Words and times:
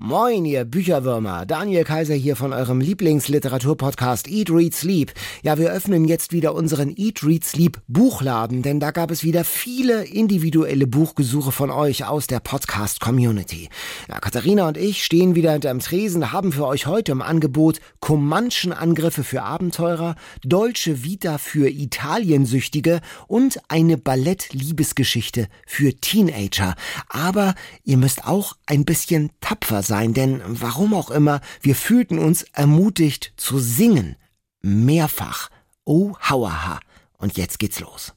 Moin, 0.00 0.44
ihr 0.44 0.64
Bücherwürmer. 0.64 1.44
Daniel 1.44 1.82
Kaiser 1.82 2.14
hier 2.14 2.36
von 2.36 2.52
eurem 2.52 2.80
Lieblingsliteraturpodcast 2.80 4.28
Eat, 4.28 4.48
Read, 4.48 4.72
Sleep. 4.72 5.12
Ja, 5.42 5.58
wir 5.58 5.72
öffnen 5.72 6.04
jetzt 6.04 6.32
wieder 6.32 6.54
unseren 6.54 6.94
Eat, 6.96 7.24
Read, 7.24 7.44
Sleep 7.44 7.80
Buchladen, 7.88 8.62
denn 8.62 8.78
da 8.78 8.92
gab 8.92 9.10
es 9.10 9.24
wieder 9.24 9.42
viele 9.42 10.04
individuelle 10.04 10.86
Buchgesuche 10.86 11.50
von 11.50 11.72
euch 11.72 12.04
aus 12.04 12.28
der 12.28 12.38
Podcast-Community. 12.38 13.70
Ja, 14.08 14.20
Katharina 14.20 14.68
und 14.68 14.76
ich 14.76 15.04
stehen 15.04 15.34
wieder 15.34 15.50
hinterm 15.50 15.80
Tresen, 15.80 16.30
haben 16.30 16.52
für 16.52 16.68
euch 16.68 16.86
heute 16.86 17.10
im 17.10 17.20
Angebot 17.20 17.80
Comanchen-Angriffe 17.98 19.24
für 19.24 19.42
Abenteurer, 19.42 20.14
Dolce 20.44 21.02
Vita 21.02 21.38
für 21.38 21.68
Italiensüchtige 21.68 23.00
und 23.26 23.58
eine 23.66 23.98
Ballett-Liebesgeschichte 23.98 25.48
für 25.66 25.92
Teenager. 25.96 26.76
Aber 27.08 27.56
ihr 27.82 27.96
müsst 27.96 28.28
auch 28.28 28.52
ein 28.66 28.84
bisschen 28.84 29.30
tapfer 29.40 29.82
sein, 29.88 30.14
denn 30.14 30.40
warum 30.46 30.94
auch 30.94 31.10
immer, 31.10 31.40
wir 31.60 31.74
fühlten 31.74 32.20
uns 32.20 32.44
ermutigt 32.52 33.32
zu 33.36 33.58
singen. 33.58 34.14
Mehrfach. 34.60 35.48
Oh, 35.84 36.12
hauaha. 36.20 36.78
Und 37.16 37.36
jetzt 37.36 37.58
geht's 37.58 37.80
los. 37.80 38.12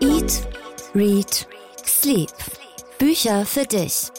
Eat, 0.00 0.48
Read, 0.94 1.46
Sleep. 1.84 2.32
Bücher 2.98 3.44
für 3.44 3.66
dich. 3.66 4.10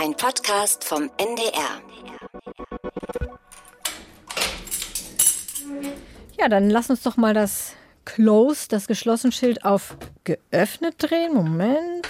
Ein 0.00 0.14
Podcast 0.16 0.84
vom 0.84 1.10
NDR. 1.16 1.82
Ja, 6.38 6.48
dann 6.48 6.70
lass 6.70 6.88
uns 6.90 7.02
doch 7.02 7.16
mal 7.16 7.34
das 7.34 7.72
Close, 8.04 8.68
das 8.68 8.86
geschlossen 8.86 9.32
Schild 9.32 9.64
auf 9.64 9.96
geöffnet 10.24 10.94
drehen. 10.98 11.34
Moment. 11.34 12.06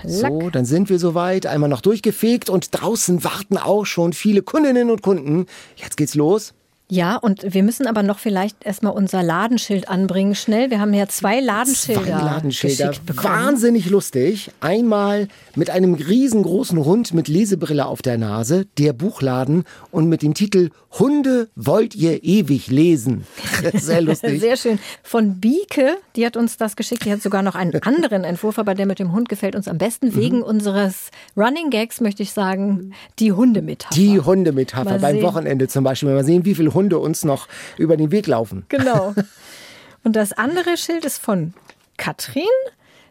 Klack. 0.00 0.32
So, 0.32 0.50
dann 0.50 0.64
sind 0.64 0.88
wir 0.88 0.98
soweit. 0.98 1.46
Einmal 1.46 1.68
noch 1.68 1.80
durchgefegt 1.80 2.50
und 2.50 2.68
draußen 2.72 3.24
warten 3.24 3.58
auch 3.58 3.86
schon 3.86 4.12
viele 4.12 4.42
Kundinnen 4.42 4.90
und 4.90 5.02
Kunden. 5.02 5.46
Jetzt 5.76 5.96
geht's 5.96 6.14
los. 6.14 6.54
Ja, 6.90 7.16
und 7.16 7.54
wir 7.54 7.62
müssen 7.62 7.86
aber 7.86 8.02
noch 8.02 8.18
vielleicht 8.18 8.64
erstmal 8.64 8.92
unser 8.92 9.22
Ladenschild 9.22 9.88
anbringen, 9.88 10.34
schnell. 10.34 10.70
Wir 10.70 10.80
haben 10.80 10.92
ja 10.92 11.06
zwei 11.06 11.38
Ladenschilder. 11.38 12.02
Zwei 12.02 12.10
Ladenschilder. 12.10 12.92
Wahnsinnig 13.14 13.88
lustig. 13.88 14.50
Einmal 14.60 15.28
mit 15.54 15.70
einem 15.70 15.94
riesengroßen 15.94 16.84
Hund 16.84 17.14
mit 17.14 17.28
Lesebrille 17.28 17.86
auf 17.86 18.02
der 18.02 18.18
Nase, 18.18 18.66
der 18.76 18.92
Buchladen 18.92 19.64
und 19.92 20.08
mit 20.08 20.22
dem 20.22 20.34
Titel 20.34 20.70
Hunde 20.98 21.48
wollt 21.54 21.94
ihr 21.94 22.24
ewig 22.24 22.68
lesen. 22.68 23.24
Sehr 23.74 24.00
lustig. 24.00 24.40
Sehr 24.40 24.56
schön. 24.56 24.80
Von 25.04 25.38
Bieke, 25.38 25.96
die 26.16 26.26
hat 26.26 26.36
uns 26.36 26.56
das 26.56 26.74
geschickt. 26.74 27.04
Die 27.04 27.12
hat 27.12 27.22
sogar 27.22 27.42
noch 27.42 27.54
einen 27.54 27.80
anderen 27.82 28.24
Entwurf, 28.24 28.58
aber 28.58 28.74
der 28.74 28.86
mit 28.86 28.98
dem 28.98 29.12
Hund 29.12 29.28
gefällt 29.28 29.54
uns 29.54 29.68
am 29.68 29.78
besten. 29.78 30.08
Mhm. 30.08 30.16
Wegen 30.16 30.42
unseres 30.42 31.10
Running 31.36 31.70
Gags 31.70 32.00
möchte 32.00 32.24
ich 32.24 32.32
sagen, 32.32 32.92
die 33.20 33.30
Hundemetapher. 33.30 33.94
Die 33.94 34.18
Hundemetapher. 34.18 34.98
Beim 34.98 35.22
Wochenende 35.22 35.68
zum 35.68 35.84
Beispiel. 35.84 36.08
Wenn 36.08 36.16
wir 36.16 36.24
sehen, 36.24 36.44
wie 36.44 36.56
viele 36.56 36.74
Hunde 36.74 36.79
Hunde 36.80 36.98
uns 36.98 37.24
noch 37.24 37.46
über 37.76 37.96
den 37.96 38.10
Weg 38.10 38.26
laufen. 38.26 38.64
Genau. 38.68 39.14
Und 40.04 40.16
das 40.16 40.32
andere 40.32 40.78
Schild 40.78 41.04
ist 41.04 41.18
von 41.18 41.52
Katrin. 41.98 42.42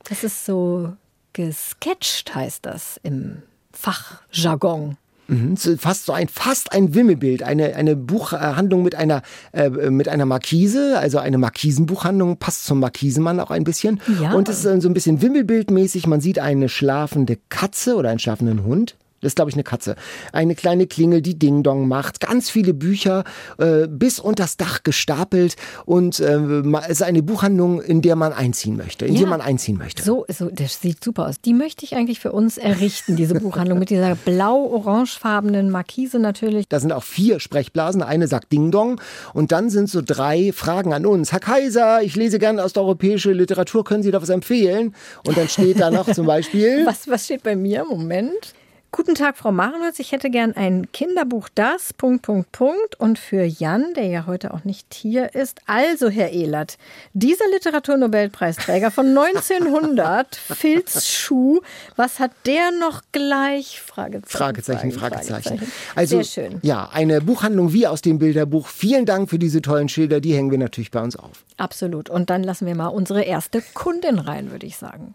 Das 0.09 0.23
ist 0.23 0.45
so 0.45 0.93
gesketcht, 1.33 2.33
heißt 2.33 2.65
das 2.65 2.99
im 3.03 3.43
Fachjargon. 3.71 4.97
Mhm, 5.27 5.57
fast 5.57 6.07
so 6.07 6.13
ein 6.13 6.27
fast 6.27 6.71
ein 6.71 6.95
Wimmelbild, 6.95 7.43
eine 7.43 7.75
eine 7.75 7.95
Buchhandlung 7.95 8.81
mit 8.81 8.95
einer 8.95 9.21
äh, 9.51 9.69
mit 9.69 10.09
einer 10.09 10.25
Markise, 10.25 10.97
also 10.97 11.19
eine 11.19 11.37
Markisenbuchhandlung 11.37 12.37
passt 12.37 12.65
zum 12.65 12.79
Markisenmann 12.79 13.39
auch 13.39 13.51
ein 13.51 13.63
bisschen 13.63 14.01
ja. 14.19 14.33
und 14.33 14.49
es 14.49 14.65
ist 14.65 14.81
so 14.81 14.89
ein 14.89 14.93
bisschen 14.95 15.21
Wimmelbildmäßig. 15.21 16.07
Man 16.07 16.19
sieht 16.19 16.39
eine 16.39 16.67
schlafende 16.67 17.37
Katze 17.49 17.95
oder 17.95 18.09
einen 18.09 18.17
schlafenden 18.17 18.63
Hund 18.63 18.95
das 19.21 19.31
ist, 19.31 19.35
glaube 19.35 19.49
ich, 19.49 19.55
eine 19.55 19.63
Katze. 19.63 19.95
Eine 20.31 20.55
kleine 20.55 20.87
Klingel, 20.87 21.21
die 21.21 21.37
Ding 21.37 21.63
Dong 21.63 21.87
macht. 21.87 22.19
Ganz 22.19 22.49
viele 22.49 22.73
Bücher 22.73 23.23
äh, 23.57 23.87
bis 23.87 24.19
unters 24.19 24.57
Dach 24.57 24.83
gestapelt. 24.83 25.55
Und 25.85 26.19
äh, 26.19 26.37
es 26.83 26.89
ist 26.89 27.03
eine 27.03 27.23
Buchhandlung, 27.23 27.81
in 27.81 28.01
der 28.01 28.15
man 28.15 28.33
einziehen 28.33 28.77
möchte. 28.77 29.05
In 29.05 29.13
ja. 29.13 29.21
die 29.21 29.25
man 29.25 29.41
einziehen 29.41 29.77
möchte. 29.77 30.03
So, 30.03 30.25
so, 30.29 30.49
das 30.49 30.81
sieht 30.81 31.03
super 31.03 31.27
aus. 31.27 31.41
Die 31.41 31.53
möchte 31.53 31.85
ich 31.85 31.95
eigentlich 31.95 32.19
für 32.19 32.31
uns 32.31 32.57
errichten, 32.57 33.15
diese 33.15 33.35
Buchhandlung 33.35 33.79
mit 33.79 33.89
dieser 33.89 34.15
blau-orangefarbenen 34.15 35.69
Markise 35.69 36.19
natürlich. 36.19 36.67
Da 36.69 36.79
sind 36.79 36.91
auch 36.91 37.03
vier 37.03 37.39
Sprechblasen. 37.39 38.01
Eine 38.01 38.27
sagt 38.27 38.51
Ding 38.51 38.71
Dong. 38.71 39.01
Und 39.33 39.51
dann 39.51 39.69
sind 39.69 39.89
so 39.89 40.01
drei 40.01 40.51
Fragen 40.53 40.93
an 40.93 41.05
uns. 41.05 41.31
Herr 41.31 41.39
Kaiser, 41.39 42.01
ich 42.01 42.15
lese 42.15 42.39
gerne 42.39 42.63
osteuropäische 42.63 43.31
Literatur. 43.31 43.83
Können 43.83 44.03
Sie 44.03 44.11
da 44.11 44.21
was 44.21 44.29
empfehlen? 44.29 44.95
Und 45.25 45.37
dann 45.37 45.49
steht 45.49 45.79
da 45.79 45.91
noch 45.91 46.11
zum 46.11 46.25
Beispiel. 46.25 46.85
Was, 46.85 47.07
was 47.07 47.25
steht 47.25 47.43
bei 47.43 47.55
mir? 47.55 47.85
Moment. 47.85 48.53
Guten 48.91 49.13
Tag, 49.13 49.37
Frau 49.37 49.51
Marenholz. 49.51 49.99
Ich 49.99 50.11
hätte 50.11 50.31
gern 50.31 50.53
ein 50.55 50.91
Kinderbuch 50.91 51.47
das, 51.53 51.93
Punkt, 51.93 52.23
Punkt, 52.23 52.51
Punkt. 52.51 52.99
Und 52.99 53.19
für 53.19 53.43
Jan, 53.43 53.93
der 53.93 54.07
ja 54.07 54.25
heute 54.25 54.51
auch 54.51 54.63
nicht 54.63 54.95
hier 54.95 55.35
ist. 55.35 55.61
Also, 55.67 56.09
Herr 56.09 56.31
Ehlert, 56.31 56.79
dieser 57.13 57.47
Literaturnobelpreisträger 57.53 58.89
von 58.89 59.15
1900, 59.15 60.35
Filzschuh, 60.35 61.61
was 61.97 62.19
hat 62.19 62.31
der 62.47 62.71
noch 62.71 63.03
gleich? 63.11 63.79
Fragezeichen, 63.79 64.37
Fragezeichen, 64.37 64.91
Fragezeichen. 64.91 65.43
Fragezeichen. 65.43 65.71
Also, 65.95 66.21
Sehr 66.23 66.49
schön. 66.49 66.59
Ja, 66.63 66.89
eine 66.91 67.21
Buchhandlung 67.21 67.71
wie 67.73 67.85
aus 67.85 68.01
dem 68.01 68.17
Bilderbuch. 68.17 68.67
Vielen 68.67 69.05
Dank 69.05 69.29
für 69.29 69.37
diese 69.37 69.61
tollen 69.61 69.87
Schilder. 69.87 70.19
Die 70.19 70.33
hängen 70.33 70.49
wir 70.49 70.57
natürlich 70.57 70.89
bei 70.89 71.01
uns 71.01 71.15
auf. 71.15 71.45
Absolut. 71.59 72.09
Und 72.09 72.29
dann 72.29 72.43
lassen 72.43 72.65
wir 72.65 72.75
mal 72.75 72.87
unsere 72.87 73.23
erste 73.23 73.61
Kundin 73.61 74.17
rein, 74.17 74.49
würde 74.49 74.65
ich 74.65 74.77
sagen. 74.77 75.13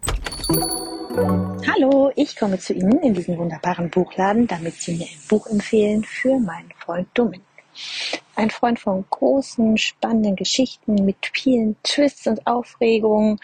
Hallo, 1.73 2.11
ich 2.15 2.35
komme 2.35 2.59
zu 2.59 2.73
Ihnen 2.73 2.99
in 3.01 3.15
diesen 3.15 3.37
wunderbaren 3.37 3.89
Buchladen, 3.89 4.45
damit 4.45 4.75
Sie 4.75 4.95
mir 4.95 5.05
ein 5.05 5.27
Buch 5.27 5.47
empfehlen 5.47 6.03
für 6.03 6.37
meinen 6.37 6.71
Freund 6.77 7.07
Dominik. 7.15 7.41
Ein 8.35 8.51
Freund 8.51 8.79
von 8.79 9.03
großen, 9.09 9.77
spannenden 9.77 10.35
Geschichten 10.35 11.03
mit 11.03 11.17
vielen 11.33 11.77
Twists 11.81 12.27
und 12.27 12.45
Aufregungen. 12.45 13.39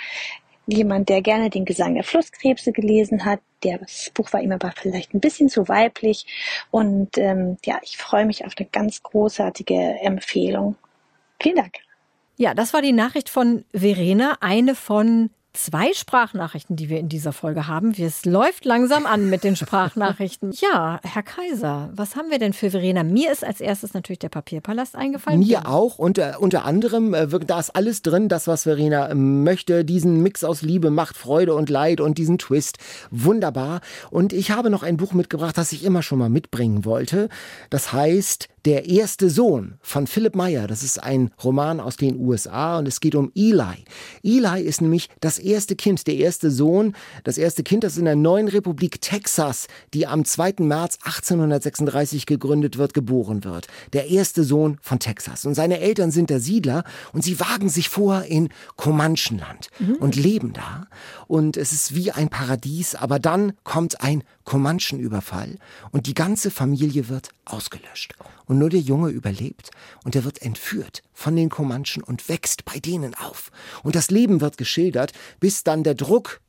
Jemand, 0.68 1.10
der 1.10 1.24
gerne 1.24 1.50
den 1.50 1.66
Gesang 1.66 1.96
der 1.96 2.04
Flusskrebse 2.04 2.72
gelesen 2.72 3.26
hat. 3.26 3.40
Das 3.62 4.12
Buch 4.14 4.32
war 4.32 4.42
ihm 4.42 4.52
aber 4.52 4.74
vielleicht 4.76 5.16
ein 5.16 5.20
bisschen 5.20 5.50
zu 5.50 5.68
weiblich. 5.68 6.28
Und 6.70 7.18
ähm, 7.18 7.58
ja, 7.66 7.80
ich 7.82 7.98
freue 7.98 8.28
mich 8.28 8.46
auf 8.46 8.54
eine 8.58 8.68
ganz 8.72 9.02
großartige 9.02 9.98
Empfehlung. 10.02 10.76
Vielen 11.40 11.56
Dank. 11.56 11.74
Ja, 12.42 12.56
das 12.56 12.74
war 12.74 12.82
die 12.82 12.92
Nachricht 12.92 13.30
von 13.30 13.66
Verena, 13.72 14.36
eine 14.42 14.74
von 14.74 15.30
zwei 15.54 15.94
Sprachnachrichten, 15.94 16.76
die 16.76 16.90
wir 16.90 16.98
in 16.98 17.08
dieser 17.08 17.34
Folge 17.34 17.68
haben. 17.68 17.94
Es 17.96 18.26
läuft 18.26 18.66
langsam 18.66 19.06
an 19.06 19.30
mit 19.30 19.44
den 19.44 19.56
Sprachnachrichten. 19.56 20.52
Ja, 20.62 21.00
Herr 21.04 21.24
Kaiser, 21.24 21.92
was 21.94 22.16
haben 22.16 22.30
wir 22.30 22.40
denn 22.40 22.54
für 22.54 22.72
Verena? 22.72 23.04
Mir 23.04 23.32
ist 23.32 23.44
als 23.44 23.62
erstes 23.62 23.94
natürlich 23.94 24.20
der 24.20 24.30
Papierpalast 24.30 24.96
eingefallen. 24.96 25.40
Mir 25.40 25.68
auch. 25.68 26.00
Und 26.00 26.18
äh, 26.18 26.34
unter 26.40 26.66
anderem, 26.66 27.14
äh, 27.14 27.28
da 27.28 27.60
ist 27.60 27.76
alles 27.76 28.02
drin, 28.02 28.28
das, 28.28 28.48
was 28.48 28.64
Verena 28.64 29.08
äh, 29.08 29.16
möchte. 29.16 29.86
Diesen 29.86 30.24
Mix 30.24 30.44
aus 30.44 30.62
Liebe, 30.62 30.90
Macht, 30.90 31.18
Freude 31.18 31.54
und 31.54 31.70
Leid 31.70 32.00
und 32.00 32.18
diesen 32.18 32.38
Twist. 32.40 32.78
Wunderbar. 33.12 33.82
Und 34.10 34.34
ich 34.34 34.50
habe 34.52 34.70
noch 34.70 34.84
ein 34.84 34.98
Buch 34.98 35.14
mitgebracht, 35.14 35.58
das 35.58 35.72
ich 35.74 35.84
immer 35.84 36.02
schon 36.02 36.20
mal 36.20 36.30
mitbringen 36.30 36.86
wollte. 36.86 37.30
Das 37.70 37.94
heißt 37.94 38.50
der 38.66 38.88
erste 38.88 39.30
Sohn 39.30 39.76
von 39.82 40.08
Philip 40.08 40.36
Meyer, 40.36 40.68
das 40.68 40.84
ist 40.84 41.02
ein 41.02 41.32
Roman 41.44 41.80
aus 41.80 41.98
den 41.98 42.20
USA 42.20 42.78
und 42.78 42.88
es 42.88 43.00
geht 43.00 43.16
um 43.16 43.32
Eli. 43.36 43.86
Eli 44.24 44.62
ist 44.62 44.82
nämlich 44.82 45.10
das 45.20 45.40
erste 45.40 45.76
Kind, 45.76 46.06
der 46.08 46.16
erste 46.16 46.52
Sohn, 46.52 46.96
das 47.24 47.38
erste 47.38 47.64
Kind, 47.64 47.84
das 47.84 47.98
in 47.98 48.06
der 48.06 48.16
neuen 48.16 48.48
Republik 48.48 49.02
Texas, 49.02 49.68
die 49.94 50.06
am 50.06 50.26
2. 50.26 50.56
März 50.60 51.00
1836 51.04 52.26
gegründet 52.26 52.78
wird, 52.78 52.94
geboren 52.94 53.44
wird. 53.44 53.68
Der 53.94 54.10
erste 54.10 54.44
Sohn 54.44 54.78
von 54.82 55.00
Texas. 55.00 55.46
Und 55.46 55.56
seine 55.56 55.80
Eltern 55.80 56.12
sind 56.12 56.30
der 56.30 56.40
Siedler 56.40 56.84
und 57.14 57.24
sie 57.24 57.40
wagen 57.40 57.70
sich 57.70 57.90
vor 57.90 58.24
in 58.24 58.50
Comanchenland 58.76 59.70
mhm. 59.80 59.96
und 59.96 60.16
leben 60.16 60.54
da. 60.54 60.88
Und 61.28 61.58
es 61.58 61.72
ist 61.72 61.96
wie 61.96 62.12
ein 62.12 62.30
Paradies, 62.30 62.96
aber 62.96 63.20
dann 63.20 63.54
kommt 63.64 64.02
ein 64.02 64.24
Comanchen-Überfall 64.52 65.60
und 65.92 66.08
die 66.08 66.14
ganze 66.14 66.52
Familie 66.52 67.08
wird 67.08 67.30
ausgelöscht. 67.46 68.16
Und 68.48 68.60
nur 68.60 68.70
der 68.70 68.82
Junge 68.82 69.08
überlebt 69.08 69.72
und 70.04 70.14
er 70.14 70.26
wird 70.26 70.42
entführt 70.42 71.04
von 71.14 71.38
den 71.38 71.48
Comanchen 71.48 72.04
und 72.04 72.28
wächst 72.28 72.66
bei 72.66 72.80
denen 72.80 73.16
auf. 73.16 73.50
Und 73.82 73.96
das 73.96 74.12
Leben 74.12 74.42
wird 74.42 74.58
geschildert, 74.58 75.14
bis 75.40 75.64
dann 75.64 75.86
der 75.86 75.96
Druck 75.96 76.42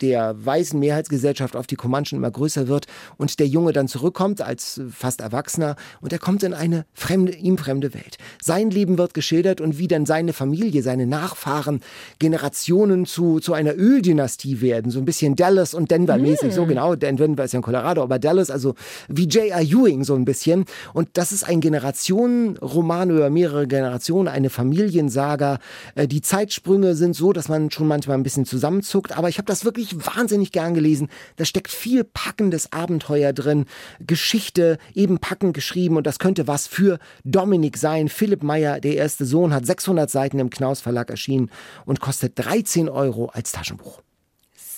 der 0.00 0.34
weißen 0.44 0.78
Mehrheitsgesellschaft 0.78 1.56
auf 1.56 1.66
die 1.66 1.76
Comanchen 1.76 2.16
immer 2.16 2.30
größer 2.30 2.68
wird 2.68 2.86
und 3.16 3.38
der 3.38 3.46
Junge 3.46 3.72
dann 3.72 3.88
zurückkommt 3.88 4.40
als 4.40 4.80
fast 4.90 5.20
Erwachsener 5.20 5.76
und 6.00 6.12
er 6.12 6.18
kommt 6.18 6.42
in 6.42 6.54
eine 6.54 6.86
fremde, 6.94 7.32
ihm 7.32 7.58
fremde 7.58 7.94
Welt. 7.94 8.18
Sein 8.42 8.70
Leben 8.70 8.98
wird 8.98 9.14
geschildert 9.14 9.60
und 9.60 9.78
wie 9.78 9.88
dann 9.88 10.06
seine 10.06 10.32
Familie, 10.32 10.82
seine 10.82 11.06
Nachfahren 11.06 11.80
Generationen 12.18 13.06
zu, 13.06 13.40
zu 13.40 13.52
einer 13.52 13.76
Öldynastie 13.76 14.60
werden. 14.60 14.90
So 14.90 14.98
ein 14.98 15.04
bisschen 15.04 15.36
Dallas 15.36 15.74
und 15.74 15.90
Denver 15.90 16.16
mäßig. 16.16 16.52
Mm. 16.52 16.54
So 16.54 16.66
genau, 16.66 16.94
Denver 16.94 17.44
ist 17.44 17.52
ja 17.52 17.58
in 17.58 17.62
Colorado, 17.62 18.02
aber 18.02 18.18
Dallas, 18.18 18.50
also 18.50 18.74
wie 19.08 19.24
J.R. 19.24 19.60
Ewing 19.60 20.04
so 20.04 20.14
ein 20.14 20.24
bisschen. 20.24 20.64
Und 20.94 21.08
das 21.14 21.32
ist 21.32 21.44
ein 21.44 21.60
Generationenroman 21.60 23.10
über 23.10 23.30
mehrere 23.30 23.66
Generationen, 23.66 24.28
eine 24.28 24.50
Familiensaga. 24.50 25.58
Äh, 25.94 26.08
die 26.08 26.20
Zeitsprünge 26.20 26.94
sind 26.94 27.14
so, 27.14 27.32
dass 27.32 27.48
man 27.48 27.70
schon 27.70 27.86
manchmal 27.86 28.16
ein 28.16 28.22
bisschen 28.22 28.44
zusammenzuckt, 28.44 29.16
aber 29.16 29.28
ich 29.28 29.38
habe 29.38 29.46
das 29.46 29.64
wirklich 29.64 29.89
ich 29.90 30.06
wahnsinnig 30.06 30.52
gern 30.52 30.74
gelesen. 30.74 31.08
Da 31.36 31.44
steckt 31.44 31.70
viel 31.70 32.04
packendes 32.04 32.72
Abenteuer 32.72 33.32
drin, 33.32 33.66
Geschichte 34.00 34.78
eben 34.94 35.18
packend 35.18 35.54
geschrieben 35.54 35.96
und 35.96 36.06
das 36.06 36.18
könnte 36.18 36.46
was 36.46 36.66
für 36.66 36.98
Dominik 37.24 37.76
sein. 37.76 38.08
Philipp 38.08 38.42
Meyer, 38.42 38.80
der 38.80 38.94
erste 38.94 39.24
Sohn, 39.24 39.52
hat 39.52 39.66
600 39.66 40.10
Seiten 40.10 40.38
im 40.38 40.50
Knaus 40.50 40.80
Verlag 40.80 41.10
erschienen 41.10 41.50
und 41.84 42.00
kostet 42.00 42.38
13 42.38 42.88
Euro 42.88 43.26
als 43.26 43.52
Taschenbuch 43.52 44.02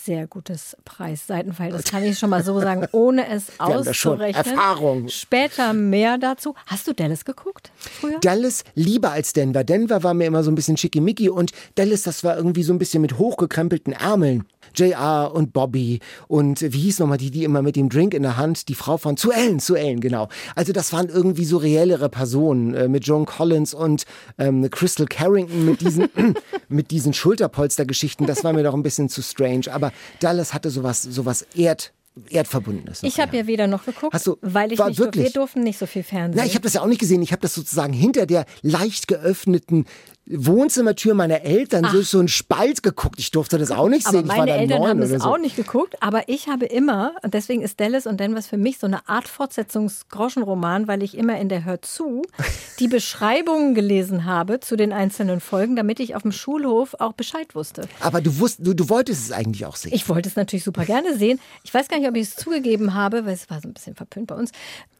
sehr 0.04 0.26
gutes 0.26 0.76
Preis-Seitenverhältnis, 0.84 1.84
kann 1.84 2.02
ich 2.02 2.18
schon 2.18 2.30
mal 2.30 2.42
so 2.42 2.60
sagen, 2.60 2.86
ohne 2.92 3.28
es 3.28 3.46
auszurechnen. 3.58 4.34
Erfahrung. 4.34 5.08
Später 5.08 5.72
mehr 5.72 6.18
dazu. 6.18 6.54
Hast 6.66 6.86
du 6.88 6.92
Dallas 6.92 7.24
geguckt 7.24 7.70
früher? 7.76 8.18
Dallas 8.20 8.64
lieber 8.74 9.12
als 9.12 9.32
Denver. 9.32 9.64
Denver 9.64 10.02
war 10.02 10.14
mir 10.14 10.26
immer 10.26 10.42
so 10.42 10.50
ein 10.50 10.54
bisschen 10.54 10.76
schickimicki 10.76 11.28
und 11.28 11.52
Dallas, 11.76 12.02
das 12.02 12.24
war 12.24 12.36
irgendwie 12.36 12.62
so 12.62 12.72
ein 12.72 12.78
bisschen 12.78 13.00
mit 13.00 13.18
hochgekrempelten 13.18 13.92
Ärmeln. 13.92 14.44
JR 14.74 15.32
und 15.34 15.52
Bobby 15.52 16.00
und 16.28 16.60
wie 16.60 16.80
hieß 16.80 16.98
nochmal 16.98 17.18
die, 17.18 17.30
die 17.30 17.44
immer 17.44 17.62
mit 17.62 17.76
dem 17.76 17.88
Drink 17.88 18.14
in 18.14 18.22
der 18.22 18.36
Hand, 18.36 18.68
die 18.68 18.74
Frau 18.74 18.96
von 18.96 19.16
Zu 19.16 19.30
Ellen, 19.30 19.60
Zu 19.60 19.74
Ellen, 19.74 20.00
genau. 20.00 20.28
Also 20.54 20.72
das 20.72 20.92
waren 20.92 21.08
irgendwie 21.08 21.44
so 21.44 21.56
reellere 21.58 22.08
Personen 22.08 22.74
äh, 22.74 22.88
mit 22.88 23.06
Joan 23.06 23.26
Collins 23.26 23.74
und 23.74 24.04
ähm, 24.38 24.68
Crystal 24.70 25.06
Carrington 25.06 25.64
mit 25.64 25.80
diesen, 25.80 26.08
mit 26.68 26.90
diesen 26.90 27.12
Schulterpolstergeschichten. 27.12 28.26
Das 28.26 28.44
war 28.44 28.52
mir 28.52 28.62
doch 28.62 28.74
ein 28.74 28.82
bisschen 28.82 29.08
zu 29.08 29.22
strange. 29.22 29.72
Aber 29.72 29.92
Dallas 30.20 30.54
hatte 30.54 30.70
sowas, 30.70 31.02
sowas 31.02 31.46
Erd 31.54 31.92
Erdverbundenes. 32.28 33.02
Ich 33.04 33.20
habe 33.20 33.34
ja 33.38 33.46
weder 33.46 33.66
noch 33.66 33.86
geguckt, 33.86 34.12
Hast 34.12 34.26
du, 34.26 34.36
weil 34.42 34.70
ich 34.70 34.78
war 34.78 34.88
nicht 34.88 34.98
wirklich? 34.98 35.24
wir 35.24 35.32
durften 35.32 35.62
nicht 35.62 35.78
so 35.78 35.86
viel 35.86 36.02
Fernsehen. 36.02 36.38
Na, 36.38 36.46
ich 36.46 36.54
habe 36.54 36.62
das 36.62 36.74
ja 36.74 36.82
auch 36.82 36.86
nicht 36.86 37.00
gesehen. 37.00 37.22
Ich 37.22 37.32
habe 37.32 37.40
das 37.40 37.54
sozusagen 37.54 37.94
hinter 37.94 38.26
der 38.26 38.44
leicht 38.60 39.08
geöffneten 39.08 39.86
Wohnzimmertür 40.34 41.14
meiner 41.14 41.42
Eltern 41.42 41.86
durch 41.90 42.08
so 42.08 42.18
einen 42.18 42.28
Spalt 42.28 42.82
geguckt. 42.82 43.18
Ich 43.18 43.30
durfte 43.30 43.58
das 43.58 43.70
auch 43.70 43.88
nicht 43.88 44.06
aber 44.06 44.18
sehen. 44.18 44.24
Ich 44.24 44.30
war 44.30 44.38
meine 44.38 44.52
Eltern 44.52 44.78
neun 44.78 44.88
haben 44.90 45.02
es 45.02 45.22
so. 45.22 45.28
auch 45.28 45.38
nicht 45.38 45.56
geguckt, 45.56 45.96
aber 46.00 46.28
ich 46.28 46.48
habe 46.48 46.66
immer, 46.66 47.12
und 47.22 47.34
deswegen 47.34 47.62
ist 47.62 47.80
Dallas 47.80 48.06
und 48.06 48.18
Denver 48.20 48.42
für 48.42 48.56
mich 48.56 48.78
so 48.78 48.86
eine 48.86 49.08
Art 49.08 49.28
Fortsetzungsgroschenroman, 49.28 50.88
weil 50.88 51.02
ich 51.02 51.16
immer 51.16 51.38
in 51.38 51.48
der 51.48 51.64
Hör 51.64 51.82
zu 51.82 52.22
die 52.78 52.88
Beschreibungen 52.88 53.74
gelesen 53.74 54.24
habe 54.24 54.60
zu 54.60 54.76
den 54.76 54.92
einzelnen 54.92 55.40
Folgen, 55.40 55.76
damit 55.76 56.00
ich 56.00 56.14
auf 56.14 56.22
dem 56.22 56.32
Schulhof 56.32 56.94
auch 56.98 57.12
Bescheid 57.12 57.54
wusste. 57.54 57.88
Aber 58.00 58.20
du, 58.20 58.38
wusst, 58.38 58.58
du, 58.60 58.74
du 58.74 58.88
wolltest 58.88 59.26
es 59.26 59.32
eigentlich 59.32 59.66
auch 59.66 59.76
sehen. 59.76 59.92
Ich 59.94 60.08
wollte 60.08 60.28
es 60.28 60.36
natürlich 60.36 60.64
super 60.64 60.84
gerne 60.84 61.16
sehen. 61.16 61.40
Ich 61.64 61.72
weiß 61.72 61.88
gar 61.88 61.98
nicht, 61.98 62.08
ob 62.08 62.16
ich 62.16 62.28
es 62.28 62.36
zugegeben 62.36 62.94
habe, 62.94 63.26
weil 63.26 63.34
es 63.34 63.50
war 63.50 63.60
so 63.60 63.68
ein 63.68 63.74
bisschen 63.74 63.94
verpönt 63.94 64.28
bei 64.28 64.34
uns. 64.34 64.52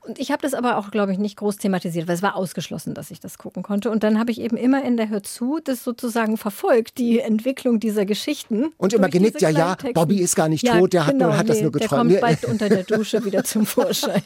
Und 0.04 0.18
ich 0.18 0.32
habe 0.32 0.42
das 0.42 0.52
aber 0.52 0.78
auch, 0.78 0.90
glaube 0.90 1.12
ich, 1.12 1.18
nicht 1.18 1.36
groß 1.36 1.58
thematisiert, 1.58 2.08
weil 2.08 2.16
es 2.16 2.22
war 2.22 2.34
ausgeschlossen, 2.34 2.92
dass 2.92 3.12
ich 3.12 3.20
das 3.20 3.38
gucken 3.38 3.62
konnte. 3.62 3.88
Und 3.88 4.02
dann 4.02 4.18
habe 4.18 4.32
ich 4.32 4.40
eben 4.40 4.56
immer 4.56 4.84
in 4.84 4.96
der 4.96 5.08
Hör 5.08 5.22
zu 5.22 5.60
das 5.62 5.84
sozusagen 5.84 6.36
verfolgt, 6.36 6.98
die 6.98 7.20
Entwicklung 7.20 7.78
dieser 7.78 8.04
Geschichten. 8.04 8.72
Und 8.78 8.92
immer 8.92 9.08
genickt, 9.08 9.40
ja, 9.40 9.50
ja. 9.50 9.76
Bobby 9.94 10.18
ist 10.20 10.34
gar 10.34 10.48
nicht 10.48 10.66
tot, 10.66 10.92
der 10.92 11.06
hat 11.06 11.16
nur- 11.16 11.36
hat 11.36 11.48
das 11.48 11.60
nur 11.60 11.70
Der 11.70 11.82
geträumt. 11.82 12.10
kommt 12.10 12.20
bald 12.20 12.44
unter 12.46 12.68
der 12.68 12.82
Dusche 12.98 13.24
wieder 13.24 13.44
zum 13.44 13.64
Vorschein. 13.64 14.22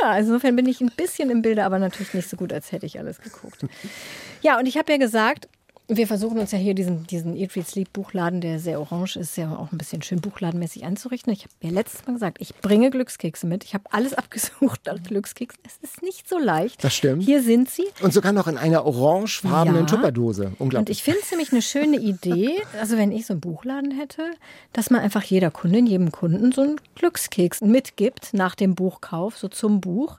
Ja, 0.00 0.08
also 0.10 0.30
insofern 0.32 0.56
bin 0.56 0.64
ich 0.66 0.80
ein 0.80 0.90
bisschen 0.96 1.28
im 1.28 1.42
Bilde, 1.42 1.64
aber 1.64 1.78
natürlich 1.78 2.14
nicht 2.14 2.30
so 2.30 2.38
gut, 2.38 2.50
als 2.52 2.72
hätte 2.72 2.86
ich 2.86 2.98
alles 2.98 3.20
geguckt. 3.20 3.66
Ja, 4.40 4.58
und 4.58 4.64
ich 4.64 4.78
habe 4.78 4.90
ja 4.90 4.96
gesagt, 4.98 5.48
wir 5.96 6.06
versuchen 6.06 6.38
uns 6.38 6.52
ja 6.52 6.58
hier 6.58 6.74
diesen, 6.74 7.06
diesen 7.06 7.36
Eat, 7.36 7.56
Read, 7.56 7.66
Sleep 7.66 7.92
Buchladen, 7.92 8.40
der 8.40 8.58
sehr 8.58 8.80
orange 8.80 9.16
ist, 9.16 9.36
ja 9.36 9.56
auch 9.56 9.72
ein 9.72 9.78
bisschen 9.78 10.02
schön 10.02 10.20
buchladenmäßig 10.20 10.84
einzurichten. 10.84 11.32
Ich 11.32 11.42
habe 11.44 11.52
ja 11.62 11.70
letztes 11.70 12.06
Mal 12.06 12.12
gesagt, 12.14 12.38
ich 12.40 12.54
bringe 12.56 12.90
Glückskekse 12.90 13.46
mit. 13.46 13.64
Ich 13.64 13.74
habe 13.74 13.84
alles 13.90 14.14
abgesucht 14.20 14.82
nach 14.86 15.02
Glückskeksen. 15.02 15.60
Es 15.66 15.76
ist 15.82 16.02
nicht 16.02 16.28
so 16.28 16.38
leicht. 16.38 16.82
Das 16.84 16.94
stimmt. 16.94 17.22
Hier 17.24 17.42
sind 17.42 17.68
sie. 17.68 17.84
Und 18.02 18.12
sogar 18.12 18.32
noch 18.32 18.46
in 18.46 18.56
einer 18.56 18.84
orangefarbenen 18.86 19.82
Ja. 19.82 19.86
Tupperdose. 19.86 20.46
Und 20.46 20.60
Unglaublich. 20.60 20.98
ich 20.98 21.02
finde 21.02 21.20
es 21.22 21.30
nämlich 21.30 21.52
eine 21.52 21.62
schöne 21.62 21.96
Idee, 21.98 22.62
also 22.80 22.96
wenn 22.96 23.12
ich 23.12 23.26
so 23.26 23.34
einen 23.34 23.40
Buchladen 23.40 23.90
hätte, 23.90 24.30
dass 24.72 24.90
man 24.90 25.00
einfach 25.00 25.22
jeder 25.24 25.50
Kundin, 25.50 25.86
jedem 25.86 26.12
Kunden 26.12 26.52
so 26.52 26.62
einen 26.62 26.80
Glückskeks 26.94 27.60
mitgibt 27.62 28.32
nach 28.32 28.54
dem 28.54 28.74
Buchkauf, 28.74 29.36
so 29.36 29.48
zum 29.48 29.80
Buch. 29.80 30.18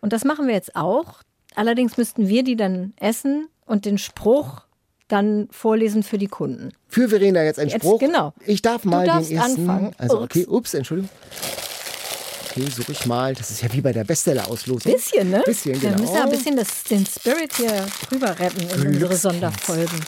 Und 0.00 0.12
das 0.12 0.24
machen 0.24 0.46
wir 0.46 0.54
jetzt 0.54 0.74
auch. 0.74 1.22
Allerdings 1.54 1.96
müssten 1.98 2.28
wir 2.28 2.42
die 2.44 2.56
dann 2.56 2.94
essen 2.98 3.48
und 3.66 3.84
den 3.84 3.98
Spruch 3.98 4.62
dann 5.12 5.48
vorlesen 5.50 6.02
für 6.02 6.18
die 6.18 6.26
Kunden. 6.26 6.72
Für 6.88 7.08
Verena 7.08 7.42
jetzt 7.44 7.58
ein 7.58 7.68
Jetzt, 7.68 7.82
Spruch. 7.82 8.00
genau. 8.00 8.32
Ich 8.46 8.62
darf 8.62 8.84
mal 8.84 9.04
den 9.06 9.36
ersten. 9.36 9.38
anfangen. 9.38 9.94
Also 9.98 10.16
Ups. 10.16 10.24
okay, 10.24 10.46
ups, 10.46 10.74
Entschuldigung. 10.74 11.10
Okay, 12.50 12.66
suche 12.70 12.92
ich 12.92 13.06
mal. 13.06 13.34
Das 13.34 13.50
ist 13.50 13.62
ja 13.62 13.72
wie 13.72 13.80
bei 13.80 13.92
der 13.92 14.04
Bestseller-Auslosung. 14.04 14.92
Bisschen, 14.92 15.30
ne? 15.30 15.42
Bisschen, 15.44 15.80
Wir 15.80 15.90
genau. 15.90 16.02
müssen 16.02 16.14
ja 16.14 16.24
ein 16.24 16.30
bisschen 16.30 16.56
das, 16.56 16.84
den 16.84 17.06
Spirit 17.06 17.54
hier 17.56 17.86
drüber 18.08 18.38
retten 18.38 18.60
in 18.60 18.86
unsere. 18.88 19.16
Sonderfolgen. 19.16 20.00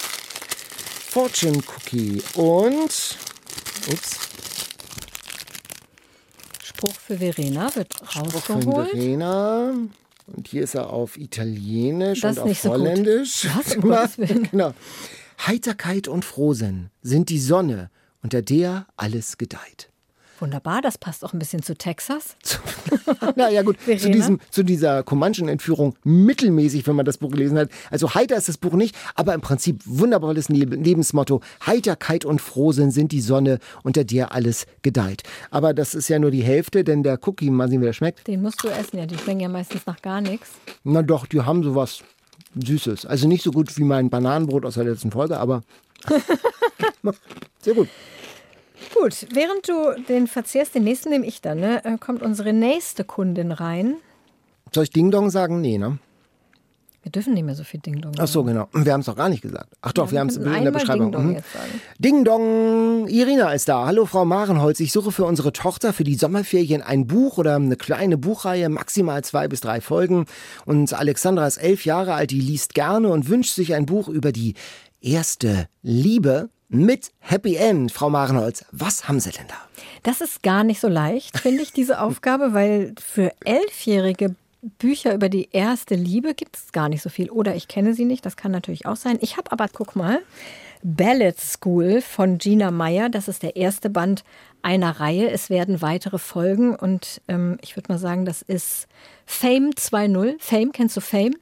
Fortune 1.10 1.58
Cookie 1.76 2.22
und 2.34 3.16
ups, 3.90 4.18
Spruch 6.62 6.94
für 7.06 7.16
Verena 7.16 7.74
wird 7.76 7.94
von 7.94 8.26
rausgeholt. 8.26 8.90
Verena. 8.90 9.72
Und 10.26 10.48
hier 10.48 10.62
ist 10.62 10.74
er 10.74 10.90
auf 10.90 11.18
Italienisch 11.18 12.20
Das 12.20 12.36
und 12.36 12.42
auf 12.42 12.48
nicht 12.48 12.62
so. 12.62 12.70
Holländisch. 12.70 13.46
Was? 13.78 14.18
Um 14.18 14.42
genau. 14.50 14.74
Heiterkeit 15.46 16.08
und 16.08 16.24
Frohsinn 16.24 16.90
sind 17.02 17.28
die 17.28 17.38
Sonne, 17.38 17.90
unter 18.22 18.40
der 18.42 18.86
alles 18.96 19.36
gedeiht. 19.36 19.90
Wunderbar, 20.40 20.82
das 20.82 20.98
passt 20.98 21.24
auch 21.24 21.32
ein 21.32 21.38
bisschen 21.38 21.62
zu 21.62 21.74
Texas. 21.76 22.36
Na 23.36 23.50
ja 23.50 23.62
gut, 23.62 23.76
zu, 23.80 24.10
diesem, 24.10 24.40
zu 24.50 24.62
dieser 24.62 25.02
Comanchen-Entführung 25.02 25.94
mittelmäßig, 26.04 26.86
wenn 26.86 26.96
man 26.96 27.04
das 27.06 27.18
Buch 27.18 27.30
gelesen 27.30 27.58
hat. 27.58 27.70
Also 27.90 28.14
heiter 28.14 28.36
ist 28.36 28.48
das 28.48 28.58
Buch 28.58 28.74
nicht, 28.74 28.96
aber 29.14 29.34
im 29.34 29.40
Prinzip 29.40 29.80
wunderbares 29.84 30.48
Leb- 30.48 30.74
Lebensmotto. 30.82 31.40
Heiterkeit 31.64 32.24
und 32.24 32.40
Frohsinn 32.40 32.90
sind 32.90 33.12
die 33.12 33.20
Sonne, 33.20 33.58
unter 33.82 34.04
der 34.04 34.32
alles 34.32 34.66
gedeiht. 34.82 35.22
Aber 35.50 35.72
das 35.74 35.94
ist 35.94 36.08
ja 36.08 36.18
nur 36.18 36.30
die 36.30 36.42
Hälfte, 36.42 36.84
denn 36.84 37.02
der 37.02 37.18
Cookie, 37.26 37.50
mal 37.50 37.68
sehen, 37.68 37.80
wie 37.80 37.86
der 37.86 37.92
schmeckt. 37.92 38.26
Den 38.26 38.42
musst 38.42 38.62
du 38.62 38.68
essen, 38.68 38.98
ja. 38.98 39.06
Die 39.06 39.16
schmecken 39.18 39.40
ja 39.40 39.48
meistens 39.48 39.86
nach 39.86 40.00
gar 40.02 40.20
nichts. 40.20 40.50
Na 40.82 41.02
doch, 41.02 41.26
die 41.26 41.40
haben 41.40 41.62
sowas 41.62 42.02
Süßes. 42.56 43.06
Also 43.06 43.28
nicht 43.28 43.42
so 43.42 43.50
gut 43.50 43.76
wie 43.78 43.84
mein 43.84 44.10
Bananenbrot 44.10 44.64
aus 44.64 44.74
der 44.74 44.84
letzten 44.84 45.10
Folge, 45.10 45.38
aber 45.38 45.62
sehr 47.60 47.74
gut. 47.74 47.88
Gut, 48.92 49.26
während 49.32 49.68
du 49.68 50.02
den 50.08 50.26
verzehrst, 50.26 50.74
den 50.74 50.84
nächsten 50.84 51.10
nehme 51.10 51.26
ich 51.26 51.40
dann, 51.40 51.60
ne, 51.60 51.84
äh, 51.84 51.96
kommt 51.98 52.22
unsere 52.22 52.52
nächste 52.52 53.04
Kundin 53.04 53.52
rein. 53.52 53.96
Soll 54.74 54.84
ich 54.84 54.90
Ding 54.90 55.10
Dong 55.10 55.30
sagen? 55.30 55.60
Nee, 55.60 55.78
ne? 55.78 55.98
Wir 57.02 57.12
dürfen 57.12 57.34
nicht 57.34 57.44
mehr 57.44 57.54
so 57.54 57.64
viel 57.64 57.80
Ding 57.80 58.00
Dong 58.00 58.12
Ach 58.18 58.26
so, 58.26 58.44
genau. 58.44 58.66
Wir 58.72 58.94
haben 58.94 59.00
es 59.00 59.06
doch 59.06 59.16
gar 59.16 59.28
nicht 59.28 59.42
gesagt. 59.42 59.68
Ach 59.82 59.92
doch, 59.92 60.10
wir 60.10 60.20
haben 60.20 60.28
es 60.28 60.38
in 60.38 60.64
der 60.64 60.70
Beschreibung. 60.70 61.12
Ding 61.12 61.12
Dong 61.12 61.26
Mhm. 61.32 61.34
sagen. 61.34 61.80
Ding 61.98 62.24
Dong, 62.24 63.08
Irina 63.08 63.52
ist 63.52 63.68
da. 63.68 63.84
Hallo 63.84 64.06
Frau 64.06 64.24
Marenholz, 64.24 64.80
ich 64.80 64.90
suche 64.90 65.12
für 65.12 65.26
unsere 65.26 65.52
Tochter 65.52 65.92
für 65.92 66.02
die 66.04 66.14
Sommerferien 66.14 66.80
ein 66.80 67.06
Buch 67.06 67.36
oder 67.36 67.56
eine 67.56 67.76
kleine 67.76 68.16
Buchreihe, 68.16 68.70
maximal 68.70 69.22
zwei 69.22 69.48
bis 69.48 69.60
drei 69.60 69.82
Folgen. 69.82 70.24
Und 70.64 70.94
Alexandra 70.94 71.46
ist 71.46 71.58
elf 71.58 71.84
Jahre 71.84 72.14
alt, 72.14 72.30
die 72.30 72.40
liest 72.40 72.72
gerne 72.74 73.08
und 73.08 73.28
wünscht 73.28 73.54
sich 73.54 73.74
ein 73.74 73.84
Buch 73.84 74.08
über 74.08 74.32
die 74.32 74.54
erste 75.02 75.68
Liebe 75.82 76.48
mit 76.74 77.12
Happy 77.20 77.56
End. 77.56 77.92
Frau 77.92 78.10
Marenholz, 78.10 78.64
was 78.72 79.08
haben 79.08 79.20
Sie 79.20 79.30
denn 79.30 79.46
da? 79.48 79.54
Das 80.02 80.20
ist 80.20 80.42
gar 80.42 80.64
nicht 80.64 80.80
so 80.80 80.88
leicht, 80.88 81.38
finde 81.38 81.62
ich, 81.62 81.72
diese 81.72 82.00
Aufgabe, 82.02 82.52
weil 82.52 82.94
für 83.00 83.32
elfjährige 83.44 84.34
Bücher 84.78 85.14
über 85.14 85.28
die 85.28 85.48
erste 85.52 85.94
Liebe 85.94 86.34
gibt 86.34 86.56
es 86.56 86.72
gar 86.72 86.88
nicht 86.88 87.02
so 87.02 87.10
viel. 87.10 87.30
Oder 87.30 87.54
ich 87.54 87.68
kenne 87.68 87.94
sie 87.94 88.04
nicht, 88.04 88.26
das 88.26 88.36
kann 88.36 88.50
natürlich 88.50 88.86
auch 88.86 88.96
sein. 88.96 89.18
Ich 89.20 89.36
habe 89.36 89.52
aber, 89.52 89.68
guck 89.72 89.94
mal, 89.94 90.20
Ballet 90.82 91.40
School 91.40 92.02
von 92.02 92.38
Gina 92.38 92.70
Meyer. 92.70 93.08
Das 93.08 93.28
ist 93.28 93.42
der 93.42 93.56
erste 93.56 93.88
Band 93.88 94.24
einer 94.62 95.00
Reihe. 95.00 95.30
Es 95.30 95.50
werden 95.50 95.80
weitere 95.80 96.18
Folgen 96.18 96.74
und 96.74 97.20
ähm, 97.28 97.58
ich 97.62 97.76
würde 97.76 97.92
mal 97.92 97.98
sagen, 97.98 98.24
das 98.24 98.42
ist 98.42 98.88
Fame 99.26 99.70
2.0. 99.70 100.34
Fame, 100.38 100.72
kennst 100.72 100.96
du 100.96 101.00
Fame? 101.00 101.34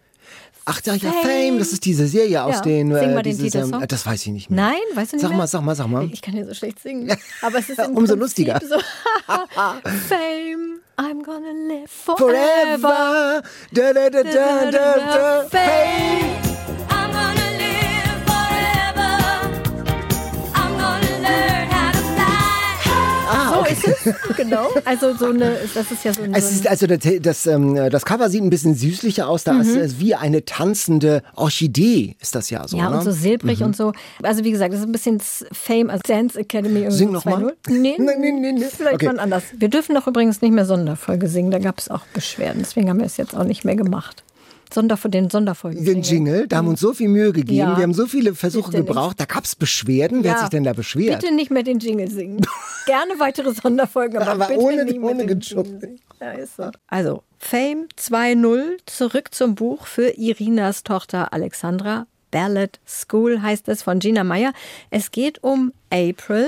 Ach 0.64 0.81
ja, 0.85 0.95
ja, 0.95 1.11
Fame. 1.11 1.23
Fame, 1.23 1.59
das 1.59 1.73
ist 1.73 1.85
diese 1.85 2.07
Serie 2.07 2.42
aus 2.45 2.57
Ja, 2.57 2.61
den... 2.62 2.95
sing 2.95 3.14
mal 3.14 3.23
den 3.23 3.37
dieses, 3.37 3.52
Titelsong. 3.52 3.83
äh, 3.83 3.87
das 3.87 4.07
weiß 4.07 4.23
ich 4.26 4.33
nicht 4.33 4.50
mehr. 4.50 4.64
Nein, 4.66 4.81
weißt 4.95 5.12
du 5.12 5.16
nicht 5.16 5.23
Sag 5.23 5.31
mehr? 5.31 5.38
mal, 5.38 5.47
sag 5.47 5.62
mal, 5.62 5.75
sag 5.75 5.88
mal. 5.88 6.09
Ich 6.12 6.23
kann 6.23 6.37
ja 6.37 6.45
so 6.45 6.54
schlecht 6.54 6.78
singen. 6.81 7.16
Aber 7.40 7.59
es 7.59 7.69
ist 7.69 7.78
im 7.85 7.97
Umso 7.97 8.16
Prinzip 8.16 8.19
lustiger. 8.21 8.61
So, 8.69 8.76
Fame, 10.09 10.81
I'm 10.99 11.23
gonna 11.25 11.52
live 11.69 11.90
forever. 11.90 12.78
Forever. 12.78 13.42
Da, 13.73 13.92
da, 13.92 14.11
da, 14.11 14.23
da, 14.23 14.71
da, 14.71 14.97
da. 14.99 15.49
Fame. 15.50 17.01
Genau. 24.37 24.69
Also 24.85 25.15
so 25.15 25.27
eine, 25.27 25.57
das 25.75 25.91
ist 25.91 26.05
ja 26.05 26.12
so 26.12 26.23
ein, 26.23 26.35
Es 26.35 26.51
ist 26.53 26.67
also 26.67 26.87
das, 26.87 26.99
das, 27.21 27.47
ähm, 27.47 27.75
das 27.91 28.05
Cover 28.05 28.29
sieht 28.31 28.43
ein 28.43 28.51
bisschen 28.51 28.75
süßlicher 28.75 29.29
aus. 29.29 29.45
Da 29.45 29.53
Mhm. 29.55 29.61
ist 29.62 29.77
es 29.77 30.01
wie 30.01 30.15
eine 30.15 30.45
tanzende 30.45 31.23
Orchidee, 31.37 32.17
ist 32.21 32.35
das 32.35 32.51
ja 32.51 32.67
so. 32.67 32.77
ja, 32.77 32.91
ne? 32.91 32.99
und 32.99 33.05
so 33.05 33.11
silbrig 33.11 33.62
und 33.62 33.77
so. 33.77 33.93
Also 34.23 34.45
wie 34.45 34.51
gesagt, 34.51 34.73
das 34.73 34.81
ist 34.81 34.87
ein 34.87 34.93
bisschen 34.93 35.21
Fame 35.53 35.91
als 35.91 36.03
Dance 36.03 36.39
Academy. 36.39 36.81
irgendwie 36.81 36.97
Sing 36.97 37.09
so 37.09 37.12
noch 37.15 37.25
mal. 37.25 37.55
2.0. 37.67 37.79
Nee, 37.79 37.97
Nein, 37.99 38.21
nee, 38.21 38.33
nee, 38.33 38.53
nee. 38.53 38.65
vielleicht 38.77 38.95
Okay. 38.97 39.07
mal 39.07 39.19
anders. 39.21 39.43
Wir 39.57 39.69
dürfen 39.69 39.95
doch 39.95 40.07
übrigens 40.07 40.43
nicht 40.43 40.53
mehr 40.53 40.65
Sonderfolge 40.67 41.29
singen. 41.29 41.51
Da 41.51 41.59
gab 41.59 41.79
es 41.79 41.91
auch 41.91 42.07
Beschwerden. 42.15 42.61
Deswegen 42.62 42.89
haben 42.89 42.99
wir 42.99 43.07
es 43.07 43.17
jetzt 43.17 43.37
auch 43.37 43.45
nicht 43.45 43.65
mehr 43.65 43.77
gemacht. 43.77 44.23
Sonder, 44.73 44.97
den 44.97 45.31
Sonderfolgen. 45.31 45.85
Den 45.85 46.02
Jingle, 46.02 46.47
da 46.49 46.57
haben 46.59 46.67
wir 46.67 46.71
uns 46.71 46.81
so 46.81 46.93
viel 46.93 47.09
Mühe 47.09 47.33
gegeben. 47.33 47.59
Ja. 47.59 47.76
Wir 47.76 47.83
haben 47.83 47.95
so 47.95 48.07
viele 48.07 48.35
Versuche 48.35 48.71
Bitte 48.71 48.83
nicht. 48.83 48.88
gebraucht. 48.88 49.21
Da 49.21 49.25
gab 49.25 49.45
es 49.45 49.55
Beschwerden. 49.57 50.25
Wer 50.25 50.33
hat 50.33 50.38
Ja. 50.38 50.43
sich 50.45 50.50
denn 50.50 50.64
da 50.64 50.73
beschwert? 50.73 51.21
Bitte 51.21 51.35
nicht 51.35 51.50
mehr 51.50 51.62
den 51.62 51.79
Jingle 51.79 52.11
singen. 52.11 52.41
Gerne 52.87 53.12
weitere 53.19 53.52
Sonderfolgen, 53.52 54.19
aber, 54.23 54.45
Aber 54.47 54.57
ohne- 54.59 54.85
nicht 54.85 54.99
ohne 55.00 55.21
singen. 55.26 56.00
Ja, 56.21 56.33
ist 56.33 56.57
so. 56.57 56.71
Also, 56.88 57.23
Fame 57.38 57.87
2.0, 57.97 58.76
zurück 58.87 59.35
zum 59.35 59.55
Buch 59.55 59.87
für 59.87 60.11
Irinas 60.17 60.83
Tochter 60.85 61.33
Alexandra. 61.33 62.07
Ballad 62.31 62.81
School 62.87 63.43
heißt 63.43 63.69
es 63.69 63.83
von 63.83 63.99
Gina 63.99 64.25
Meyer. 64.25 64.52
Es 64.91 65.11
geht 65.11 65.43
um 65.43 65.73
April, 65.91 66.47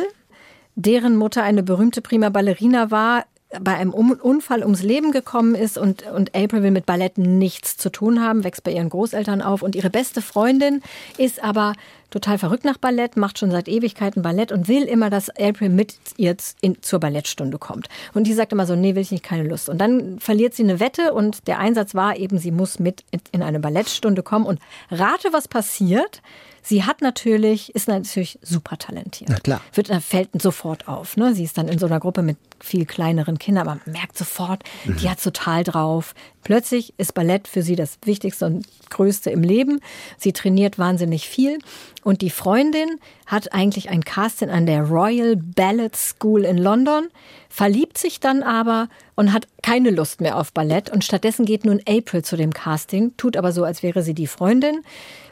deren 0.76 1.16
Mutter 1.16 1.42
eine 1.42 1.62
berühmte 1.62 2.00
Prima 2.00 2.30
Ballerina 2.30 2.90
war, 2.90 3.24
bei 3.60 3.74
einem 3.74 3.92
Unfall 3.92 4.62
ums 4.62 4.82
Leben 4.82 5.12
gekommen 5.12 5.54
ist 5.54 5.78
und, 5.78 6.06
und 6.06 6.34
April 6.34 6.62
will 6.62 6.70
mit 6.70 6.86
Ballett 6.86 7.18
nichts 7.18 7.76
zu 7.76 7.90
tun 7.90 8.20
haben, 8.20 8.44
wächst 8.44 8.64
bei 8.64 8.72
ihren 8.72 8.90
Großeltern 8.90 9.42
auf 9.42 9.62
und 9.62 9.74
ihre 9.74 9.90
beste 9.90 10.22
Freundin 10.22 10.82
ist 11.18 11.42
aber 11.42 11.74
total 12.10 12.38
verrückt 12.38 12.64
nach 12.64 12.78
Ballett, 12.78 13.16
macht 13.16 13.38
schon 13.38 13.50
seit 13.50 13.68
Ewigkeiten 13.68 14.22
Ballett 14.22 14.52
und 14.52 14.68
will 14.68 14.84
immer, 14.84 15.10
dass 15.10 15.30
April 15.30 15.68
mit 15.68 15.96
ihr 16.16 16.36
in, 16.60 16.80
zur 16.80 17.00
Ballettstunde 17.00 17.58
kommt. 17.58 17.88
Und 18.14 18.26
die 18.26 18.34
sagt 18.34 18.52
immer 18.52 18.66
so, 18.66 18.76
nee, 18.76 18.94
will 18.94 19.02
ich 19.02 19.10
nicht, 19.10 19.24
keine 19.24 19.42
Lust. 19.42 19.68
Und 19.68 19.78
dann 19.78 20.20
verliert 20.20 20.54
sie 20.54 20.62
eine 20.62 20.78
Wette 20.78 21.12
und 21.12 21.48
der 21.48 21.58
Einsatz 21.58 21.94
war 21.94 22.16
eben, 22.16 22.38
sie 22.38 22.52
muss 22.52 22.78
mit 22.78 23.04
in 23.32 23.42
eine 23.42 23.58
Ballettstunde 23.58 24.22
kommen 24.22 24.46
und 24.46 24.60
rate, 24.90 25.32
was 25.32 25.48
passiert. 25.48 26.22
Sie 26.66 26.84
hat 26.84 27.02
natürlich, 27.02 27.74
ist 27.74 27.88
natürlich 27.88 28.38
super 28.40 28.78
talentiert. 28.78 29.28
Na 29.30 29.38
klar. 29.38 29.60
Wird, 29.74 29.90
äh, 29.90 30.00
fällt 30.00 30.30
sofort 30.40 30.88
auf. 30.88 31.18
Ne? 31.18 31.34
Sie 31.34 31.44
ist 31.44 31.58
dann 31.58 31.68
in 31.68 31.78
so 31.78 31.84
einer 31.84 32.00
Gruppe 32.00 32.22
mit 32.22 32.38
viel 32.58 32.86
kleineren 32.86 33.38
Kindern, 33.38 33.68
aber 33.68 33.80
man 33.84 33.94
merkt 33.94 34.16
sofort, 34.16 34.62
die 34.84 35.10
hat 35.10 35.22
total 35.22 35.62
drauf. 35.62 36.14
Plötzlich 36.42 36.94
ist 36.96 37.12
Ballett 37.12 37.48
für 37.48 37.62
sie 37.62 37.76
das 37.76 37.98
Wichtigste 38.04 38.46
und 38.46 38.66
Größte 38.88 39.30
im 39.30 39.42
Leben. 39.42 39.80
Sie 40.16 40.32
trainiert 40.32 40.78
wahnsinnig 40.78 41.28
viel. 41.28 41.58
Und 42.02 42.22
die 42.22 42.30
Freundin 42.30 42.98
hat 43.26 43.52
eigentlich 43.52 43.90
ein 43.90 44.02
Casting 44.02 44.48
an 44.48 44.64
der 44.64 44.82
Royal 44.82 45.36
Ballet 45.36 45.96
School 45.96 46.44
in 46.44 46.56
London, 46.56 47.08
verliebt 47.50 47.98
sich 47.98 48.20
dann 48.20 48.42
aber 48.42 48.88
und 49.16 49.32
hat 49.32 49.48
keine 49.62 49.90
Lust 49.90 50.20
mehr 50.20 50.38
auf 50.38 50.52
Ballett. 50.52 50.90
Und 50.90 51.04
stattdessen 51.04 51.44
geht 51.44 51.64
nun 51.64 51.80
April 51.86 52.24
zu 52.24 52.36
dem 52.36 52.52
Casting, 52.52 53.16
tut 53.16 53.36
aber 53.36 53.52
so, 53.52 53.64
als 53.64 53.82
wäre 53.82 54.02
sie 54.02 54.14
die 54.14 54.26
Freundin, 54.26 54.80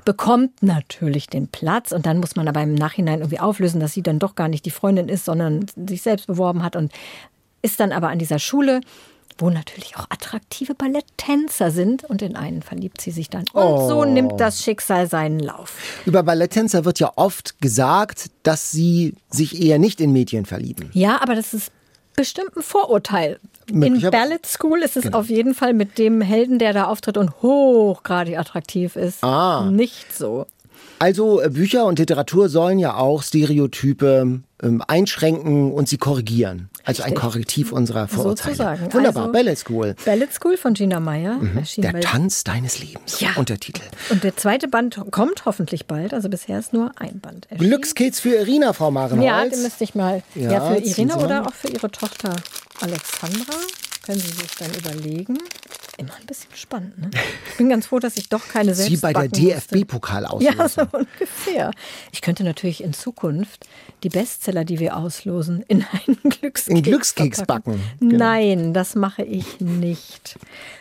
bekommt 0.04 0.62
natürlich 0.62 1.26
den 1.26 1.48
Platz. 1.48 1.92
Und 1.92 2.06
dann 2.06 2.18
muss 2.18 2.36
man 2.36 2.48
aber 2.48 2.62
im 2.62 2.74
Nachhinein 2.74 3.20
irgendwie 3.20 3.40
auflösen, 3.40 3.80
dass 3.80 3.92
sie 3.92 4.02
dann 4.02 4.18
doch 4.18 4.34
gar 4.34 4.48
nicht 4.48 4.64
die 4.64 4.70
Freundin 4.70 5.08
ist, 5.08 5.24
sondern 5.24 5.66
sich 5.86 6.02
selbst 6.02 6.26
beworben 6.26 6.62
hat 6.62 6.76
und 6.76 6.92
ist 7.62 7.80
dann 7.80 7.92
aber 7.92 8.08
an 8.08 8.18
dieser 8.18 8.38
Schule, 8.38 8.80
wo 9.38 9.50
natürlich 9.50 9.96
auch 9.96 10.06
attraktive 10.10 10.74
Balletttänzer 10.74 11.70
sind. 11.70 12.04
Und 12.04 12.22
in 12.22 12.36
einen 12.36 12.62
verliebt 12.62 13.00
sie 13.00 13.10
sich 13.10 13.30
dann. 13.30 13.44
Und 13.52 13.88
so 13.88 14.04
nimmt 14.04 14.40
das 14.40 14.62
Schicksal 14.62 15.08
seinen 15.08 15.40
Lauf. 15.40 16.02
Über 16.04 16.22
Balletttänzer 16.22 16.84
wird 16.84 16.98
ja 16.98 17.12
oft 17.16 17.60
gesagt, 17.60 18.30
dass 18.42 18.70
sie 18.70 19.14
sich 19.30 19.62
eher 19.62 19.78
nicht 19.78 20.00
in 20.00 20.12
Mädchen 20.12 20.46
verlieben. 20.46 20.90
Ja, 20.92 21.20
aber 21.22 21.34
das 21.34 21.54
ist 21.54 21.72
bestimmt 22.14 22.56
ein 22.56 22.62
Vorurteil. 22.62 23.38
In. 23.70 24.00
Ballet 24.10 24.44
School 24.46 24.80
ist 24.82 24.96
es 24.96 25.12
auf 25.12 25.28
jeden 25.28 25.54
Fall 25.54 25.72
mit 25.74 25.98
dem 25.98 26.20
Helden, 26.20 26.58
der 26.58 26.72
da 26.72 26.84
auftritt 26.86 27.16
und 27.16 27.42
hochgradig 27.42 28.38
attraktiv 28.38 28.96
ist, 28.96 29.22
Ah. 29.22 29.68
nicht 29.70 30.14
so. 30.16 30.46
Also 30.98 31.40
äh, 31.40 31.48
Bücher 31.50 31.84
und 31.86 31.98
Literatur 31.98 32.48
sollen 32.48 32.78
ja 32.78 32.94
auch 32.96 33.22
Stereotype 33.22 34.40
ähm, 34.62 34.82
einschränken 34.86 35.72
und 35.72 35.88
sie 35.88 35.96
korrigieren. 35.98 36.68
Also 36.84 37.02
ein. 37.02 37.14
Korrektiv 37.14 37.72
unserer 37.72 38.08
Vorurteile. 38.08 38.56
Sozusagen. 38.56 38.92
Wunderbar, 38.92 39.22
Also, 39.24 39.32
Ballet 39.32 39.56
School. 39.56 39.94
Ballet 40.04 40.32
School 40.32 40.56
von 40.56 40.74
Gina 40.74 41.00
Meyer. 41.00 41.38
erschien 41.56 41.82
Der 41.82 42.00
Tanz 42.00 42.44
deines 42.44 42.78
Lebens. 42.80 43.20
Ja. 43.20 43.30
Untertitel. 43.36 43.82
Und 44.10 44.24
der 44.24 44.36
zweite 44.36 44.68
Band 44.68 45.00
kommt 45.10 45.44
hoffentlich 45.44 45.86
bald. 45.86 46.12
Also 46.14 46.28
bisher 46.28 46.58
ist 46.58 46.72
nur 46.72 46.92
ein 46.96 47.20
Band 47.20 47.46
erschienen. 47.50 47.70
Glückskids 47.70 48.20
für 48.20 48.34
Irina, 48.34 48.72
Frau 48.72 48.90
Marenholz. 48.90 49.26
Ja, 49.26 49.44
den 49.46 49.62
müsste 49.62 49.84
ich 49.84 49.94
mal. 49.94 50.22
Ja, 50.34 50.50
Ja, 50.52 50.60
für 50.74 50.78
Irina 50.78 51.16
oder 51.18 51.46
auch 51.46 51.54
für 51.54 51.68
ihre 51.68 51.90
Tochter 51.90 52.34
Alexandra. 52.80 53.54
Können 54.04 54.18
Sie 54.18 54.26
sich 54.32 54.50
dann 54.58 54.70
überlegen. 54.74 55.38
Immer 56.02 56.14
ein 56.20 56.26
bisschen 56.26 56.50
spannend. 56.54 56.98
Ne? 56.98 57.10
Ich 57.50 57.56
bin 57.56 57.68
ganz 57.68 57.86
froh, 57.86 57.98
dass 57.98 58.16
ich 58.16 58.28
doch 58.28 58.46
keine 58.48 58.74
selbst 58.74 58.90
Sie 58.94 58.96
bei 58.98 59.12
der 59.12 59.20
backen 59.28 59.42
musste. 59.42 59.74
DFB-Pokalauslosung. 59.76 60.56
Ja, 60.58 60.68
so 60.68 60.82
ungefähr. 60.92 61.70
Ich 62.12 62.20
könnte 62.22 62.44
natürlich 62.44 62.82
in 62.82 62.92
Zukunft 62.92 63.66
die 64.02 64.08
Bestseller, 64.08 64.64
die 64.64 64.78
wir 64.78 64.96
auslosen, 64.96 65.62
in 65.68 65.84
einen 65.84 66.16
Glückskeks, 66.22 66.66
In 66.68 66.82
Glückskeks 66.82 67.38
verpacken. 67.38 67.72
backen, 67.72 68.08
genau. 68.10 68.18
Nein, 68.24 68.74
das 68.74 68.94
mache 68.94 69.22
ich 69.22 69.60
nicht. 69.60 70.38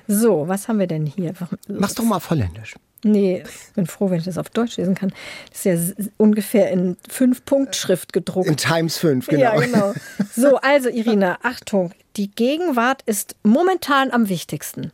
So, 0.07 0.47
was 0.47 0.67
haben 0.67 0.79
wir 0.79 0.87
denn 0.87 1.05
hier? 1.05 1.33
Mach's 1.67 1.95
doch 1.95 2.03
mal 2.03 2.17
auf 2.17 2.29
Holländisch. 2.29 2.75
Nee, 3.03 3.43
ich 3.45 3.73
bin 3.73 3.87
froh, 3.87 4.09
wenn 4.09 4.19
ich 4.19 4.25
das 4.25 4.37
auf 4.37 4.49
Deutsch 4.49 4.77
lesen 4.77 4.95
kann. 4.95 5.11
Das 5.49 5.65
ist 5.65 5.97
ja 5.99 6.05
ungefähr 6.17 6.69
in 6.71 6.97
fünf 7.09 7.45
Punkt 7.45 7.75
Schrift 7.75 8.13
gedruckt. 8.13 8.47
In 8.47 8.57
Times 8.57 8.97
5, 8.97 9.27
genau. 9.27 9.41
Ja, 9.41 9.59
genau. 9.59 9.93
So, 10.35 10.57
also 10.57 10.89
Irina, 10.89 11.39
Achtung. 11.41 11.91
Die 12.17 12.29
Gegenwart 12.29 13.01
ist 13.05 13.35
momentan 13.43 14.11
am 14.11 14.29
wichtigsten. 14.29 14.91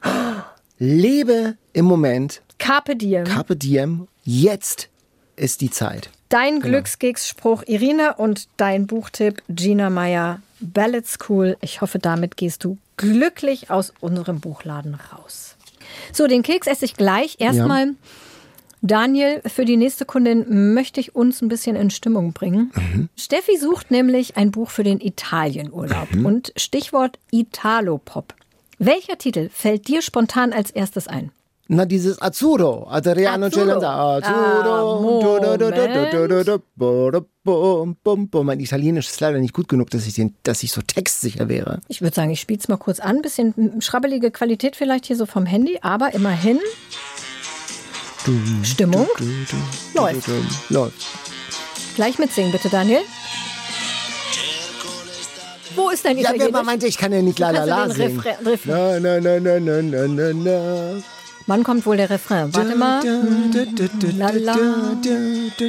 Lebe 0.77 1.55
im 1.73 1.85
Moment. 1.85 2.41
Carpe 2.59 2.95
diem. 2.95 3.25
Carpe 3.25 3.55
diem. 3.55 4.07
Jetzt 4.23 4.89
ist 5.35 5.61
die 5.61 5.69
Zeit. 5.69 6.09
Dein 6.29 6.59
Glückskeksspruch 6.59 7.63
Irina 7.67 8.11
und 8.11 8.47
dein 8.57 8.87
Buchtipp 8.87 9.41
Gina 9.47 9.89
Meyer 9.89 10.41
Ballet 10.59 11.07
School. 11.07 11.57
Ich 11.61 11.81
hoffe, 11.81 11.99
damit 11.99 12.35
gehst 12.37 12.63
du 12.63 12.77
glücklich 12.97 13.69
aus 13.69 13.93
unserem 13.99 14.39
Buchladen 14.39 14.95
raus. 14.95 15.56
So, 16.13 16.27
den 16.27 16.43
Keks 16.43 16.67
esse 16.67 16.85
ich 16.85 16.95
gleich. 16.95 17.37
Erstmal, 17.39 17.95
Daniel, 18.81 19.41
für 19.45 19.65
die 19.65 19.77
nächste 19.77 20.05
Kundin 20.05 20.73
möchte 20.73 20.99
ich 20.99 21.15
uns 21.15 21.41
ein 21.41 21.47
bisschen 21.47 21.75
in 21.75 21.89
Stimmung 21.89 22.33
bringen. 22.33 22.71
Steffi 23.15 23.57
sucht 23.57 23.91
nämlich 23.91 24.37
ein 24.37 24.51
Buch 24.51 24.69
für 24.69 24.83
den 24.83 25.01
Italienurlaub 25.01 26.09
und 26.23 26.53
Stichwort 26.55 27.17
Italopop. 27.31 28.33
Welcher 28.79 29.17
Titel 29.17 29.49
fällt 29.51 29.87
dir 29.87 30.01
spontan 30.03 30.53
als 30.53 30.69
erstes 30.69 31.07
ein? 31.07 31.31
Na, 31.69 31.85
dieses 31.85 32.21
Azzurro. 32.21 32.87
Adriano. 32.89 33.49
Celentano. 33.49 33.85
Ah, 33.85 34.17
Azzurro. 34.17 35.43
Bum. 37.43 38.29
Mein 38.45 38.59
Italienisch 38.59 39.07
ist 39.09 39.19
leider 39.19 39.39
nicht 39.39 39.53
gut 39.53 39.67
genug, 39.67 39.89
dass 39.89 40.05
ich, 40.07 40.13
den, 40.15 40.35
dass 40.43 40.63
ich 40.63 40.71
so 40.71 40.81
textsicher 40.81 41.49
wäre. 41.49 41.79
Ich 41.87 42.01
würde 42.01 42.15
sagen, 42.15 42.29
ich 42.31 42.39
spiele 42.39 42.59
es 42.59 42.67
mal 42.67 42.77
kurz 42.77 42.99
an. 42.99 43.21
Bisschen 43.21 43.81
schrabbelige 43.81 44.31
Qualität 44.31 44.75
vielleicht 44.75 45.05
hier 45.05 45.15
so 45.17 45.25
vom 45.25 45.45
Handy, 45.45 45.79
aber 45.81 46.13
immerhin. 46.13 46.59
Stimmung. 48.63 49.07
Läuft. 49.93 50.27
Läuft. 50.69 51.05
Gleich 51.95 52.19
mitsingen, 52.19 52.51
bitte, 52.51 52.69
Daniel. 52.69 52.99
Wo 55.75 55.89
ist 55.89 56.03
dein 56.05 56.17
Ja, 56.17 56.23
wer 56.23 56.35
Italienisch? 56.35 56.51
mal 56.53 56.63
meinte, 56.63 56.87
ich 56.87 56.97
kann 56.97 57.11
ja 57.13 57.21
nicht 57.21 57.39
la 57.39 57.51
la 57.51 57.63
la 57.65 57.89
singen. 57.89 58.19
Refrain- 58.19 58.45
Refrain- 58.45 59.01
na, 59.03 59.19
na, 59.19 59.39
na, 59.39 59.59
na, 59.59 59.81
na, 59.81 60.07
na, 60.07 60.33
na. 60.33 61.03
Wann 61.47 61.63
kommt 61.63 61.85
wohl 61.85 61.95
der 61.95 62.09
Refrain? 62.09 62.53
Warte 62.53 62.75
mal. 62.75 63.01
La 64.17 64.31
la. 64.31 64.57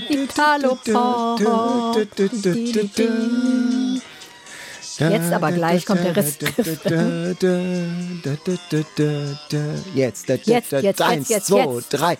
Italo. 0.08 0.78
Jetzt 4.98 5.32
aber 5.32 5.52
gleich 5.52 5.86
kommt 5.86 6.04
der 6.04 6.16
Rest. 6.16 6.42
Jetzt, 9.94 10.28
Jetzt, 10.28 10.46
jetzt, 10.46 10.72
jetzt, 10.72 11.02
eins, 11.02 11.28
jetzt, 11.28 11.46
zwei, 11.46 11.64
jetzt. 11.66 11.90
drei. 11.90 12.18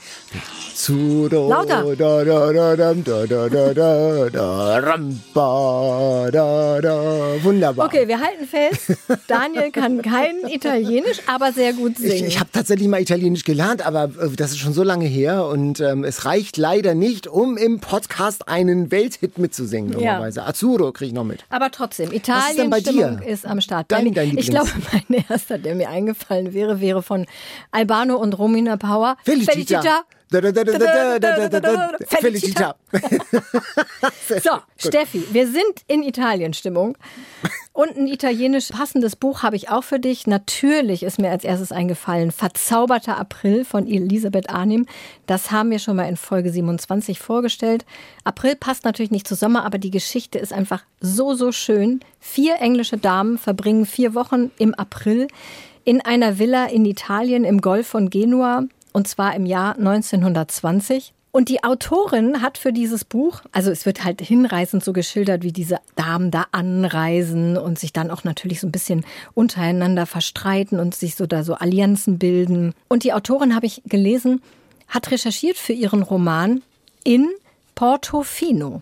Zudo, 0.75 1.49
Lauter. 1.49 1.97
Da, 1.97 2.25
da, 2.25 2.53
da, 2.53 2.77
da, 2.77 2.95
da, 2.95 3.49
da, 3.49 3.75
da, 3.75 4.31
da, 4.31 4.79
ram, 4.79 5.21
ba, 5.35 6.29
da, 6.31 6.81
da. 6.81 7.35
Wunderbar. 7.43 7.87
Okay, 7.87 8.07
wir 8.07 8.21
halten 8.21 8.47
fest. 8.47 8.97
Daniel 9.27 9.73
kann 9.73 10.01
kein 10.03 10.47
Italienisch, 10.49 11.19
aber 11.27 11.53
sehr 11.53 11.73
gut 11.73 11.99
singen. 11.99 12.27
ich 12.27 12.39
habe 12.39 12.51
tatsächlich 12.53 12.87
mal 12.87 13.01
Italienisch 13.01 13.43
gelernt, 13.43 13.85
aber 13.85 14.05
äh, 14.05 14.29
das 14.37 14.53
ist 14.53 14.59
schon 14.59 14.73
so 14.73 14.85
lange 14.85 15.07
her 15.07 15.47
und 15.47 15.81
ähm, 15.81 16.05
es 16.05 16.25
reicht 16.25 16.57
leider 16.57 16.95
nicht, 16.95 17.27
um 17.27 17.57
im 17.57 17.81
Podcast 17.81 18.49
einen 18.49 18.93
Welthit 18.93 19.39
mitzusingen. 19.39 19.99
Ja. 19.99 20.21
Azzurro 20.21 20.93
kriege 20.93 21.09
ich 21.09 21.15
noch 21.15 21.25
mit. 21.25 21.45
Aber 21.51 21.73
trotzdem, 21.73 22.13
ist 22.13 22.68
dann 22.71 22.85
bei 22.85 22.91
dir. 22.91 23.21
ist 23.27 23.47
am 23.47 23.61
Start. 23.61 23.91
Dein, 23.91 24.13
dein 24.13 24.37
ich 24.37 24.51
glaube, 24.51 24.71
mein 24.93 25.25
erster, 25.29 25.59
der 25.59 25.75
mir 25.75 25.89
eingefallen 25.89 26.53
wäre, 26.55 26.81
wäre 26.81 27.03
von 27.03 27.27
Albano 27.71 28.17
und 28.17 28.39
Romina 28.39 28.77
Power. 28.77 29.17
Felicita. 29.25 29.53
Felicita. 29.53 30.05
Felicita. 32.07 32.77
So, 34.43 34.51
Steffi, 34.77 35.25
wir 35.33 35.47
sind 35.47 35.83
in 35.87 36.03
Italien-Stimmung. 36.03 36.99
Und 37.73 37.97
ein 37.97 38.09
italienisch 38.09 38.69
passendes 38.69 39.17
Buch 39.17 39.43
habe 39.43 39.57
ich 39.57 39.71
auch 39.71 39.85
für 39.85 39.99
dich. 39.99 40.27
Natürlich 40.27 41.03
ist 41.03 41.19
mir 41.19 41.31
als 41.31 41.45
erstes 41.45 41.73
eingefallen 41.73 42.31
Verzauberter 42.33 43.17
April 43.17 43.65
von 43.65 43.87
Elisabeth 43.87 44.51
Arnim. 44.51 44.87
Das 45.27 45.51
haben 45.51 45.71
wir 45.71 45.79
schon 45.79 45.97
mal 45.97 46.09
in 46.09 46.17
Folge 46.17 46.51
27 46.51 47.19
vorgestellt. 47.21 47.87
April 48.25 48.57
passt 48.57 48.85
natürlich 48.85 49.13
nicht 49.13 49.29
zu 49.29 49.35
Sommer, 49.35 49.65
aber 49.65 49.79
die 49.79 49.93
Geschichte 49.93 50.39
ist 50.39 50.53
einfach 50.53 50.85
so, 51.01 51.35
so 51.35 51.53
schön. 51.53 52.01
Vier 52.21 52.57
englische 52.61 52.99
Damen 52.99 53.39
verbringen 53.39 53.87
vier 53.87 54.15
Wochen 54.15 54.51
im 54.59 54.75
April 54.75 55.29
in 55.85 56.01
einer 56.03 56.39
Villa 56.39 56.67
in 56.67 56.85
Italien 56.85 57.45
im 57.45 57.61
Golf 57.61 57.87
von 57.87 58.11
Genua. 58.11 58.65
Und 58.93 59.09
zwar 59.09 59.35
im 59.35 59.47
Jahr 59.47 59.77
1920. 59.77 61.13
Und 61.31 61.51
die 61.51 61.63
Autorin 61.63 62.41
hat 62.41 62.57
für 62.59 62.73
dieses 62.73 63.05
Buch, 63.05 63.43
also 63.53 63.71
es 63.71 63.85
wird 63.85 64.03
halt 64.03 64.21
hinreißend 64.21 64.83
so 64.83 64.93
geschildert, 64.93 65.43
wie 65.43 65.53
diese 65.53 65.79
Damen 65.95 66.31
da 66.31 66.47
anreisen 66.53 67.57
und 67.59 67.79
sich 67.79 67.93
dann 67.93 68.11
auch 68.11 68.25
natürlich 68.25 68.61
so 68.61 68.67
ein 68.67 68.73
bisschen 68.73 69.05
untereinander 69.35 70.07
verstreiten 70.07 70.81
und 70.81 70.95
sich 70.95 71.17
so 71.17 71.27
da 71.27 71.45
so 71.45 71.55
Allianzen 71.55 72.19
bilden. 72.19 72.75
Und 72.89 73.05
die 73.05 73.13
Autorin, 73.13 73.55
habe 73.55 73.67
ich 73.67 73.83
gelesen, 73.85 74.41
hat 74.89 75.11
recherchiert 75.11 75.59
für 75.59 75.75
ihren 75.75 76.03
Roman 76.03 76.63
in 77.05 77.29
Portofino. 77.75 78.81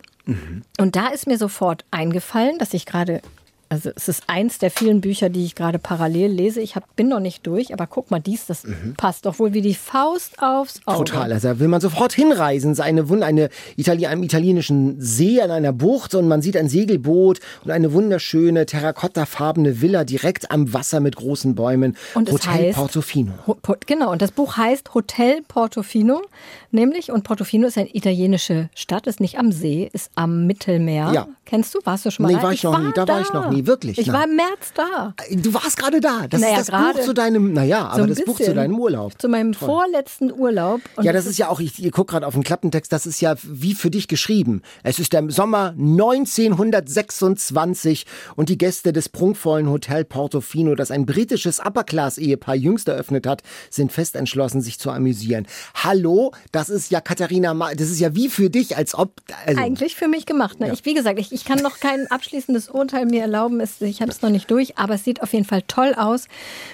Und 0.79 0.97
da 0.97 1.09
ist 1.09 1.27
mir 1.27 1.39
sofort 1.39 1.85
eingefallen, 1.91 2.59
dass 2.59 2.75
ich 2.75 2.87
gerade, 2.87 3.23
also 3.69 3.91
es 3.97 4.09
ist 4.09 4.23
eins 4.27 4.59
der 4.59 4.71
vielen 4.71 5.01
Bücher, 5.01 5.29
die 5.29 5.45
ich 5.45 5.55
gerade 5.55 5.79
parallel 5.79 6.31
lese. 6.31 6.61
Ich 6.61 6.77
hab, 6.77 6.95
bin 6.97 7.09
noch 7.09 7.21
nicht 7.21 7.47
durch, 7.47 7.73
aber 7.73 7.87
guck 7.87 8.11
mal, 8.11 8.21
dies, 8.21 8.47
das 8.47 8.63
passt 8.97 9.27
doch 9.27 9.39
wohl 9.39 9.53
wie 9.55 9.61
die 9.63 9.75
Faust 9.75 10.41
aufs 10.43 10.81
Auge. 10.87 10.99
Total, 11.05 11.33
also 11.33 11.49
da 11.49 11.59
will 11.59 11.69
man 11.69 11.81
sofort 11.81 12.13
hinreisen. 12.13 12.73
Es 12.73 12.79
ist 12.79 12.85
eine, 12.85 13.05
eine 13.25 13.49
Itali 13.77 14.07
einem 14.07 14.23
italienischen 14.23 15.01
See 15.01 15.41
an 15.41 15.51
einer 15.51 15.73
Bucht 15.73 16.15
und 16.15 16.29
man 16.29 16.43
sieht 16.43 16.57
ein 16.57 16.69
Segelboot 16.69 17.41
und 17.65 17.71
eine 17.71 17.93
wunderschöne 17.93 18.67
terrakottafarbene 18.67 19.81
Villa 19.81 20.05
direkt 20.05 20.51
am 20.51 20.73
Wasser 20.73 21.01
mit 21.01 21.17
großen 21.17 21.55
Bäumen. 21.55 21.97
Und 22.15 22.31
Hotel 22.31 22.71
heißt- 22.71 22.75
Portofino. 22.75 23.33
Ho- 23.47 23.57
Po- 23.61 23.77
Genau, 23.87 24.11
und 24.11 24.23
das 24.23 24.33
Buch 24.33 24.57
heißt 24.57 24.95
Hotel 24.95 25.43
Portofino, 25.47 26.23
nämlich, 26.71 27.11
und 27.13 27.25
Portofino 27.25 27.67
ist 27.69 27.79
eine 27.79 27.95
italienische 27.95 28.69
Stadt, 28.75 29.07
ist 29.07 29.21
nicht 29.21 29.39
am 29.39 29.53
See, 29.53 29.89
ist 29.93 30.11
am 30.15 30.47
Mittelmeer. 30.47 31.11
Ja. 31.13 31.29
Kennst 31.45 31.75
du? 31.75 31.79
Warst 31.85 32.05
du 32.07 32.11
schon 32.11 32.25
mal 32.25 32.31
Nee, 32.33 32.37
da? 32.39 32.43
war 32.43 32.53
ich 32.53 32.63
noch 32.65 32.79
nie. 32.79 32.91
Da 32.95 33.07
war 33.07 33.21
ich 33.21 33.33
noch 33.33 33.51
nie, 33.51 33.56
wirklich, 33.65 33.99
Ich 33.99 34.09
nein. 34.09 34.17
war 34.17 34.25
im 34.25 34.37
März 34.37 34.73
da. 34.75 35.15
Du 35.31 35.55
warst 35.55 35.77
gerade 35.77 36.01
da. 36.01 36.27
Das 36.29 36.41
Naja, 36.41 36.55
ist 36.55 36.61
das 36.61 36.67
gerade. 36.69 36.99
Buch 36.99 37.05
zu 37.05 37.15
deinem, 37.15 37.53
naja, 37.53 37.93
So 37.95 38.03
aber 38.03 38.07
das 38.09 38.25
Buch 38.25 38.41
zu 38.41 38.53
deinem 38.53 38.79
Urlaub. 38.79 39.13
Zu 39.21 39.29
meinem 39.29 39.55
vorletzten 39.55 40.33
Urlaub. 40.33 40.81
Und 40.97 41.05
Ja, 41.05 41.13
das 41.13 41.27
ist 41.27 41.39
ja 41.39 41.49
auch, 41.49 41.61
ich, 41.61 41.83
ich 41.85 41.93
gucke 41.93 42.11
gerade 42.11 42.27
auf 42.27 42.35
den 42.35 42.43
Klappentext, 42.43 42.93
das 42.93 43.07
ist 43.07 43.21
ja 43.21 43.37
wie 43.45 43.75
für 43.75 43.91
dich 43.91 44.09
geschrieben. 44.09 44.63
Es 44.83 44.99
ist 44.99 45.13
der 45.13 45.31
Sommer 45.31 45.75
1926 45.77 48.07
und 48.35 48.49
die 48.49 48.59
Gäste 48.59 48.93
des 48.93 49.09
prunkvollen 49.09 49.71
Hotel 49.71 50.05
Portofino, 50.05 50.75
das 50.75 50.91
ein 50.91 51.07
britisches 51.07 51.61
Upper-Class-Ehepaar 51.61 52.57
jüngst 52.57 52.89
eröffnet 52.89 53.27
hat, 53.27 53.43
sind 53.71 53.93
fest 53.93 54.17
entschlossen, 54.17 54.61
sich 54.61 54.79
zu 54.79 54.91
amüsieren. 54.91 55.47
Hallo, 55.75 56.33
das 56.53 56.69
ist 56.69 56.91
ja 56.91 57.01
Katharina, 57.01 57.55
Ma 57.55 57.75
das 57.75 57.91
ist 57.91 58.01
ja 58.01 58.15
wie 58.15 58.29
für 58.29 58.51
dich, 58.51 58.77
als 58.77 58.95
ob... 58.95 59.13
Also, 59.47 59.61
Eigentlich 59.61 59.95
für 59.95 60.09
mich 60.09 60.27
gemacht. 60.27 60.61
Ne? 60.61 60.73
Ich, 60.73 60.85
wie 60.85 60.95
gesagt, 60.95 61.19
ich, 61.19 61.33
ich 61.33 61.45
kann 61.45 61.59
noch 61.61 61.81
kein 61.81 62.07
abschließendes 62.11 62.69
Urteil 62.71 63.07
mir 63.07 63.23
erlauben. 63.23 63.46
Es, 63.61 63.81
ich 63.81 64.03
habe 64.03 64.11
es 64.11 64.23
noch 64.23 64.31
nicht 64.31 64.51
durch, 64.51 64.79
aber 64.79 64.95
es 64.95 65.05
sieht 65.05 65.23
auf 65.23 65.33
jeden 65.33 65.45
Fall 65.45 65.63
toll 65.63 65.95
aus. 65.97 66.29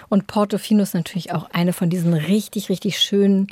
Und 0.09 0.27
Portofino 0.27 0.83
ist 0.83 0.95
natürlich 0.95 1.33
auch 1.33 1.51
eine 1.53 1.73
von 1.73 1.91
diesen 1.91 2.15
richtig, 2.15 2.69
richtig 2.69 2.99
schönen 2.99 3.49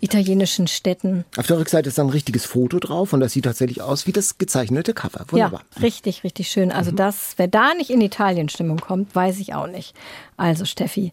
italienischen 0.00 0.66
Städten. 0.66 1.24
Auf 1.36 1.46
der 1.46 1.58
Rückseite 1.58 1.88
ist 1.88 1.96
dann 1.96 2.08
ein 2.08 2.10
richtiges 2.10 2.44
Foto 2.44 2.78
drauf 2.78 3.14
und 3.14 3.20
das 3.20 3.32
sieht 3.32 3.46
tatsächlich 3.46 3.80
aus 3.80 4.06
wie 4.06 4.12
das 4.12 4.36
gezeichnete 4.36 4.92
Cover. 4.92 5.24
Wunderbar. 5.30 5.62
Ja, 5.76 5.82
richtig, 5.82 6.24
richtig 6.24 6.48
schön. 6.48 6.70
Also 6.70 6.90
das, 6.90 7.34
wer 7.38 7.48
da 7.48 7.72
nicht 7.74 7.90
in 7.90 8.02
Italien-Stimmung 8.02 8.78
kommt, 8.78 9.14
weiß 9.14 9.38
ich 9.38 9.54
auch 9.54 9.66
nicht. 9.66 9.94
Also 10.36 10.66
Steffi, 10.66 11.12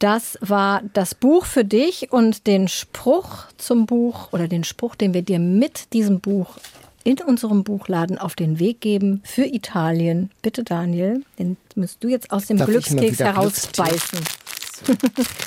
das 0.00 0.36
war 0.40 0.82
das 0.92 1.14
Buch 1.14 1.46
für 1.46 1.64
dich 1.64 2.12
und 2.12 2.46
den 2.48 2.66
Spruch 2.66 3.44
zum 3.56 3.86
Buch 3.86 4.32
oder 4.32 4.48
den 4.48 4.64
Spruch, 4.64 4.96
den 4.96 5.14
wir 5.14 5.22
dir 5.22 5.38
mit 5.38 5.92
diesem 5.92 6.20
Buch 6.20 6.56
in 7.04 7.18
unserem 7.18 7.64
Buchladen 7.64 8.18
auf 8.18 8.34
den 8.34 8.58
Weg 8.58 8.80
geben 8.80 9.22
für 9.24 9.44
Italien. 9.44 10.30
Bitte 10.42 10.64
Daniel, 10.64 11.22
den 11.38 11.56
musst 11.76 12.02
du 12.02 12.08
jetzt 12.08 12.30
aus 12.30 12.46
dem 12.46 12.56
Darf 12.56 12.68
Glückskeks 12.68 13.18
herausbeißen. 13.20 14.18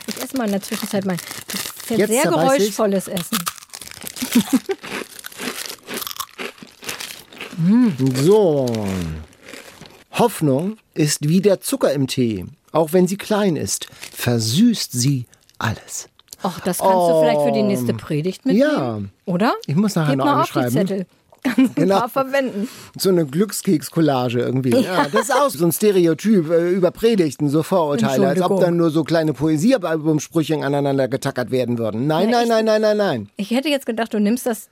ich 0.07 0.23
esse 0.23 0.37
mal 0.37 0.45
in 0.45 0.51
der 0.51 0.61
Zwischenzeit 0.61 1.05
mal 1.05 1.17
das 1.47 1.61
ist 1.61 1.89
ja 1.89 1.97
Jetzt 1.97 2.09
sehr 2.09 2.23
geräuschvolles 2.23 3.07
Essen. 3.07 3.37
So. 8.21 8.67
Hoffnung 10.11 10.77
ist 10.93 11.27
wie 11.27 11.41
der 11.41 11.59
Zucker 11.59 11.91
im 11.91 12.05
Tee. 12.05 12.45
Auch 12.71 12.93
wenn 12.93 13.07
sie 13.07 13.17
klein 13.17 13.55
ist, 13.55 13.87
versüßt 14.13 14.91
sie 14.91 15.25
alles. 15.57 16.09
Ach, 16.43 16.59
das 16.59 16.77
kannst 16.77 16.93
du 16.93 17.19
vielleicht 17.21 17.41
für 17.41 17.51
die 17.51 17.63
nächste 17.63 17.93
Predigt 17.95 18.45
mitnehmen. 18.45 19.12
Ja. 19.25 19.34
Oder? 19.34 19.55
Ich 19.65 19.75
muss 19.75 19.95
nachher 19.95 20.12
Gib 20.12 20.19
noch 20.19 20.25
mal 20.25 20.41
auf 20.41 20.47
die 20.47 20.53
schreiben. 20.53 20.71
Zettel. 20.71 21.08
Kannst 21.55 21.71
ein 21.77 21.83
Genau. 21.83 21.99
paar 21.99 22.10
verwenden. 22.10 22.67
So 22.97 23.10
eine 23.10 23.25
Glückskeks-Collage 23.25 24.39
irgendwie. 24.39 24.69
Ja. 24.71 25.07
das 25.12 25.23
ist 25.23 25.33
auch 25.33 25.49
so 25.49 25.65
ein 25.65 25.71
Stereotyp 25.71 26.49
äh, 26.49 26.69
über 26.71 26.91
Predigten, 26.91 27.49
so 27.49 27.63
Vorurteile, 27.63 28.27
als 28.29 28.41
ob 28.41 28.60
dann 28.60 28.77
nur 28.77 28.89
so 28.89 29.03
kleine 29.03 29.33
Poesiealbumsprüche 29.33 30.55
aneinander 30.63 31.07
getackert 31.07 31.51
werden 31.51 31.77
würden. 31.77 32.07
Nein, 32.07 32.29
Ja, 32.29 32.38
nein, 32.38 32.43
ich- 32.43 32.49
nein, 32.49 32.65
nein, 32.65 32.81
nein, 32.81 32.97
nein. 32.97 33.29
Ich 33.38 33.51
hätte 33.51 33.69
jetzt 33.69 33.86
gedacht, 33.86 34.13
du 34.13 34.19
nimmst 34.19 34.45
das, 34.45 34.69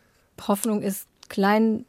Hoffnung 0.47 0.81
ist 0.81 1.07
klein, 1.29 1.85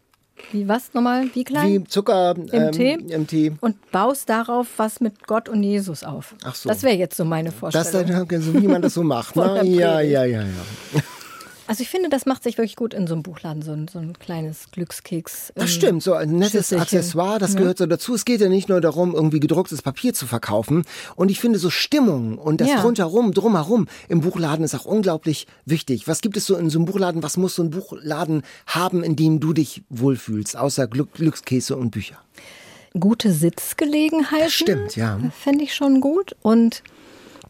wie 0.53 0.69
was 0.69 0.93
nochmal? 0.93 1.25
Wie 1.33 1.45
klein? 1.45 1.73
Wie 1.73 1.85
Zucker 1.85 2.35
ähm, 2.53 2.73
Tee? 2.73 2.93
im 3.09 3.27
Tee. 3.27 3.53
Und 3.61 3.91
baust 3.91 4.29
darauf 4.29 4.67
was 4.77 5.01
mit 5.01 5.27
Gott 5.27 5.49
und 5.49 5.63
Jesus 5.63 6.05
auf. 6.05 6.35
Ach 6.45 6.55
so. 6.55 6.69
Das 6.69 6.83
wäre 6.83 6.95
jetzt 6.95 7.17
so 7.17 7.25
meine 7.25 7.49
Das 7.49 7.59
Vorstellung. 7.59 8.29
ist 8.31 8.43
so, 8.45 8.55
wie 8.55 8.69
man 8.69 8.83
das 8.83 8.93
so 8.95 9.03
macht. 9.03 9.35
Ne? 9.37 9.63
Ja, 9.65 10.01
ja, 10.01 10.25
ja, 10.25 10.43
ja. 10.43 11.01
Also 11.67 11.83
ich 11.83 11.89
finde, 11.89 12.09
das 12.09 12.27
macht 12.27 12.43
sich 12.43 12.59
wirklich 12.59 12.77
gut 12.77 12.95
in 12.95 13.07
so 13.07 13.15
einem 13.15 13.23
Buchladen, 13.23 13.63
so 13.63 13.73
ein, 13.73 13.89
so 13.89 13.99
ein 13.99 14.19
kleines 14.19 14.71
Glückskeks. 14.73 15.53
Das 15.55 15.65
ähm, 15.65 15.69
stimmt, 15.69 16.03
so 16.03 16.15
ein 16.15 16.37
nettes. 16.37 16.73
Accessoire, 16.73 17.39
das 17.39 17.57
gehört 17.57 17.79
so 17.79 17.87
dazu. 17.87 18.15
Es 18.15 18.25
geht 18.25 18.41
ja 18.41 18.49
nicht 18.49 18.69
nur 18.69 18.81
darum, 18.81 19.15
irgendwie 19.15 19.41
gedrucktes 19.41 19.83
Papier 19.83 20.15
zu 20.15 20.27
verkaufen. 20.27 20.85
Und 21.17 21.31
ich 21.31 21.41
finde 21.41 21.59
so 21.59 21.71
Stimmung 21.71 22.39
und 22.39 22.61
das 22.61 22.69
Ja. 22.69 22.83
rundherum, 22.83 23.33
drumherum 23.33 23.89
im 24.09 24.21
Buchladen 24.21 24.65
ist 24.65 24.75
auch 24.75 24.85
unglaublich 24.85 25.47
wichtig. 25.65 26.09
Was 26.09 26.21
gibt 26.21 26.37
es 26.37 26.47
so 26.47 26.57
in 26.57 26.71
so 26.71 26.79
einem 26.79 26.87
Buchladen? 26.87 27.23
Was 27.23 27.37
muss 27.37 27.55
so 27.55 27.63
ein 27.63 27.71
Buchladen 27.71 28.43
haben, 28.67 29.03
in 29.03 29.17
dem 29.17 29.41
du 29.41 29.53
dich 29.53 29.83
wohlfühlst, 29.91 30.57
außer 30.57 30.87
Glück, 30.87 31.13
Glückskäse 31.15 31.77
und 31.77 31.91
Bücher? 31.91 32.17
Gute 32.99 33.33
Sitzgelegenheiten. 33.33 34.45
Das 34.45 34.53
stimmt, 34.53 34.97
ja. 34.97 35.19
Fände 35.39 35.65
ich 35.65 35.75
schon 35.75 36.01
gut. 36.01 36.35
Und 36.43 36.83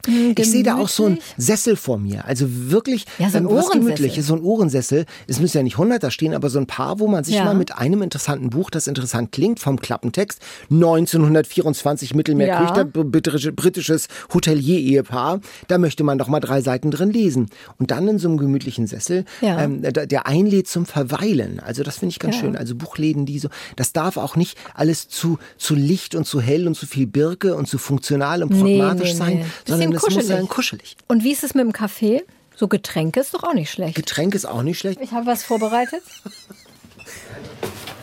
mh, 0.06 0.34
Ich 0.38 0.50
sehe 0.50 0.62
da 0.62 0.76
auch 0.76 0.88
so 0.88 1.04
einen 1.06 1.14
gemütlich. 1.16 1.34
Sessel 1.46 1.76
vor 1.76 1.98
mir. 1.98 2.24
Also 2.26 2.46
wirklich 2.48 3.06
Ja, 3.18 3.30
so 3.30 3.38
ein 3.38 3.44
ähm, 3.48 3.50
was. 3.56 3.70
Gemütliches, 3.70 4.26
so 4.26 4.34
ein 4.34 4.40
Ohrensessel. 4.42 5.06
Es 5.26 5.40
müssen 5.40 5.56
ja 5.56 5.62
nicht 5.62 5.78
hundert 5.78 6.02
da 6.02 6.10
stehen, 6.10 6.34
aber 6.34 6.50
so 6.50 6.58
ein 6.58 6.66
paar, 6.66 6.98
wo 7.00 7.06
man 7.08 7.24
sich 7.24 7.34
Ja. 7.36 7.44
mal 7.44 7.54
mit 7.54 7.76
einem 7.76 8.02
interessanten 8.02 8.50
Buch, 8.50 8.70
das 8.70 8.86
interessant 8.86 9.32
klingt, 9.32 9.60
vom 9.60 9.80
Klappentext, 9.80 10.40
1924 10.70 12.14
Mittelmeerküchter, 12.14 12.80
Ja. 12.94 13.02
britische- 13.02 13.52
britisches 13.52 14.08
Hotelier-Ehepaar, 14.32 15.40
da 15.68 15.78
möchte 15.78 16.04
man 16.04 16.18
doch 16.18 16.28
mal 16.28 16.40
drei 16.40 16.60
Seiten 16.60 16.90
drin 16.90 17.10
lesen. 17.10 17.46
Und 17.78 17.90
dann 17.90 18.08
in 18.08 18.18
so 18.18 18.28
einem 18.28 18.38
gemütlichen 18.38 18.86
Sessel, 18.86 19.24
Ja. 19.40 19.60
ähm, 19.62 19.82
der, 19.82 20.26
einlädt 20.26 20.68
zum 20.68 20.86
Verweilen. 20.86 21.60
Also 21.60 21.82
das 21.82 21.98
finde 21.98 22.10
ich 22.12 22.18
ganz 22.18 22.36
schön. 22.36 22.56
Also 22.56 22.74
Buchläden, 22.74 23.26
die 23.26 23.38
so, 23.38 23.48
das 23.76 23.92
darf 23.92 24.16
auch 24.16 24.36
nicht 24.36 24.56
alles 24.74 25.08
zu, 25.08 25.38
zu 25.56 25.74
licht 25.74 26.14
und 26.14 26.26
zu 26.26 26.40
hell 26.40 26.66
und 26.66 26.74
zu 26.76 26.86
viel 26.86 27.06
Birke 27.06 27.54
und 27.54 27.68
zu 27.68 27.78
funktional 27.78 28.42
und 28.42 28.50
Nee, 28.52 28.78
pragmatisch 28.78 29.12
nee, 29.12 29.18
sein, 29.18 29.34
nee. 29.38 29.44
sondern 29.66 29.85
Bisschen 29.92 29.96
es 29.96 30.02
muss 30.02 30.24
kuschelig. 30.24 30.26
sein 30.26 30.48
kuschelig. 30.48 30.96
Und 31.08 31.24
wie 31.24 31.32
ist 31.32 31.42
es 31.44 31.54
mit 31.54 31.64
dem 31.64 31.72
Kaffee? 31.72 32.24
So 32.54 32.68
Getränke 32.68 33.20
ist 33.20 33.34
doch 33.34 33.42
auch 33.44 33.54
nicht 33.54 33.70
schlecht. 33.70 33.96
Getränk 33.96 34.34
ist 34.34 34.46
auch 34.46 34.62
nicht 34.62 34.78
schlecht. 34.78 34.98
Ich 35.02 35.12
habe 35.12 35.26
was 35.26 35.42
vorbereitet. 35.44 36.02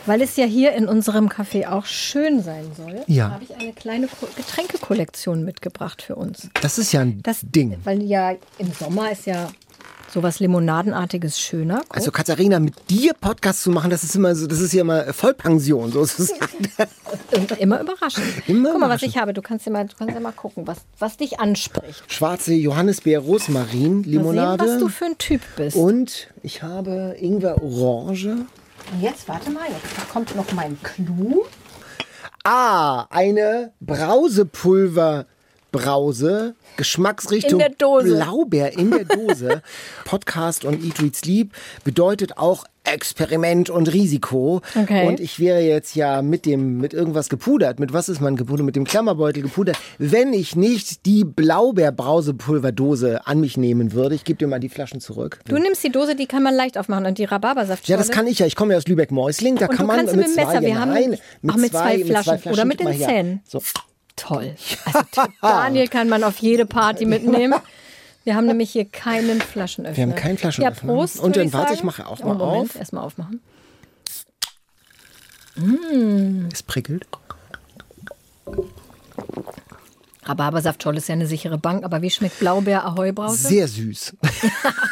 Weil 0.06 0.20
es 0.20 0.36
ja 0.36 0.44
hier 0.44 0.72
in 0.74 0.86
unserem 0.86 1.28
Café 1.30 1.66
auch 1.66 1.86
schön 1.86 2.42
sein 2.42 2.70
soll, 2.76 3.02
Ja. 3.06 3.30
habe 3.30 3.44
ich 3.44 3.54
eine 3.56 3.72
kleine 3.72 4.06
Ko- 4.06 4.28
Getränkekollektion 4.36 5.44
mitgebracht 5.44 6.02
für 6.02 6.14
uns. 6.16 6.50
Das 6.60 6.76
ist 6.78 6.92
ja 6.92 7.00
ein 7.00 7.22
Das 7.22 7.38
Ding. 7.42 7.78
Weil 7.84 8.02
ja 8.02 8.34
im 8.58 8.70
Sommer 8.72 9.10
ist 9.10 9.24
ja 9.26 9.48
sowas 10.14 10.38
Limonadenartiges 10.38 11.38
schöner. 11.40 11.80
Guck. 11.88 11.96
Also 11.96 12.10
Katharina, 12.12 12.60
mit 12.60 12.88
dir 12.88 13.12
Podcast 13.14 13.62
zu 13.62 13.70
machen, 13.70 13.90
das 13.90 14.04
ist 14.04 14.14
immer 14.14 14.34
so, 14.36 14.46
das 14.46 14.60
ist 14.60 14.72
ja 14.72 14.82
immer 14.82 15.12
Vollpension. 15.12 15.92
Und 15.92 17.58
immer 17.58 17.80
überraschend. 17.80 18.24
Immer 18.46 18.70
Guck 18.70 18.80
mal, 18.80 18.88
was 18.88 19.02
ich 19.02 19.18
habe. 19.18 19.32
Du 19.32 19.42
kannst 19.42 19.66
ja 19.66 19.72
mal, 19.72 19.86
du 19.86 19.96
kannst 19.96 20.14
ja 20.14 20.20
mal 20.20 20.32
gucken, 20.32 20.66
was, 20.66 20.78
was 20.98 21.16
dich 21.16 21.40
anspricht. 21.40 22.04
Schwarze 22.06 22.54
Johannisbeer 22.54 23.18
Rosmarin 23.18 24.02
Mal 24.02 24.08
Limonade. 24.08 24.64
sehen, 24.64 24.74
was 24.74 24.80
du 24.80 24.88
für 24.88 25.06
ein 25.06 25.18
Typ 25.18 25.40
bist. 25.56 25.76
und 25.76 26.28
ich 26.42 26.62
habe 26.62 27.16
Ingwer 27.18 27.60
Orange. 27.62 28.28
Und 28.92 29.02
jetzt, 29.02 29.26
warte 29.28 29.50
mal, 29.50 29.64
jetzt 29.68 30.08
kommt 30.12 30.36
noch 30.36 30.52
mein 30.52 30.78
Clou. 30.82 31.42
Ah, 32.44 33.06
eine 33.10 33.72
Brausepulver. 33.80 35.26
Brause, 35.78 36.54
Geschmacksrichtung 36.76 37.60
In. 37.60 37.74
Blaubeer 37.76 38.78
in 38.78 38.90
der 38.92 39.04
Dose. 39.04 39.62
Podcast 40.04 40.64
und 40.64 40.84
Eat, 40.84 41.02
Read, 41.02 41.16
Sleep 41.16 41.52
bedeutet 41.82 42.38
auch 42.38 42.64
Experiment 42.84 43.70
und 43.70 43.92
Risiko. 43.92 44.60
Okay. 44.80 45.08
Und 45.08 45.18
ich 45.18 45.40
wäre 45.40 45.60
jetzt 45.60 45.96
ja 45.96 46.20
mit 46.22 46.44
dem, 46.46 46.78
mit 46.78 46.92
irgendwas 46.94 47.28
gepudert. 47.30 47.80
Mit 47.80 47.92
was 47.94 48.08
ist 48.08 48.20
man 48.20 48.36
gepudert? 48.36 48.66
Mit 48.66 48.76
dem 48.76 48.84
Klammerbeutel 48.84 49.42
gepudert. 49.42 49.76
Wenn 49.98 50.32
ich 50.34 50.54
nicht 50.54 51.06
die 51.06 51.24
Blaubeer-Brausepulverdose 51.24 53.26
an 53.26 53.40
mich 53.40 53.56
nehmen 53.56 53.92
würde, 53.92 54.14
ich 54.14 54.24
gebe 54.24 54.38
dir 54.38 54.46
mal 54.46 54.60
die 54.60 54.68
Flaschen 54.68 55.00
zurück. 55.00 55.40
Du 55.48 55.58
nimmst 55.58 55.82
die 55.82 55.90
Dose, 55.90 56.14
die 56.14 56.26
kann 56.26 56.42
man 56.42 56.54
leicht 56.54 56.76
aufmachen 56.78 57.06
und 57.06 57.18
die 57.18 57.24
Rhabarbersaft. 57.24 57.88
Ja, 57.88 57.96
das 57.96 58.10
kann 58.10 58.26
ich 58.26 58.38
ja. 58.38 58.46
Ich 58.46 58.54
komme 58.54 58.74
ja 58.74 58.78
aus 58.78 58.86
Lübeck-Mäusling. 58.86 59.56
Da 59.56 59.66
Und 59.66 59.76
kann 59.76 59.86
du 59.86 59.88
man 59.88 59.96
kannst 59.96 60.14
mit 60.16 60.26
mit 60.26 60.34
zwei, 60.34 60.44
Messer, 60.44 60.60
wir 60.60 60.68
ja, 60.68 60.86
nein, 60.86 61.10
mit- 61.10 61.20
ach, 61.48 61.56
mit 61.56 61.70
zwei 61.72 62.04
Flaschen. 62.04 62.52
Oder 62.52 62.64
mit 62.64 62.80
den. 62.80 62.98
Zähnen. 62.98 63.40
So. 63.46 63.60
Toll. 64.16 64.54
Also 64.86 65.28
Daniel 65.42 65.88
kann 65.88 66.08
man 66.08 66.22
auf 66.24 66.38
jede 66.38 66.66
Party 66.66 67.04
mitnehmen. 67.06 67.54
Wir 68.24 68.36
haben 68.36 68.46
nämlich 68.46 68.70
hier 68.70 68.84
keinen 68.86 69.40
Flaschenöffner. 69.40 69.96
Wir 69.96 70.02
haben 70.04 70.14
keinen 70.14 70.38
Flaschenöffner. 70.38 70.88
Ja, 70.88 70.94
Prost. 70.94 71.20
Und 71.20 71.36
dann 71.36 71.52
warte, 71.52 71.74
ich 71.74 71.82
mache 71.84 72.06
auch 72.06 72.20
Oh, 72.22 72.28
mal 72.28 72.34
Moment, 72.34 72.70
auf. 72.70 72.76
erstmal 72.76 73.04
aufmachen. 73.04 73.40
Es 76.52 76.62
prickelt. 76.62 77.06
Rhabarbersaftschorle 80.24 80.98
ist 80.98 81.08
ja 81.08 81.12
eine 81.14 81.26
sichere 81.26 81.58
Bank, 81.58 81.84
aber 81.84 82.00
wie 82.02 82.10
schmeckt 82.10 82.38
Blaubeer 82.40 82.84
Ahoi 82.86 83.12
Brause? 83.12 83.46
Sehr 83.48 83.68
süß. 83.68 84.14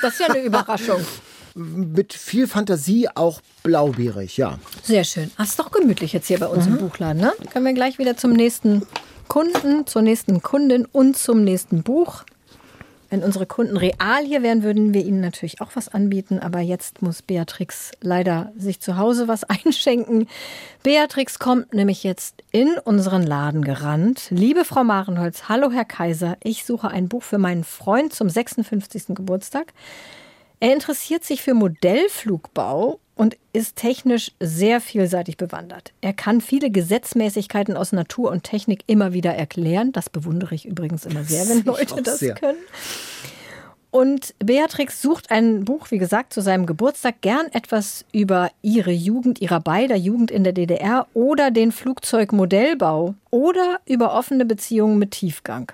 Das 0.02 0.12
ist 0.14 0.20
ja 0.20 0.26
eine 0.26 0.40
Überraschung. 0.42 1.00
Mit 1.54 2.12
viel 2.14 2.46
Fantasie 2.46 3.08
auch 3.14 3.40
blaubeerig, 3.62 4.36
ja. 4.38 4.58
Sehr 4.82 5.04
schön. 5.04 5.30
Ach, 5.36 5.44
ist 5.44 5.58
doch 5.58 5.70
gemütlich 5.70 6.12
jetzt 6.14 6.26
hier 6.26 6.38
bei 6.38 6.46
Mhm. 6.48 6.52
uns 6.52 6.66
im 6.66 6.78
Buchladen, 6.78 7.20
ne? 7.20 7.32
Können 7.52 7.66
wir 7.66 7.74
gleich 7.74 7.98
wieder 7.98 8.16
zum 8.16 8.32
nächsten 8.32 8.86
Kunden, 9.32 9.86
zur 9.86 10.02
nächsten 10.02 10.42
Kundin 10.42 10.84
und 10.84 11.16
zum 11.16 11.42
nächsten 11.42 11.82
Buch. 11.82 12.24
Wenn 13.08 13.22
unsere 13.24 13.46
Kunden 13.46 13.78
real 13.78 14.26
hier 14.26 14.42
wären, 14.42 14.62
würden 14.62 14.92
wir 14.92 15.06
ihnen 15.06 15.22
natürlich 15.22 15.62
auch 15.62 15.70
was 15.72 15.88
anbieten. 15.88 16.38
Aber 16.38 16.60
jetzt 16.60 17.00
muss 17.00 17.22
Beatrix 17.22 17.92
leider 18.02 18.52
sich 18.58 18.80
zu 18.80 18.98
Hause 18.98 19.28
was 19.28 19.44
einschenken. 19.64 20.28
Beatrix 20.82 21.38
kommt 21.38 21.72
nämlich 21.72 22.04
jetzt 22.04 22.42
in 22.50 22.76
unseren 22.84 23.22
Laden 23.22 23.62
gerannt. 23.62 24.26
Liebe 24.28 24.66
Frau 24.66 24.84
Marenholz, 24.84 25.48
hallo 25.48 25.70
Herr 25.70 25.86
Kaiser. 25.86 26.36
Ich 26.42 26.66
suche 26.66 26.88
ein 26.88 27.08
Buch 27.08 27.22
für 27.22 27.38
meinen 27.38 27.64
Freund 27.64 28.12
zum 28.12 28.28
56. 28.28 29.14
Geburtstag. 29.14 29.72
Er 30.60 30.74
interessiert 30.74 31.24
sich 31.24 31.40
für 31.40 31.54
Modellflugbau 31.54 33.00
und 33.14 33.36
ist 33.52 33.76
technisch 33.76 34.32
sehr 34.40 34.80
vielseitig 34.80 35.36
bewandert. 35.36 35.92
Er 36.00 36.12
kann 36.12 36.40
viele 36.40 36.70
Gesetzmäßigkeiten 36.70 37.76
aus 37.76 37.92
Natur 37.92 38.30
und 38.30 38.44
Technik 38.44 38.84
immer 38.86 39.12
wieder 39.12 39.34
erklären. 39.34 39.92
Das 39.92 40.08
bewundere 40.08 40.54
ich 40.54 40.66
übrigens 40.66 41.04
immer 41.04 41.24
sehr, 41.24 41.48
wenn 41.48 41.64
Leute 41.64 42.02
das 42.02 42.18
sehr. 42.18 42.34
können. 42.34 42.58
Und 43.90 44.34
Beatrix 44.38 45.02
sucht 45.02 45.30
ein 45.30 45.66
Buch, 45.66 45.90
wie 45.90 45.98
gesagt, 45.98 46.32
zu 46.32 46.40
seinem 46.40 46.64
Geburtstag 46.64 47.20
gern 47.20 47.48
etwas 47.52 48.06
über 48.10 48.50
ihre 48.62 48.90
Jugend, 48.90 49.42
ihrer 49.42 49.60
beider 49.60 49.96
Jugend 49.96 50.30
in 50.30 50.44
der 50.44 50.54
DDR 50.54 51.06
oder 51.12 51.50
den 51.50 51.72
Flugzeugmodellbau 51.72 53.14
oder 53.30 53.80
über 53.84 54.14
offene 54.14 54.46
Beziehungen 54.46 54.98
mit 54.98 55.10
Tiefgang. 55.10 55.70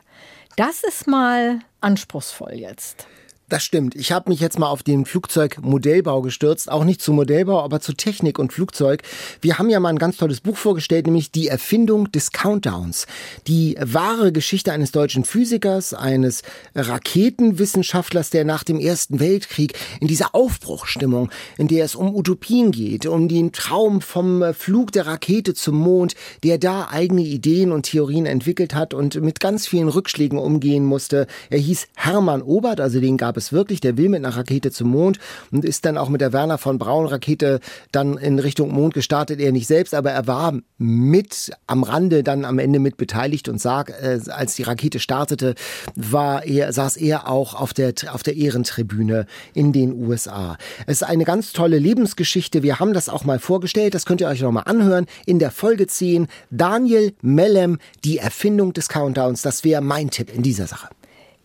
Das 0.56 0.82
ist 0.82 1.06
mal 1.06 1.60
anspruchsvoll 1.80 2.54
jetzt. 2.54 3.06
Das 3.48 3.64
stimmt. 3.64 3.94
Ich 3.94 4.12
habe 4.12 4.28
mich 4.28 4.40
jetzt 4.40 4.58
mal 4.58 4.68
auf 4.68 4.82
den 4.82 5.06
Flugzeugmodellbau 5.06 6.20
gestürzt. 6.20 6.70
Auch 6.70 6.84
nicht 6.84 7.00
zu 7.00 7.14
Modellbau, 7.14 7.62
aber 7.62 7.80
zu 7.80 7.94
Technik 7.94 8.38
und 8.38 8.52
Flugzeug. 8.52 9.02
Wir 9.40 9.58
haben 9.58 9.70
ja 9.70 9.80
mal 9.80 9.88
ein 9.88 9.98
ganz 9.98 10.18
tolles 10.18 10.42
Buch 10.42 10.58
vorgestellt, 10.58 11.06
nämlich 11.06 11.30
die 11.30 11.48
Erfindung 11.48 12.12
des 12.12 12.32
Countdowns. 12.32 13.06
Die 13.46 13.74
wahre 13.80 14.32
Geschichte 14.32 14.70
eines 14.72 14.92
deutschen 14.92 15.24
Physikers, 15.24 15.94
eines 15.94 16.42
Raketenwissenschaftlers, 16.74 18.28
der 18.28 18.44
nach 18.44 18.64
dem 18.64 18.78
Ersten 18.78 19.18
Weltkrieg 19.18 19.78
in 20.00 20.08
dieser 20.08 20.34
Aufbruchstimmung, 20.34 21.30
in 21.56 21.68
der 21.68 21.86
es 21.86 21.94
um 21.94 22.14
Utopien 22.14 22.70
geht, 22.70 23.06
um 23.06 23.28
den 23.28 23.52
Traum 23.52 24.02
vom 24.02 24.44
Flug 24.52 24.92
der 24.92 25.06
Rakete 25.06 25.54
zum 25.54 25.76
Mond, 25.76 26.16
der 26.44 26.58
da 26.58 26.88
eigene 26.90 27.22
Ideen 27.22 27.72
und 27.72 27.84
Theorien 27.84 28.26
entwickelt 28.26 28.74
hat 28.74 28.92
und 28.92 29.22
mit 29.22 29.40
ganz 29.40 29.66
vielen 29.66 29.88
Rückschlägen 29.88 30.38
umgehen 30.38 30.84
musste. 30.84 31.26
Er 31.48 31.58
hieß 31.58 31.88
Hermann 31.94 32.42
Obert, 32.42 32.78
also 32.78 33.00
den 33.00 33.16
gab 33.16 33.37
es 33.38 33.52
wirklich, 33.52 33.80
der 33.80 33.96
will 33.96 34.08
mit 34.08 34.24
einer 34.24 34.36
Rakete 34.36 34.70
zum 34.70 34.90
Mond 34.90 35.18
und 35.50 35.64
ist 35.64 35.84
dann 35.84 35.96
auch 35.96 36.08
mit 36.08 36.20
der 36.20 36.32
Werner 36.32 36.58
von 36.58 36.78
Braun 36.78 37.06
Rakete 37.06 37.60
dann 37.92 38.18
in 38.18 38.38
Richtung 38.38 38.72
Mond 38.72 38.94
gestartet. 38.94 39.40
Er 39.40 39.52
nicht 39.52 39.66
selbst, 39.66 39.94
aber 39.94 40.10
er 40.10 40.26
war 40.26 40.54
mit 40.76 41.50
am 41.66 41.82
Rande 41.82 42.22
dann 42.22 42.44
am 42.44 42.58
Ende 42.58 42.78
mit 42.78 42.96
beteiligt 42.96 43.48
und 43.48 43.60
sag, 43.60 43.90
äh, 43.90 44.20
als 44.28 44.56
die 44.56 44.62
Rakete 44.62 45.00
startete, 45.00 45.54
war 45.94 46.44
er, 46.44 46.72
saß 46.72 46.96
er 46.96 47.28
auch 47.28 47.54
auf 47.54 47.72
der, 47.72 47.94
auf 48.12 48.22
der 48.22 48.36
Ehrentribüne 48.36 49.26
in 49.54 49.72
den 49.72 49.92
USA. 49.94 50.56
Es 50.86 51.02
ist 51.02 51.08
eine 51.08 51.24
ganz 51.24 51.52
tolle 51.52 51.78
Lebensgeschichte. 51.78 52.62
Wir 52.62 52.78
haben 52.80 52.92
das 52.92 53.08
auch 53.08 53.24
mal 53.24 53.38
vorgestellt. 53.38 53.94
Das 53.94 54.06
könnt 54.06 54.20
ihr 54.20 54.28
euch 54.28 54.42
noch 54.42 54.52
mal 54.52 54.62
anhören. 54.62 55.06
In 55.26 55.38
der 55.38 55.50
Folge 55.50 55.86
10 55.86 56.28
Daniel 56.50 57.14
Mellem, 57.22 57.78
die 58.04 58.18
Erfindung 58.18 58.72
des 58.72 58.88
Countdowns. 58.88 59.42
Das 59.42 59.64
wäre 59.64 59.80
mein 59.80 60.10
Tipp 60.10 60.34
in 60.34 60.42
dieser 60.42 60.66
Sache. 60.66 60.88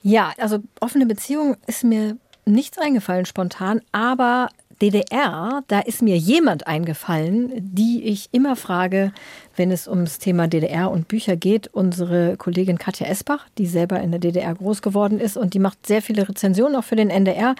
Ja, 0.03 0.33
also 0.37 0.59
offene 0.81 1.05
Beziehung 1.05 1.55
ist 1.65 1.83
mir 1.85 2.17
nichts 2.45 2.77
eingefallen 2.77 3.25
spontan, 3.25 3.81
aber 3.93 4.49
DDR, 4.81 5.63
da 5.69 5.79
ist 5.79 6.01
mir 6.01 6.17
jemand 6.17 6.67
eingefallen, 6.67 7.53
die 7.55 8.03
ich 8.03 8.27
immer 8.33 8.57
frage, 8.57 9.13
wenn 9.55 9.71
es 9.71 9.87
ums 9.87 10.19
Thema 10.19 10.49
DDR 10.49 10.91
und 10.91 11.07
Bücher 11.07 11.37
geht. 11.37 11.67
Unsere 11.67 12.35
Kollegin 12.35 12.77
Katja 12.77 13.07
Esbach, 13.07 13.47
die 13.57 13.65
selber 13.65 14.01
in 14.01 14.11
der 14.11 14.19
DDR 14.19 14.53
groß 14.53 14.81
geworden 14.81 15.21
ist 15.21 15.37
und 15.37 15.53
die 15.53 15.59
macht 15.59 15.87
sehr 15.87 16.01
viele 16.01 16.27
Rezensionen 16.27 16.75
auch 16.75 16.83
für 16.83 16.97
den 16.97 17.09
NDR 17.09 17.55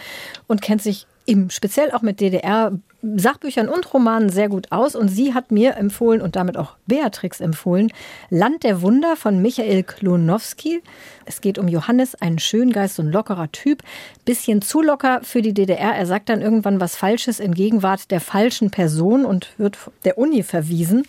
und 0.47 0.61
kennt 0.61 0.81
sich 0.81 1.07
im 1.25 1.49
speziell 1.49 1.91
auch 1.91 2.01
mit 2.01 2.19
DDR 2.19 2.71
Sachbüchern 3.01 3.67
und 3.67 3.93
Romanen 3.93 4.29
sehr 4.29 4.47
gut 4.47 4.71
aus 4.71 4.95
und 4.95 5.09
sie 5.09 5.33
hat 5.33 5.51
mir 5.51 5.75
empfohlen 5.75 6.21
und 6.21 6.37
damit 6.37 6.55
auch 6.55 6.77
Beatrix 6.87 7.41
empfohlen 7.41 7.91
Land 8.29 8.63
der 8.63 8.81
Wunder 8.81 9.17
von 9.17 9.41
Michael 9.41 9.83
Klonowski. 9.83 10.81
Es 11.25 11.41
geht 11.41 11.57
um 11.57 11.67
Johannes, 11.67 12.15
einen 12.15 12.39
Schöngeist 12.39 12.99
und 12.99 13.11
lockerer 13.11 13.51
Typ, 13.51 13.83
bisschen 14.23 14.61
zu 14.61 14.81
locker 14.81 15.19
für 15.23 15.41
die 15.41 15.53
DDR. 15.53 15.93
Er 15.95 16.05
sagt 16.05 16.29
dann 16.29 16.41
irgendwann 16.41 16.79
was 16.79 16.95
Falsches 16.95 17.41
in 17.41 17.53
Gegenwart 17.53 18.09
der 18.09 18.21
falschen 18.21 18.71
Person 18.71 19.25
und 19.25 19.49
wird 19.57 19.77
der 20.05 20.17
Uni 20.17 20.41
verwiesen, 20.41 21.03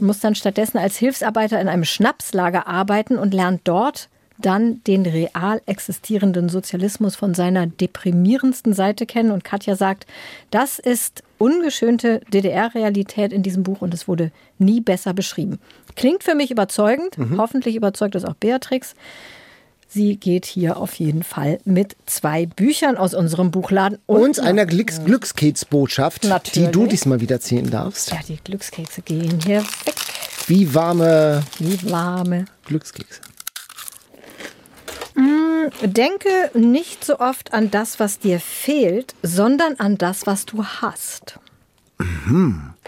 muss 0.00 0.20
dann 0.20 0.34
stattdessen 0.34 0.78
als 0.78 0.96
Hilfsarbeiter 0.96 1.60
in 1.60 1.68
einem 1.68 1.84
Schnapslager 1.84 2.66
arbeiten 2.66 3.16
und 3.16 3.32
lernt 3.32 3.62
dort 3.64 4.10
dann 4.38 4.82
den 4.84 5.06
real 5.06 5.60
existierenden 5.66 6.48
Sozialismus 6.48 7.16
von 7.16 7.34
seiner 7.34 7.66
deprimierendsten 7.66 8.72
Seite 8.72 9.06
kennen. 9.06 9.30
Und 9.30 9.44
Katja 9.44 9.76
sagt, 9.76 10.06
das 10.50 10.78
ist 10.78 11.22
ungeschönte 11.38 12.20
DDR-Realität 12.32 13.32
in 13.32 13.42
diesem 13.42 13.62
Buch 13.62 13.80
und 13.80 13.94
es 13.94 14.08
wurde 14.08 14.30
nie 14.58 14.80
besser 14.80 15.14
beschrieben. 15.14 15.58
Klingt 15.96 16.24
für 16.24 16.34
mich 16.34 16.50
überzeugend. 16.50 17.16
Hoffentlich 17.36 17.76
überzeugt 17.76 18.14
es 18.14 18.24
auch 18.24 18.34
Beatrix. 18.34 18.94
Sie 19.94 20.16
geht 20.16 20.46
hier 20.46 20.78
auf 20.78 20.94
jeden 20.94 21.22
Fall 21.22 21.58
mit 21.64 21.96
zwei 22.06 22.46
Büchern 22.46 22.96
aus 22.96 23.12
unserem 23.12 23.50
Buchladen 23.50 23.98
Und 24.06 24.40
einer 24.40 24.64
Glücks 24.64 25.04
Glückskeksbotschaft, 25.04 26.56
die 26.56 26.68
du 26.68 26.86
diesmal 26.86 27.20
wieder 27.20 27.40
zählen 27.40 27.68
darfst. 27.68 28.10
Ja, 28.10 28.20
die 28.26 28.38
Glückskekse 28.42 29.02
gehen 29.02 29.38
hier 29.44 29.60
weg. 29.60 29.94
Wie 30.46 30.74
warme 30.74 31.42
Wie 31.58 31.90
warme. 31.90 32.46
Glückskekse. 32.64 33.20
Denke 35.82 36.50
nicht 36.54 37.04
so 37.04 37.18
oft 37.18 37.52
an 37.52 37.70
das, 37.70 38.00
was 38.00 38.18
dir 38.18 38.40
fehlt, 38.40 39.14
sondern 39.22 39.74
an 39.78 39.98
das, 39.98 40.26
was 40.26 40.46
du 40.46 40.64
hast. 40.64 41.38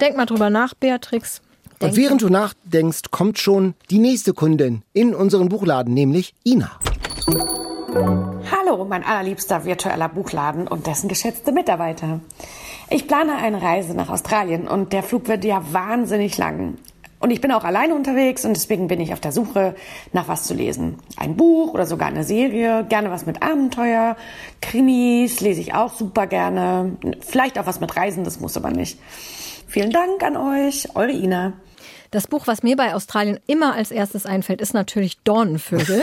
Denk 0.00 0.16
mal 0.16 0.26
drüber 0.26 0.50
nach, 0.50 0.74
Beatrix. 0.74 1.40
Denk 1.80 1.92
Und 1.92 1.96
während 1.96 2.22
du 2.22 2.28
nachdenkst, 2.28 3.10
kommt 3.10 3.38
schon 3.38 3.74
die 3.90 3.98
nächste 3.98 4.32
Kundin 4.32 4.82
in 4.92 5.14
unseren 5.14 5.48
Buchladen, 5.48 5.94
nämlich 5.94 6.34
Ina. 6.44 6.70
Hallo, 8.50 8.84
mein 8.84 9.04
allerliebster 9.04 9.64
virtueller 9.64 10.08
Buchladen 10.08 10.66
und 10.66 10.87
dessen 10.87 11.08
geschätzte 11.08 11.52
Mitarbeiter. 11.52 12.20
Ich 12.90 13.06
plane 13.06 13.37
eine 13.37 13.62
Reise 13.62 13.94
nach 13.94 14.08
Australien 14.08 14.66
und 14.66 14.92
der 14.92 15.02
Flug 15.02 15.28
wird 15.28 15.44
ja 15.44 15.62
wahnsinnig 15.72 16.37
lang. 16.38 16.76
Und 17.24 17.30
ich 17.30 17.40
bin 17.40 17.52
auch 17.52 17.64
alleine 17.64 17.94
unterwegs 17.94 18.44
und 18.44 18.54
deswegen 18.54 18.87
bin 18.87 19.00
ich 19.00 19.14
auf 19.14 19.18
der 19.18 19.32
Suche 19.32 19.74
nach 20.12 20.28
was 20.28 20.44
zu 20.44 20.52
lesen. 20.52 20.98
Ein 21.16 21.38
Buch 21.38 21.72
oder 21.72 21.87
sogar 21.87 22.08
eine 22.08 22.22
Serie, 22.22 22.84
gerne 22.87 23.10
was 23.10 23.24
mit 23.24 23.42
Abenteuer, 23.42 24.18
Krimis 24.60 25.40
lese 25.40 25.62
ich 25.62 25.72
auch 25.72 25.94
super 25.94 26.26
gerne. 26.26 26.98
Vielleicht 27.20 27.58
auch 27.58 27.64
was 27.64 27.80
mit 27.80 27.96
Reisen, 27.96 28.24
das 28.24 28.40
muss 28.40 28.58
aber 28.58 28.72
nicht. 28.72 28.98
Vielen 29.66 29.90
Dank 29.90 30.22
an 30.22 30.37
euch, 30.37 30.94
eure 30.96 31.12
Ina. 31.12 31.54
Das 32.10 32.26
Buch, 32.26 32.46
was 32.46 32.62
mir 32.62 32.76
bei 32.76 32.94
Australien 32.94 33.40
immer 33.46 33.72
als 33.72 33.90
erstes 33.90 34.26
einfällt, 34.26 34.60
ist 34.60 34.74
natürlich 34.74 35.16
Dornenvögel. 35.22 36.02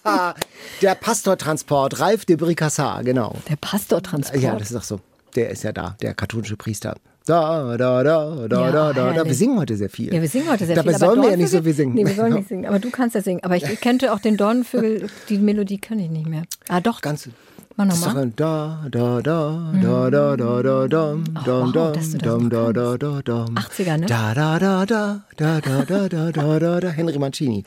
Der 0.80 0.94
Pastortransport, 0.94 1.98
Ralf 1.98 2.24
de 2.24 2.36
Bricassar, 2.36 3.02
genau. 3.02 3.34
Der 3.48 3.56
Pastortransport. 3.56 4.40
Ja, 4.40 4.54
das 4.54 4.70
ist 4.70 4.76
doch 4.76 4.84
so. 4.84 5.00
Der 5.34 5.50
ist 5.50 5.64
ja 5.64 5.72
da, 5.72 5.96
der 6.00 6.14
katholische 6.14 6.56
Priester. 6.56 6.94
Da, 7.26 7.76
da, 7.76 8.02
da, 8.02 8.48
da, 8.48 8.60
Ja, 8.60 8.72
da, 8.72 8.92
da, 8.92 9.12
da. 9.12 9.24
Wir 9.24 9.34
singen 9.34 9.58
heute 9.58 9.76
sehr 9.76 9.90
viel. 9.90 10.12
Ja, 10.12 10.20
wir 10.20 10.28
singen 10.28 10.50
heute 10.50 10.66
sehr 10.66 10.74
Dabei 10.74 10.94
viel. 10.94 11.02
aber 11.02 11.06
sollen 11.06 11.22
wir 11.22 11.30
ja 11.30 11.36
nicht 11.36 11.50
so 11.50 11.62
viel 11.62 11.74
singen. 11.74 11.94
Nee, 11.94 12.06
wir 12.06 12.14
sollen 12.14 12.34
nicht 12.34 12.48
singen. 12.48 12.66
Aber 12.66 12.78
du 12.78 12.90
kannst 12.90 13.14
ja 13.14 13.22
singen. 13.22 13.44
Aber 13.44 13.56
ich 13.56 13.80
könnte 13.80 14.12
auch 14.12 14.20
den 14.20 14.36
Dornenvögel, 14.36 15.08
die 15.28 15.38
Melodie 15.38 15.78
kann 15.78 15.98
ich 15.98 16.10
nicht 16.10 16.26
mehr. 16.26 16.42
Ah, 16.68 16.80
doch. 16.80 17.00
Ganz. 17.02 17.28
Mach 17.76 17.86
nochmal. 17.86 18.32
da, 18.36 18.84
da, 18.90 19.22
da, 19.22 19.72
da, 19.72 20.10
da, 20.10 20.36
da, 20.36 20.62
da, 20.62 20.88
dam, 20.88 21.24
dam, 21.46 21.72
dam, 21.72 21.92
das 21.94 22.10
dam, 22.18 22.42
noch 22.48 22.50
da, 22.50 22.72
da, 22.72 22.82
kannst. 22.98 23.02
da, 23.02 23.22
dam. 23.22 23.54
80er, 23.54 23.96
ne? 23.96 24.06
Da, 24.06 24.34
da, 24.34 24.58
da, 24.58 24.84
da, 24.84 25.22
da, 25.36 25.60
da, 25.60 25.84
da, 25.84 26.08
da, 26.08 26.30
da, 26.32 26.58
da, 26.58 26.80
da, 26.80 26.88
Henry 26.90 27.18
Mancini. 27.18 27.64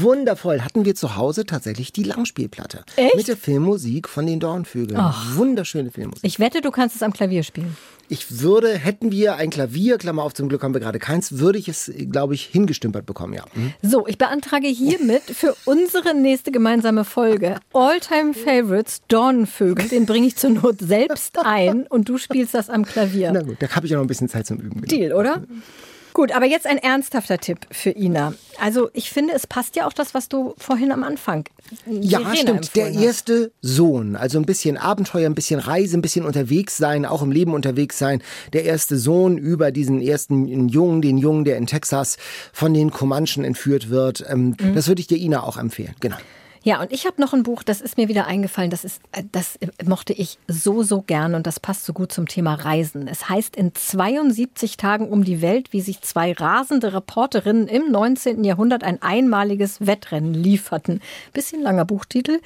Wundervoll. 0.00 0.62
Hatten 0.62 0.84
wir 0.84 0.94
zu 0.96 1.14
Hause 1.16 1.46
tatsächlich 1.46 1.92
die 1.92 2.02
Langspielplatte. 2.02 2.84
Echt? 2.96 3.16
Mit 3.16 3.28
der 3.28 3.36
Filmmusik 3.36 4.08
von 4.08 4.26
den 4.26 4.40
Dornvögeln. 4.40 5.00
Wunderschöne 5.34 5.90
Filmmusik. 5.92 6.24
Ich 6.24 6.40
wette, 6.40 6.60
du 6.60 6.70
kannst 6.72 6.96
es 6.96 7.02
am 7.02 7.12
Klavier 7.12 7.42
spielen. 7.44 7.76
Ich 8.08 8.40
würde, 8.40 8.76
hätten 8.76 9.12
wir 9.12 9.36
ein 9.36 9.50
Klavier, 9.50 9.98
Klammer 9.98 10.22
auf, 10.22 10.34
zum 10.34 10.48
Glück 10.48 10.62
haben 10.62 10.74
wir 10.74 10.80
gerade 10.80 10.98
keins, 10.98 11.38
würde 11.38 11.58
ich 11.58 11.68
es, 11.68 11.90
glaube 12.10 12.34
ich, 12.34 12.44
hingestümpert 12.44 13.06
bekommen, 13.06 13.32
ja. 13.34 13.44
Hm? 13.54 13.72
So, 13.82 14.06
ich 14.06 14.18
beantrage 14.18 14.68
hiermit 14.68 15.22
für 15.22 15.56
unsere 15.64 16.14
nächste 16.14 16.52
gemeinsame 16.52 17.04
Folge 17.04 17.56
Alltime 17.72 18.34
Favorites 18.34 19.02
Dornenvögel. 19.08 19.88
Den 19.88 20.06
bringe 20.06 20.26
ich 20.26 20.36
zur 20.36 20.50
Not 20.50 20.80
selbst 20.80 21.38
ein 21.38 21.86
und 21.86 22.08
du 22.08 22.18
spielst 22.18 22.54
das 22.54 22.70
am 22.70 22.84
Klavier. 22.84 23.32
Na 23.32 23.42
gut, 23.42 23.56
da 23.60 23.68
habe 23.70 23.86
ich 23.86 23.92
ja 23.92 23.96
noch 23.96 24.04
ein 24.04 24.08
bisschen 24.08 24.28
Zeit 24.28 24.46
zum 24.46 24.58
Üben. 24.58 24.80
genau. 24.82 24.86
Deal, 24.86 25.12
oder? 25.12 25.42
Gut, 26.14 26.30
aber 26.32 26.46
jetzt 26.46 26.66
ein 26.66 26.78
ernsthafter 26.78 27.38
Tipp 27.38 27.58
für 27.72 27.90
Ina. 27.90 28.34
Also 28.60 28.88
ich 28.94 29.10
finde, 29.10 29.34
es 29.34 29.48
passt 29.48 29.74
ja 29.74 29.84
auch 29.86 29.92
das, 29.92 30.14
was 30.14 30.28
du 30.28 30.54
vorhin 30.58 30.92
am 30.92 31.02
Anfang. 31.02 31.44
Ja, 31.86 32.20
Verena 32.20 32.36
stimmt. 32.36 32.76
Der 32.76 32.86
hast. 32.86 33.02
erste 33.02 33.52
Sohn, 33.60 34.14
also 34.14 34.38
ein 34.38 34.46
bisschen 34.46 34.76
Abenteuer, 34.76 35.28
ein 35.28 35.34
bisschen 35.34 35.58
Reise, 35.58 35.98
ein 35.98 36.02
bisschen 36.02 36.24
unterwegs 36.24 36.76
sein, 36.76 37.04
auch 37.04 37.20
im 37.20 37.32
Leben 37.32 37.52
unterwegs 37.52 37.98
sein. 37.98 38.22
Der 38.52 38.64
erste 38.64 38.96
Sohn 38.96 39.36
über 39.38 39.72
diesen 39.72 40.00
ersten 40.00 40.68
Jungen, 40.68 41.02
den 41.02 41.18
Jungen, 41.18 41.44
der 41.44 41.56
in 41.56 41.66
Texas 41.66 42.16
von 42.52 42.72
den 42.72 42.90
Comanchen 42.92 43.44
entführt 43.44 43.90
wird. 43.90 44.24
Ähm, 44.28 44.54
Mhm. 44.60 44.74
Das 44.76 44.86
würde 44.86 45.00
ich 45.00 45.08
dir 45.08 45.18
Ina 45.18 45.42
auch 45.42 45.56
empfehlen. 45.56 45.94
Genau. 45.98 46.16
Ja, 46.64 46.80
und 46.80 46.92
ich 46.92 47.04
habe 47.04 47.20
noch 47.20 47.34
ein 47.34 47.42
Buch, 47.42 47.62
das 47.62 47.82
ist 47.82 47.98
mir 47.98 48.08
wieder 48.08 48.26
eingefallen, 48.26 48.70
das, 48.70 48.84
ist, 48.84 49.02
äh, 49.12 49.22
das 49.30 49.58
mochte 49.84 50.14
ich 50.14 50.38
so, 50.48 50.82
so 50.82 51.02
gern 51.02 51.34
und 51.34 51.46
das 51.46 51.60
passt 51.60 51.84
so 51.84 51.92
gut 51.92 52.10
zum 52.10 52.26
Thema 52.26 52.54
Reisen. 52.54 53.06
Es 53.06 53.28
heißt 53.28 53.54
in 53.54 53.74
72 53.74 54.78
Tagen 54.78 55.10
um 55.10 55.24
die 55.24 55.42
Welt, 55.42 55.74
wie 55.74 55.82
sich 55.82 56.00
zwei 56.00 56.32
rasende 56.32 56.94
Reporterinnen 56.94 57.68
im 57.68 57.92
19. 57.92 58.44
Jahrhundert 58.44 58.82
ein 58.82 59.02
einmaliges 59.02 59.86
Wettrennen 59.86 60.32
lieferten. 60.32 61.02
Bisschen 61.34 61.60
langer 61.60 61.84
Buchtitel. 61.84 62.40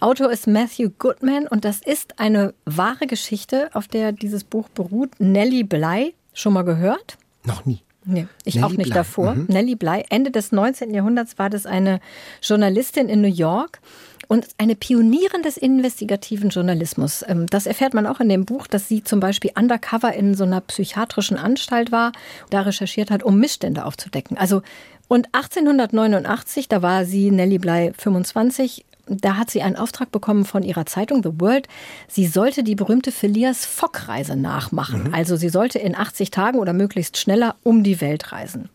Autor 0.00 0.32
ist 0.32 0.46
Matthew 0.46 0.88
Goodman 0.98 1.46
und 1.46 1.66
das 1.66 1.82
ist 1.82 2.18
eine 2.18 2.54
wahre 2.64 3.06
Geschichte, 3.06 3.68
auf 3.74 3.88
der 3.88 4.12
dieses 4.12 4.42
Buch 4.42 4.70
beruht. 4.70 5.10
Nellie 5.18 5.64
Bly, 5.64 6.14
schon 6.32 6.54
mal 6.54 6.64
gehört? 6.64 7.18
Noch 7.44 7.66
nie. 7.66 7.82
Nee, 8.04 8.26
ich 8.44 8.54
Nellie 8.54 8.66
auch 8.66 8.70
nicht 8.70 8.84
Bly, 8.84 8.94
davor. 8.94 9.34
mhm. 9.34 9.46
Nellie 9.48 9.76
Bly. 9.76 10.04
Ende 10.08 10.30
des 10.30 10.52
19. 10.52 10.94
Jahrhunderts 10.94 11.38
war 11.38 11.50
das 11.50 11.66
eine 11.66 12.00
Journalistin 12.42 13.08
in 13.08 13.20
New 13.20 13.28
York 13.28 13.80
und 14.28 14.46
eine 14.58 14.74
Pionierin 14.76 15.42
des 15.42 15.56
investigativen 15.56 16.50
Journalismus. 16.50 17.24
Ähm, 17.26 17.46
Das 17.46 17.66
erfährt 17.66 17.94
man 17.94 18.06
auch 18.06 18.20
in 18.20 18.28
dem 18.28 18.44
Buch, 18.46 18.66
dass 18.66 18.88
sie 18.88 19.02
zum 19.04 19.20
Beispiel 19.20 19.50
undercover 19.56 20.14
in 20.14 20.34
so 20.34 20.44
einer 20.44 20.60
psychiatrischen 20.60 21.36
Anstalt 21.36 21.92
war, 21.92 22.12
da 22.50 22.62
recherchiert 22.62 23.10
hat, 23.10 23.22
um 23.22 23.38
Missstände 23.38 23.84
aufzudecken. 23.84 24.38
Also 24.38 24.62
und 25.08 25.26
1889, 25.34 26.68
da 26.68 26.82
war 26.82 27.04
sie 27.04 27.30
Nellie 27.32 27.58
Bly 27.58 27.92
25, 27.98 28.84
da 29.10 29.36
hat 29.36 29.50
sie 29.50 29.62
einen 29.62 29.76
Auftrag 29.76 30.12
bekommen 30.12 30.44
von 30.44 30.62
ihrer 30.62 30.86
Zeitung 30.86 31.22
The 31.22 31.40
World. 31.40 31.68
Sie 32.08 32.26
sollte 32.26 32.62
die 32.62 32.74
berühmte 32.74 33.12
Phileas 33.12 33.66
Fogg-Reise 33.66 34.36
nachmachen. 34.36 35.12
Also 35.12 35.36
sie 35.36 35.48
sollte 35.48 35.78
in 35.78 35.96
80 35.96 36.30
Tagen 36.30 36.58
oder 36.58 36.72
möglichst 36.72 37.16
schneller 37.16 37.56
um 37.62 37.82
die 37.82 38.00
Welt 38.00 38.32
reisen. 38.32 38.68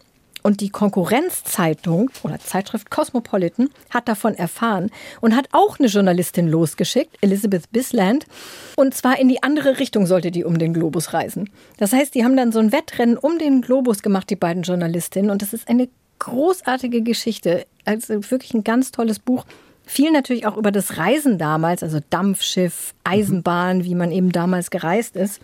Und 0.45 0.61
die 0.61 0.69
Konkurrenzzeitung 0.69 2.11
oder 2.21 2.37
Zeitschrift 2.37 2.91
Cosmopolitan 2.91 3.69
hat 3.89 4.07
davon 4.07 4.35
erfahren 4.35 4.91
und 5.19 5.35
hat 5.35 5.47
auch 5.53 5.79
eine 5.79 5.87
Journalistin 5.87 6.47
losgeschickt, 6.47 7.17
Elizabeth 7.21 7.71
Bisland. 7.71 8.27
Und 8.75 8.93
zwar 8.93 9.17
in 9.17 9.27
die 9.27 9.41
andere 9.41 9.79
Richtung 9.79 10.05
sollte 10.05 10.29
die 10.29 10.43
um 10.43 10.59
den 10.59 10.75
Globus 10.75 11.13
reisen. 11.13 11.49
Das 11.77 11.93
heißt, 11.93 12.13
die 12.13 12.23
haben 12.23 12.37
dann 12.37 12.51
so 12.51 12.59
ein 12.59 12.71
Wettrennen 12.71 13.17
um 13.17 13.39
den 13.39 13.63
Globus 13.63 14.03
gemacht, 14.03 14.29
die 14.29 14.35
beiden 14.35 14.61
Journalistinnen. 14.61 15.31
Und 15.31 15.41
das 15.41 15.51
ist 15.51 15.67
eine 15.67 15.89
großartige 16.19 17.01
Geschichte. 17.01 17.65
Also 17.83 18.29
wirklich 18.29 18.53
ein 18.53 18.63
ganz 18.63 18.91
tolles 18.91 19.17
Buch. 19.17 19.45
Viel 19.85 20.11
natürlich 20.11 20.45
auch 20.45 20.57
über 20.57 20.71
das 20.71 20.97
Reisen 20.97 21.37
damals, 21.37 21.83
also 21.83 21.99
Dampfschiff, 22.09 22.93
Eisenbahn, 23.03 23.83
wie 23.83 23.95
man 23.95 24.11
eben 24.11 24.31
damals 24.31 24.69
gereist 24.71 25.15
ist. 25.15 25.39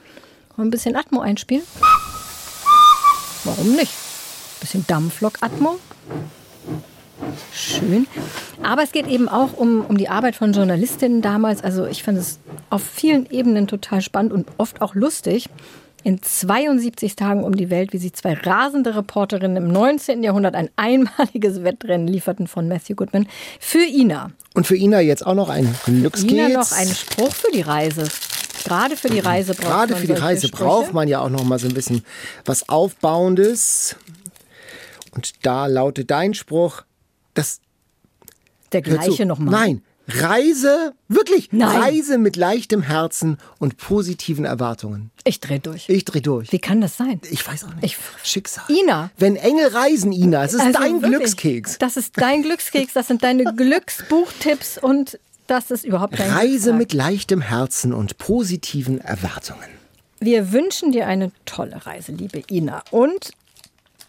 Wollen 0.55 0.57
wir 0.57 0.63
ein 0.65 0.71
bisschen 0.71 0.95
Atmo 0.95 1.21
einspielen? 1.21 1.63
Warum 3.43 3.75
nicht? 3.75 3.93
Bisschen 4.59 4.85
Dampflok-Atmo. 4.87 5.79
Schön. 7.53 8.07
Aber 8.63 8.83
es 8.83 8.91
geht 8.91 9.07
eben 9.07 9.29
auch 9.29 9.53
um, 9.53 9.85
um 9.85 9.97
die 9.97 10.09
Arbeit 10.09 10.35
von 10.35 10.53
Journalistinnen 10.53 11.21
damals. 11.21 11.63
Also 11.63 11.85
ich 11.85 12.03
fand 12.03 12.17
es 12.17 12.39
auf 12.69 12.83
vielen 12.83 13.29
Ebenen 13.29 13.67
total 13.67 14.01
spannend 14.01 14.33
und 14.33 14.47
oft 14.57 14.81
auch 14.81 14.95
lustig. 14.95 15.49
In 16.03 16.21
72 16.21 17.15
Tagen 17.15 17.43
um 17.43 17.55
die 17.55 17.69
Welt, 17.69 17.93
wie 17.93 17.99
sie 17.99 18.11
zwei 18.11 18.33
rasende 18.33 18.95
Reporterinnen 18.95 19.57
im 19.57 19.71
19. 19.71 20.23
Jahrhundert 20.23 20.55
ein 20.55 20.69
einmaliges 20.75 21.63
Wettrennen 21.63 22.07
lieferten 22.07 22.47
von 22.47 22.67
Matthew 22.67 22.95
Goodman 22.95 23.27
für 23.59 23.85
Ina. 23.85 24.31
Und 24.55 24.65
für 24.65 24.75
Ina 24.75 24.99
jetzt 25.01 25.25
auch 25.25 25.35
noch 25.35 25.49
ein 25.49 25.73
Glückskeks. 25.85 26.33
Ina 26.33 26.47
noch 26.49 26.71
einen 26.71 26.93
Spruch 26.93 27.33
für 27.33 27.51
die 27.51 27.61
Reise. 27.61 28.07
Gerade 28.63 28.95
für 28.95 29.09
die 29.09 29.19
Reise 29.19 29.53
braucht 29.53 29.67
Gerade 29.67 29.93
man 29.93 30.01
für 30.01 30.07
die 30.07 30.13
Reise 30.13 30.47
Sprüche. 30.47 30.63
braucht 30.63 30.93
man 30.93 31.07
ja 31.07 31.19
auch 31.19 31.29
noch 31.29 31.43
mal 31.43 31.59
so 31.59 31.67
ein 31.67 31.73
bisschen 31.73 32.03
was 32.45 32.67
Aufbauendes. 32.69 33.95
Und 35.11 35.45
da 35.45 35.67
lautet 35.67 36.09
dein 36.09 36.33
Spruch, 36.33 36.83
das 37.33 37.59
Der 38.71 38.81
gleiche 38.81 39.25
nochmal. 39.25 39.51
Nein, 39.51 39.83
Reise, 40.19 40.93
wirklich, 41.07 41.49
Nein. 41.51 41.79
Reise 41.81 42.17
mit 42.17 42.35
leichtem 42.35 42.81
Herzen 42.81 43.37
und 43.59 43.77
positiven 43.77 44.45
Erwartungen. 44.45 45.11
Ich 45.23 45.39
dreh 45.39 45.59
durch. 45.59 45.87
Ich 45.89 46.05
dreh 46.05 46.21
durch. 46.21 46.51
Wie 46.51 46.59
kann 46.59 46.81
das 46.81 46.97
sein? 46.97 47.21
Ich 47.29 47.47
weiß 47.47 47.65
auch 47.65 47.73
nicht. 47.75 47.83
Ich- 47.83 47.97
Schicksal. 48.23 48.63
Ina. 48.69 49.11
Wenn 49.17 49.35
Engel 49.35 49.67
reisen, 49.67 50.11
Ina, 50.11 50.43
es 50.43 50.53
ist 50.53 50.61
Also 50.61 50.79
dein 50.79 51.01
wirklich, 51.01 51.11
Glückskeks. 51.19 51.77
Das 51.79 51.97
ist 51.97 52.13
dein 52.19 52.41
Glückskeks, 52.43 52.93
das 52.93 53.07
sind 53.07 53.23
deine 53.23 53.43
Glücksbuchtipps 53.55 54.77
und 54.77 55.19
das 55.47 55.69
ist 55.71 55.83
überhaupt 55.83 56.13
kein 56.15 56.29
Reise 56.31 56.47
Glückstag. 56.71 56.77
mit 56.77 56.93
leichtem 56.93 57.41
Herzen 57.41 57.93
und 57.93 58.17
positiven 58.17 58.99
Erwartungen. 59.01 59.67
Wir 60.19 60.51
wünschen 60.51 60.91
dir 60.91 61.07
eine 61.07 61.31
tolle 61.45 61.85
Reise, 61.85 62.11
liebe 62.11 62.43
Ina, 62.49 62.83
und 62.91 63.31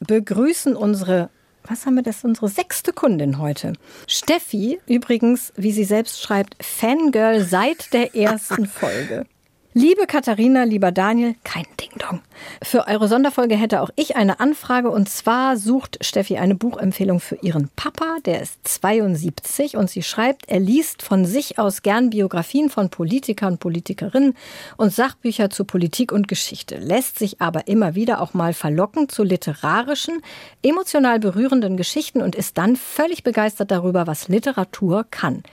begrüßen 0.00 0.76
unsere, 0.76 1.30
was 1.64 1.87
haben 1.87 1.94
wir 1.94 2.03
das, 2.03 2.25
unsere 2.25 2.48
sechste 2.48 2.92
Kundin 2.92 3.38
heute. 3.38 3.72
Steffi, 4.07 4.81
übrigens, 4.87 5.53
wie 5.57 5.72
sie 5.72 5.85
selbst 5.85 6.20
schreibt, 6.20 6.57
Fangirl 6.62 7.44
seit 7.44 7.92
der 7.92 8.14
ersten 8.14 8.66
Folge. 8.66 9.27
Liebe 9.74 10.06
Katharina, 10.06 10.64
lieber 10.64 10.92
Daniel, 10.92 11.35
kein 11.44 11.64
Ding-Dong. 11.80 12.20
Für 12.62 12.88
eure 12.88 13.08
Sonderfolge 13.08 13.56
hätte 13.56 13.80
auch 13.80 13.88
ich 13.96 14.16
eine 14.16 14.38
Anfrage 14.38 14.90
und 14.90 15.08
zwar 15.08 15.56
sucht 15.56 15.96
Steffi 16.04 16.37
eine 16.37 16.54
Buchempfehlung 16.54 17.20
für 17.20 17.37
ihren 17.37 17.70
Papa, 17.74 18.18
der 18.26 18.42
ist 18.42 18.58
72 18.64 19.78
und 19.78 19.88
sie 19.88 20.02
schreibt, 20.02 20.50
er 20.50 20.61
liest 20.61 21.00
von 21.00 21.24
sich 21.24 21.58
aus 21.58 21.80
gern 21.80 22.11
Biografien 22.11 22.68
von 22.68 22.90
Politikern, 22.90 23.56
Politikerinnen 23.56 24.37
und 24.76 24.92
Sachbücher 24.92 25.48
zu 25.48 25.64
Politik 25.64 26.12
und 26.12 26.28
Geschichte, 26.28 26.76
lässt 26.76 27.18
sich 27.18 27.40
aber 27.40 27.66
immer 27.66 27.94
wieder 27.94 28.20
auch 28.20 28.35
mal 28.35 28.52
verlocken 28.52 29.08
zu 29.08 29.22
literarischen, 29.22 30.20
emotional 30.62 31.18
berührenden 31.18 31.78
Geschichten 31.78 32.20
und 32.20 32.37
ist 32.37 32.58
dann 32.58 32.76
völlig 32.76 33.22
begeistert 33.22 33.70
darüber, 33.70 34.06
was 34.06 34.28
Literatur 34.28 35.06
kann. 35.11 35.44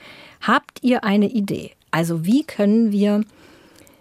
Habt 0.42 0.82
ihr 0.82 1.04
eine 1.04 1.30
Idee? 1.30 1.70
Also 1.90 2.26
wie 2.26 2.44
können 2.44 2.92
wir 2.92 3.24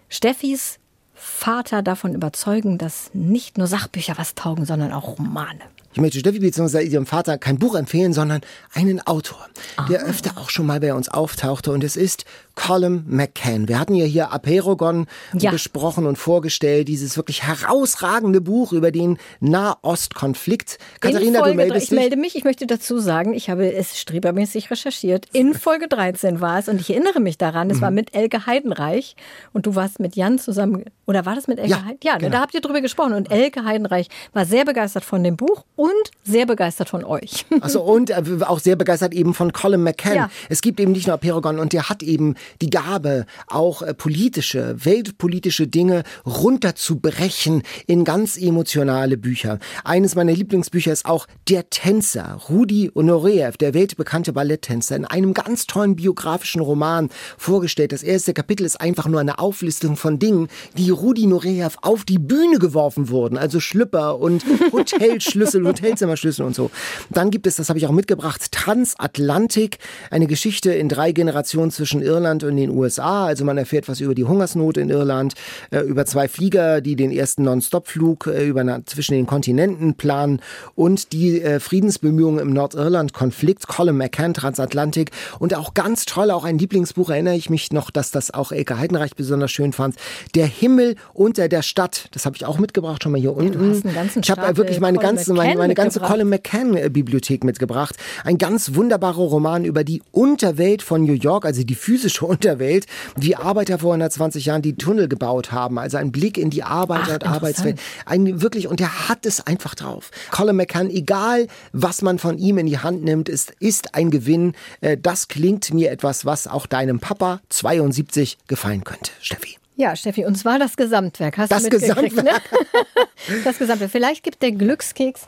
Steffis 0.10 0.80
Vater 1.14 1.82
davon 1.82 2.16
überzeugen, 2.16 2.78
dass 2.78 3.12
nicht 3.14 3.58
nur 3.58 3.68
Sachbücher 3.68 4.18
was 4.18 4.36
taugen, 4.36 4.66
sondern 4.66 4.94
auch 4.94 5.20
Romane. 5.20 5.60
Ich 5.94 6.00
möchte 6.00 6.20
Steffi 6.20 6.40
bzw. 6.40 6.84
ihrem 6.84 7.06
Vater 7.08 7.38
kein 7.38 7.58
Buch 7.58 7.76
empfehlen, 7.76 8.14
sondern 8.14 8.42
einen 8.74 9.02
Autor, 9.08 9.48
der 9.90 10.04
öfter 10.06 10.38
auch 10.38 10.50
schon 10.52 10.66
mal 10.68 10.80
bei 10.80 10.94
uns 10.94 11.10
auftauchte 11.10 11.72
und 11.72 11.84
es 11.84 11.96
ist 11.96 12.26
Colin 12.56 13.04
McCann. 13.08 13.68
Wir 13.68 13.80
hatten 13.80 13.96
ja 13.96 14.06
hier 14.06 14.32
Aperogon 14.32 15.08
Ja. 15.34 15.50
besprochen 15.52 16.06
und 16.06 16.18
vorgestellt, 16.18 16.88
dieses 16.90 17.18
wirklich 17.18 17.44
herausragende 17.44 18.40
Buch 18.42 18.72
über 18.74 18.92
den 18.92 19.18
Nahostkonflikt. 19.40 20.78
Katharina, 21.00 21.40
Folge 21.40 21.52
du 21.54 21.58
meldest 21.58 21.84
ich 21.84 21.90
dich. 21.90 21.98
melde 21.98 22.18
mich, 22.18 22.36
ich 22.36 22.44
möchte 22.44 22.68
dazu 22.68 23.00
sagen, 23.00 23.34
ich 23.34 23.50
habe 23.50 23.72
es 23.74 23.98
strebermäßig 24.00 24.70
recherchiert. 24.72 25.26
In 25.34 25.54
Folge 25.54 25.88
13 25.88 26.42
war 26.42 26.60
es 26.60 26.68
und 26.68 26.80
ich 26.82 26.90
erinnere 26.90 27.20
mich 27.20 27.38
daran, 27.38 27.68
Mhm. 27.68 27.74
es 27.74 27.82
war 27.82 27.92
mit 27.92 28.14
Elke 28.14 28.46
Heidenreich 28.46 29.16
und 29.54 29.66
du 29.66 29.76
warst 29.76 30.00
mit 30.00 30.16
Jan 30.16 30.38
zusammen, 30.40 30.86
oder 31.10 31.26
war 31.26 31.34
das 31.34 31.48
mit 31.48 31.58
Elke 31.58 31.72
Ja, 31.72 31.78
Heidenreich? 31.78 31.98
Ja, 32.04 32.18
genau. 32.20 32.32
da 32.34 32.42
habt 32.42 32.54
ihr 32.54 32.62
drüber 32.62 32.82
gesprochen 32.82 33.14
und 33.14 33.32
Elke 33.32 33.66
Heidenreich 33.66 34.10
war 34.34 34.46
sehr 34.46 34.64
begeistert 34.64 35.04
von 35.04 35.24
dem 35.24 35.38
Buch 35.38 35.66
und 35.76 35.90
sehr 36.24 36.46
begeistert 36.46 36.88
von 36.88 37.04
euch. 37.04 37.48
Achso, 37.62 37.82
und 37.82 38.12
äh, 38.12 38.22
auch 38.46 38.60
sehr 38.60 38.76
begeistert 38.76 39.16
eben 39.16 39.34
von 39.34 39.52
Colin 39.52 39.82
McCann. 39.82 40.16
Ja. 40.16 40.30
Es 40.50 40.62
gibt 40.62 40.80
eben 40.80 40.92
nicht 40.92 41.08
nur 41.08 41.16
Aperogon 41.16 41.58
und 41.58 41.74
der 41.74 41.90
hat 41.90 42.04
eben 42.04 42.36
die 42.62 42.70
Gabe, 42.70 43.26
auch 43.48 43.82
äh, 43.82 43.96
politische, 43.96 44.76
weltpolitische 44.86 45.66
Dinge 45.68 46.04
runterzubrechen 46.28 47.64
in 47.88 48.04
ganz 48.04 48.38
emotionale 48.38 49.18
Bücher. 49.18 49.58
Eines 49.84 50.14
meiner 50.14 50.34
Lieblingsbücher 50.34 50.92
ist 50.92 51.08
auch 51.08 51.26
Der 51.48 51.72
Tänzer, 51.72 52.40
Rudi 52.50 52.92
Honoreev, 52.94 53.58
der 53.58 53.74
weltbekannte 53.74 54.32
Balletttänzer, 54.32 54.96
in 54.96 55.06
einem 55.06 55.34
ganz 55.34 55.66
tollen 55.66 55.96
biografischen 55.96 56.62
Roman 56.62 57.10
vorgestellt. 57.36 57.94
Das 57.94 58.04
erste 58.04 58.36
Kapitel 58.36 58.64
ist 58.64 58.80
einfach 58.80 59.08
nur 59.08 59.20
eine 59.20 59.40
Auflistung 59.40 59.96
von 59.96 60.20
Dingen, 60.20 60.50
die 60.78 60.99
Rudi 61.02 61.26
Nureyev 61.28 61.78
auf 61.82 62.04
die 62.06 62.20
Bühne 62.20 62.60
geworfen 62.60 63.10
wurden. 63.10 63.38
Also 63.38 63.60
Schlüpper 63.60 64.20
und 64.20 64.44
Hotelschlüssel, 64.72 65.66
Hotelzimmerschlüssel 65.66 66.46
und 66.46 66.56
so. 66.56 66.72
Dann 67.10 67.32
gibt 67.32 67.48
es, 67.48 67.56
das 67.56 67.70
habe 67.70 67.80
ich 67.80 67.88
auch 67.88 67.92
mitgebracht, 67.92 68.52
Transatlantik, 68.52 69.78
eine 70.12 70.28
Geschichte 70.28 70.72
in 70.74 70.90
drei 70.90 71.12
Generationen 71.12 71.72
zwischen 71.72 72.02
Irland 72.02 72.44
und 72.44 72.56
den 72.58 72.70
USA. 72.70 73.26
Also 73.26 73.46
man 73.46 73.58
erfährt 73.58 73.88
was 73.88 74.00
über 74.00 74.16
die 74.16 74.26
Hungersnot 74.26 74.78
in 74.78 74.90
Irland, 74.90 75.34
äh, 75.72 75.80
über 75.82 76.06
zwei 76.06 76.28
Flieger, 76.28 76.82
die 76.82 76.96
den 76.96 77.12
ersten 77.12 77.44
Non-Stop-Flug 77.44 78.28
äh, 78.28 78.46
über 78.48 78.64
na- 78.64 78.86
zwischen 78.86 79.14
den 79.14 79.26
Kontinenten 79.26 79.96
planen 79.96 80.42
und 80.76 81.14
die 81.14 81.42
äh, 81.42 81.60
Friedensbemühungen 81.60 82.40
im 82.40 82.54
Nordirland-Konflikt. 82.54 83.68
Colin 83.68 83.98
McCann, 83.98 84.34
Transatlantik 84.34 85.12
und 85.40 85.54
auch 85.56 85.74
ganz 85.74 86.06
toll, 86.06 86.32
auch 86.32 86.44
ein 86.44 86.58
Lieblingsbuch, 86.58 87.10
erinnere 87.10 87.36
ich 87.36 87.50
mich 87.50 87.72
noch, 87.72 87.92
dass 87.92 88.12
das 88.12 88.34
auch 88.34 88.52
Elke 88.52 88.78
Heidenreich 88.78 89.16
besonders 89.16 89.52
schön 89.52 89.74
fand. 89.74 89.96
Der 90.36 90.46
Himmel 90.46 90.89
unter 91.14 91.48
der 91.48 91.62
Stadt. 91.62 92.10
Das 92.12 92.26
habe 92.26 92.36
ich 92.36 92.46
auch 92.46 92.60
mitgebracht, 92.60 93.04
schon 93.04 93.12
mal 93.12 93.20
hier 93.22 93.36
unten. 93.36 93.72
hast 93.72 93.86
einen 93.86 93.94
ganzen 93.96 94.22
ich 94.24 94.32
habe 94.32 94.46
äh, 94.46 94.58
wirklich 94.58 94.80
meine 94.80 94.98
Colin 94.98 95.16
ganze, 95.16 95.34
meine, 95.34 95.58
meine 95.58 95.74
ganze. 95.74 96.00
Colin 96.00 96.30
McCann-Bibliothek 96.30 97.44
mitgebracht. 97.44 97.96
Ein 98.24 98.38
ganz 98.38 98.76
wunderbarer 98.76 99.18
Roman 99.22 99.66
über 99.66 99.84
die 99.84 100.02
Unterwelt 100.12 100.82
von 100.82 101.04
New 101.04 101.14
York, 101.14 101.46
also 101.46 101.64
die 101.64 101.76
physische 101.76 102.26
Unterwelt, 102.30 102.86
wie 103.16 103.36
Arbeiter 103.36 103.80
vor 103.80 103.94
120 103.94 104.46
Jahren 104.46 104.62
die 104.62 104.76
Tunnel 104.76 105.08
gebaut 105.08 105.52
haben. 105.52 105.78
Also 105.80 105.98
ein 105.98 106.12
Blick 106.12 106.38
in 106.38 106.50
die 106.50 106.64
Arbeiter- 106.64 107.14
und 107.16 107.26
Ach, 107.26 107.34
Arbeitswelt. 107.34 107.80
Ein, 108.06 108.42
wirklich, 108.42 108.68
und 108.68 108.80
der 108.80 109.10
hat 109.10 109.26
es 109.26 109.46
einfach 109.46 109.76
drauf. 109.76 110.12
Colin 110.32 110.56
McCann, 110.56 110.90
egal 110.90 111.48
was 111.74 112.02
man 112.02 112.20
von 112.20 112.38
ihm 112.38 112.58
in 112.58 112.66
die 112.68 112.80
Hand 112.80 113.04
nimmt, 113.04 113.30
ist, 113.30 113.54
ist 113.60 113.96
ein 113.96 114.12
Gewinn. 114.12 114.54
Äh, 114.82 114.98
Das 114.98 115.28
klingt 115.28 115.74
mir 115.74 115.92
etwas, 115.92 116.26
was 116.26 116.48
auch 116.48 116.66
deinem 116.66 117.00
Papa 117.00 117.42
72 117.50 118.38
gefallen 118.48 118.84
könnte, 118.84 119.12
Steffi. 119.22 119.58
Ja, 119.80 119.96
Steffi, 119.96 120.26
und 120.26 120.36
zwar 120.36 120.60
das 120.60 120.76
Gesamtwerk. 120.76 121.38
Hast 121.38 121.54
Das 121.54 121.64
du 121.64 121.70
mitgekriegt, 121.70 122.18
Gesamtwerk. 122.18 122.52
Ne? 122.52 123.06
Das 123.46 123.60
Gesamtwerk. 123.60 123.90
Vielleicht 123.90 124.24
gibt 124.24 124.42
der 124.42 124.52
Glückskeks 124.52 125.22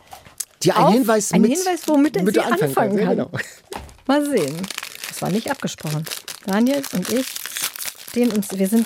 Dir 0.61 0.75
ein 0.75 0.83
auf, 0.83 0.93
Hinweis 0.93 1.31
ein 1.31 1.39
mit, 1.39 1.51
Hinweis, 1.53 1.87
womit 1.87 2.17
er 2.17 2.25
sie 2.25 2.39
anfangen 2.41 2.63
anfangen. 2.63 2.97
Ja, 2.97 3.05
kann. 3.05 3.15
genau. 3.15 3.31
Mal 4.07 4.25
sehen. 4.25 4.61
Das 5.07 5.21
war 5.21 5.29
nicht 5.29 5.49
abgesprochen. 5.49 6.03
Daniel 6.45 6.81
und 6.91 7.09
ich 7.13 7.25
stehen 8.09 8.29
uns, 8.33 8.49
wir 8.51 8.67
sind 8.67 8.85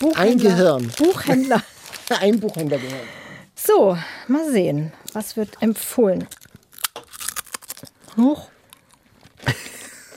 Buchhändler. 0.00 0.20
Ein 0.20 0.38
Gehirn. 0.38 0.92
Buchhändler. 0.98 1.62
Ein 2.20 2.38
Buchhändler 2.40 2.76
gehört. 2.76 3.06
So, 3.54 3.96
mal 4.28 4.50
sehen. 4.52 4.92
Was 5.14 5.34
wird 5.38 5.56
empfohlen? 5.62 6.26
Hoch. 8.18 8.48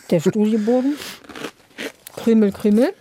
Der 0.10 0.19
Studiebogen. 0.19 0.97
Krümel, 2.17 2.51
Krümel. 2.51 2.93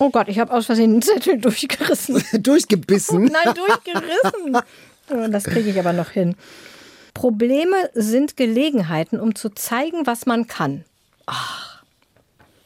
Oh 0.00 0.08
Gott, 0.08 0.28
ich 0.28 0.38
habe 0.38 0.52
aus 0.52 0.64
Versehen 0.64 0.92
einen 0.92 1.02
Zettel 1.02 1.38
durchgerissen. 1.40 2.24
Durchgebissen. 2.42 3.24
Nein, 3.24 3.54
durchgerissen. 3.54 5.30
Das 5.30 5.44
kriege 5.44 5.68
ich 5.70 5.78
aber 5.78 5.92
noch 5.92 6.10
hin. 6.10 6.36
Probleme 7.12 7.76
sind 7.92 8.36
Gelegenheiten, 8.36 9.20
um 9.20 9.34
zu 9.34 9.50
zeigen, 9.50 10.06
was 10.06 10.24
man 10.24 10.46
kann. 10.46 10.84
Ach. 11.26 11.82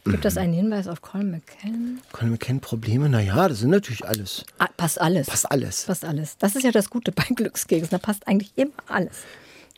Gibt 0.04 0.24
das 0.24 0.36
einen 0.36 0.52
Hinweis 0.52 0.86
auf 0.86 1.00
Colin 1.00 1.30
McCann? 1.30 2.00
Wir 2.20 2.36
kennen 2.36 2.60
Probleme? 2.60 3.08
Naja, 3.08 3.48
das 3.48 3.60
sind 3.60 3.70
natürlich 3.70 4.06
alles. 4.06 4.44
Ah, 4.58 4.68
passt 4.76 5.00
alles. 5.00 5.26
Passt 5.26 5.50
alles. 5.50 5.84
Passt 5.84 6.04
alles. 6.04 6.36
Das 6.38 6.54
ist 6.54 6.62
ja 6.62 6.70
das 6.70 6.88
Gute 6.88 7.10
bei 7.10 7.24
Glückskeksen. 7.34 7.88
Da 7.90 7.98
passt 7.98 8.28
eigentlich 8.28 8.52
immer 8.54 8.74
alles. 8.86 9.22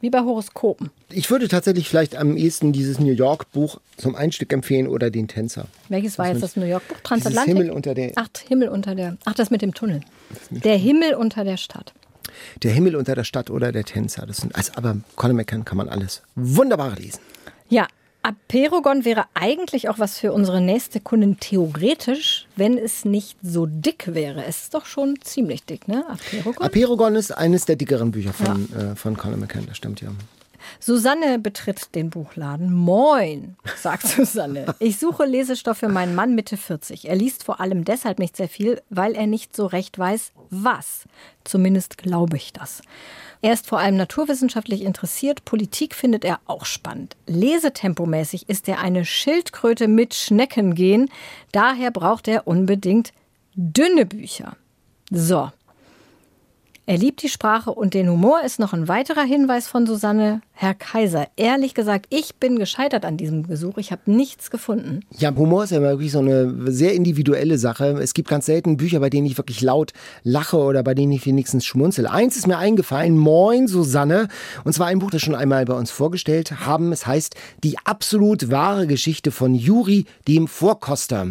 Wie 0.01 0.11
bei 0.11 0.21
Horoskopen. 0.21 0.91
Ich 1.11 1.31
würde 1.31 1.49
tatsächlich 1.49 1.89
vielleicht 1.89 2.17
am 2.17 2.37
ehesten 2.37 2.73
dieses 2.73 2.99
New 3.01 3.13
York 3.13 3.51
Buch 3.53 3.81
zum 3.97 4.15
Einstieg 4.15 4.53
empfehlen 4.53 4.89
oder 4.89 5.11
den 5.11 5.27
Tänzer. 5.27 5.67
Welches 5.89 6.19
war 6.19 6.27
jetzt 6.27 6.35
mit- 6.35 6.43
das 6.45 6.57
New 6.57 6.67
York 6.67 6.87
Buch? 6.87 6.97
Transatlantik? 7.03 7.57
Himmel 7.57 7.71
unter 7.71 7.95
der- 7.95 8.13
Ach, 8.17 8.29
Himmel 8.47 8.69
unter 8.69 8.95
der. 8.95 9.17
Ach, 9.25 9.33
das 9.35 9.51
mit 9.51 9.63
dem 9.63 9.73
Tunnel. 9.73 10.01
Der 10.51 10.77
Himmel 10.77 11.15
unter 11.15 11.45
der 11.45 11.57
Stadt. 11.57 11.95
Der 12.63 12.73
Himmel 12.73 12.95
unter 12.95 13.15
der 13.15 13.25
Stadt 13.25 13.49
oder 13.49 13.73
der 13.73 13.85
Tänzer. 13.85 14.27
Das 14.27 14.39
sind, 14.39 14.55
also, 14.55 14.73
aber 14.77 14.99
Colin 15.17 15.37
McCann 15.37 15.65
kann 15.65 15.79
man 15.79 15.89
alles 15.89 16.21
wunderbar 16.35 16.95
lesen. 16.97 17.21
Ja, 17.71 17.87
Aperogon 18.27 19.05
wäre 19.05 19.27
eigentlich 19.35 19.89
auch 19.89 20.01
was 20.01 20.19
für 20.19 20.33
unsere 20.33 20.61
nächste 20.61 20.99
Kundin 20.99 21.39
theoretisch, 21.39 22.49
wenn 22.57 22.77
es 22.77 23.05
nicht 23.05 23.37
so 23.41 23.67
dick 23.67 24.15
wäre. 24.15 24.45
Es 24.45 24.65
ist 24.65 24.75
doch 24.75 24.85
schon 24.85 25.21
ziemlich 25.21 25.65
dick, 25.65 25.87
ne? 25.87 26.05
Aperogon. 26.09 26.67
Aperogon 26.67 27.15
ist 27.15 27.31
eines 27.31 27.67
der 27.67 27.77
dickeren 27.77 28.11
Bücher 28.11 28.33
von, 28.33 28.69
äh, 28.75 28.97
von 28.97 29.17
Colin 29.17 29.39
McCann, 29.39 29.67
das 29.67 29.77
stimmt 29.77 30.01
ja. 30.01 30.09
Susanne 30.81 31.39
betritt 31.39 31.95
den 31.95 32.11
Buchladen. 32.11 32.75
Moin, 32.75 33.55
sagt 33.77 34.07
Susanne. 34.09 34.75
Ich 34.81 34.99
suche 34.99 35.25
Lesestoff 35.25 35.79
für 35.79 35.89
meinen 35.89 36.17
Mann 36.17 36.35
Mitte 36.35 36.57
40. 36.57 37.09
Er 37.09 37.15
liest 37.15 37.45
vor 37.45 37.61
allem 37.61 37.85
deshalb 37.85 38.19
nicht 38.19 38.37
sehr 38.37 38.49
viel, 38.49 38.83
weil 38.91 39.15
er 39.15 39.29
nicht 39.29 39.55
so 39.55 39.67
recht 39.67 39.97
weiß, 39.97 40.33
was. 40.51 41.05
Zumindest 41.45 41.97
glaube 41.99 42.37
ich 42.37 42.53
das. 42.53 42.83
Er 43.47 43.53
ist 43.53 43.69
vor 43.69 43.79
allem 43.79 43.97
naturwissenschaftlich 43.97 44.83
interessiert. 44.83 45.45
Politik 45.45 45.95
findet 45.95 46.25
er 46.25 46.41
auch 46.47 46.65
spannend. 46.65 47.15
Lesetempomäßig 47.29 48.49
ist 48.49 48.69
er 48.69 48.81
eine 48.81 49.05
Schildkröte 49.05 49.87
mit 49.87 50.15
Schneckengehen. 50.15 51.09
Daher 51.53 51.93
braucht 51.93 52.27
er 52.27 52.49
unbedingt 52.49 53.13
dünne 53.55 54.05
Bücher. 54.05 54.57
So, 55.13 55.53
er 56.87 56.99
liebt 56.99 57.23
die 57.23 57.29
Sprache 57.29 57.73
und 57.73 57.95
den 57.95 58.09
Humor 58.09 58.43
ist 58.45 58.61
noch 58.61 58.73
ein 58.73 58.87
weiterer 58.87 59.25
Hinweis 59.25 59.67
von 59.67 59.87
Susanne. 59.87 60.41
Herr 60.59 60.73
Kaiser, 60.73 61.27
ehrlich 61.37 61.75
gesagt, 61.75 62.07
ich 62.09 62.37
bin 62.37 62.59
gescheitert 62.59 63.05
an 63.05 63.19
diesem 63.19 63.43
Besuch. 63.43 63.77
Ich 63.77 63.93
habe 63.93 64.03
nichts 64.07 64.51
gefunden. 64.51 65.01
Ja, 65.11 65.35
Humor 65.35 65.65
ist 65.65 65.71
ja 65.73 65.83
wirklich 65.83 66.13
so 66.13 66.21
eine 66.21 66.73
sehr 66.73 66.95
individuelle 66.95 67.59
Sache. 67.59 67.99
Es 68.01 68.15
gibt 68.15 68.29
ganz 68.29 68.47
selten 68.47 68.77
Bücher, 68.79 69.01
bei 69.01 69.11
denen 69.11 69.27
ich 69.27 69.37
wirklich 69.37 69.61
laut 69.61 69.93
lache 70.23 70.57
oder 70.57 70.83
bei 70.83 70.95
denen 70.95 71.13
ich 71.13 71.27
wenigstens 71.27 71.67
schmunzel. 71.67 72.07
Eins 72.07 72.37
ist 72.37 72.47
mir 72.47 72.57
eingefallen, 72.57 73.19
Moin 73.19 73.67
Susanne. 73.67 74.29
Und 74.65 74.73
zwar 74.73 74.87
ein 74.87 75.01
Buch, 75.01 75.11
das 75.11 75.21
schon 75.21 75.35
einmal 75.35 75.65
bei 75.67 75.75
uns 75.75 75.91
vorgestellt 75.91 76.61
haben. 76.65 76.93
Es 76.93 77.07
heißt 77.07 77.35
Die 77.65 77.77
absolut 77.85 78.51
wahre 78.51 78.87
Geschichte 78.87 79.33
von 79.33 79.55
Juri, 79.55 80.07
dem 80.27 80.49
Vorkoster. 80.49 81.27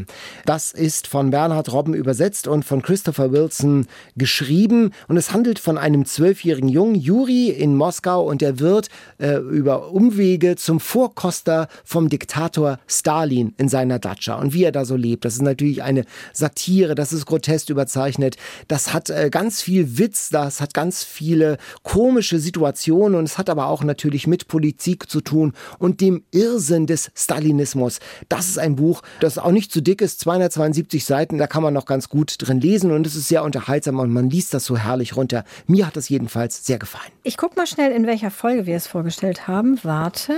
Das 0.45 0.71
ist 0.71 1.07
von 1.07 1.31
Bernhard 1.31 1.71
Robben 1.71 1.95
übersetzt 1.95 2.47
und 2.47 2.63
von 2.63 2.83
Christopher 2.83 3.31
Wilson 3.31 3.87
geschrieben. 4.15 4.91
Und 5.07 5.17
es 5.17 5.33
handelt 5.33 5.44
von 5.53 5.77
einem 5.77 6.05
zwölfjährigen 6.05 6.69
Jungen, 6.69 6.95
Juri, 6.95 7.49
in 7.49 7.75
Moskau. 7.75 8.23
Und 8.27 8.41
er 8.41 8.59
wird 8.59 8.89
äh, 9.17 9.35
über 9.35 9.91
Umwege 9.91 10.55
zum 10.55 10.79
Vorkoster 10.79 11.67
vom 11.83 12.09
Diktator 12.09 12.79
Stalin 12.87 13.53
in 13.57 13.69
seiner 13.69 13.99
Datscha 13.99 14.35
und 14.35 14.53
wie 14.53 14.63
er 14.63 14.71
da 14.71 14.85
so 14.85 14.95
lebt. 14.95 15.25
Das 15.25 15.35
ist 15.35 15.41
natürlich 15.41 15.83
eine 15.83 16.05
Satire, 16.33 16.95
das 16.95 17.13
ist 17.13 17.25
grotesk 17.25 17.69
überzeichnet. 17.69 18.37
Das 18.67 18.93
hat 18.93 19.09
äh, 19.09 19.29
ganz 19.29 19.61
viel 19.61 19.97
Witz, 19.97 20.29
das 20.29 20.61
hat 20.61 20.73
ganz 20.73 21.03
viele 21.03 21.57
komische 21.83 22.39
Situationen 22.39 23.19
und 23.19 23.25
es 23.25 23.37
hat 23.37 23.49
aber 23.49 23.67
auch 23.67 23.83
natürlich 23.83 24.27
mit 24.27 24.47
Politik 24.47 25.09
zu 25.09 25.21
tun 25.21 25.53
und 25.79 26.01
dem 26.01 26.23
Irrsinn 26.31 26.87
des 26.87 27.11
Stalinismus. 27.15 27.99
Das 28.29 28.47
ist 28.47 28.59
ein 28.59 28.75
Buch, 28.75 29.01
das 29.19 29.37
auch 29.37 29.51
nicht 29.51 29.71
zu 29.71 29.81
dick 29.81 30.01
ist, 30.01 30.19
272 30.21 31.05
Seiten, 31.05 31.37
da 31.37 31.47
kann 31.47 31.63
man 31.63 31.73
noch 31.73 31.85
ganz 31.85 32.09
gut 32.09 32.35
drin 32.39 32.61
lesen 32.61 32.91
und 32.91 33.05
es 33.05 33.15
ist 33.15 33.27
sehr 33.27 33.43
unterhaltsam 33.43 33.99
und 33.99 34.11
man 34.11 34.29
liest 34.29 34.53
das 34.53 34.65
so 34.65 34.77
herrlich 34.77 35.15
runter. 35.15 35.34
Mir 35.67 35.87
hat 35.87 35.95
das 35.97 36.07
jedenfalls 36.09 36.65
sehr 36.65 36.77
gefallen. 36.79 37.11
Ich 37.23 37.35
guck 37.37 37.57
mal 37.57 37.67
schnell, 37.67 37.91
in 37.91 38.07
welcher 38.07 38.31
Folge 38.31 38.65
wir 38.65 38.75
es 38.77 38.87
vorgestellt 38.87 39.47
haben. 39.47 39.79
Warte. 39.83 40.33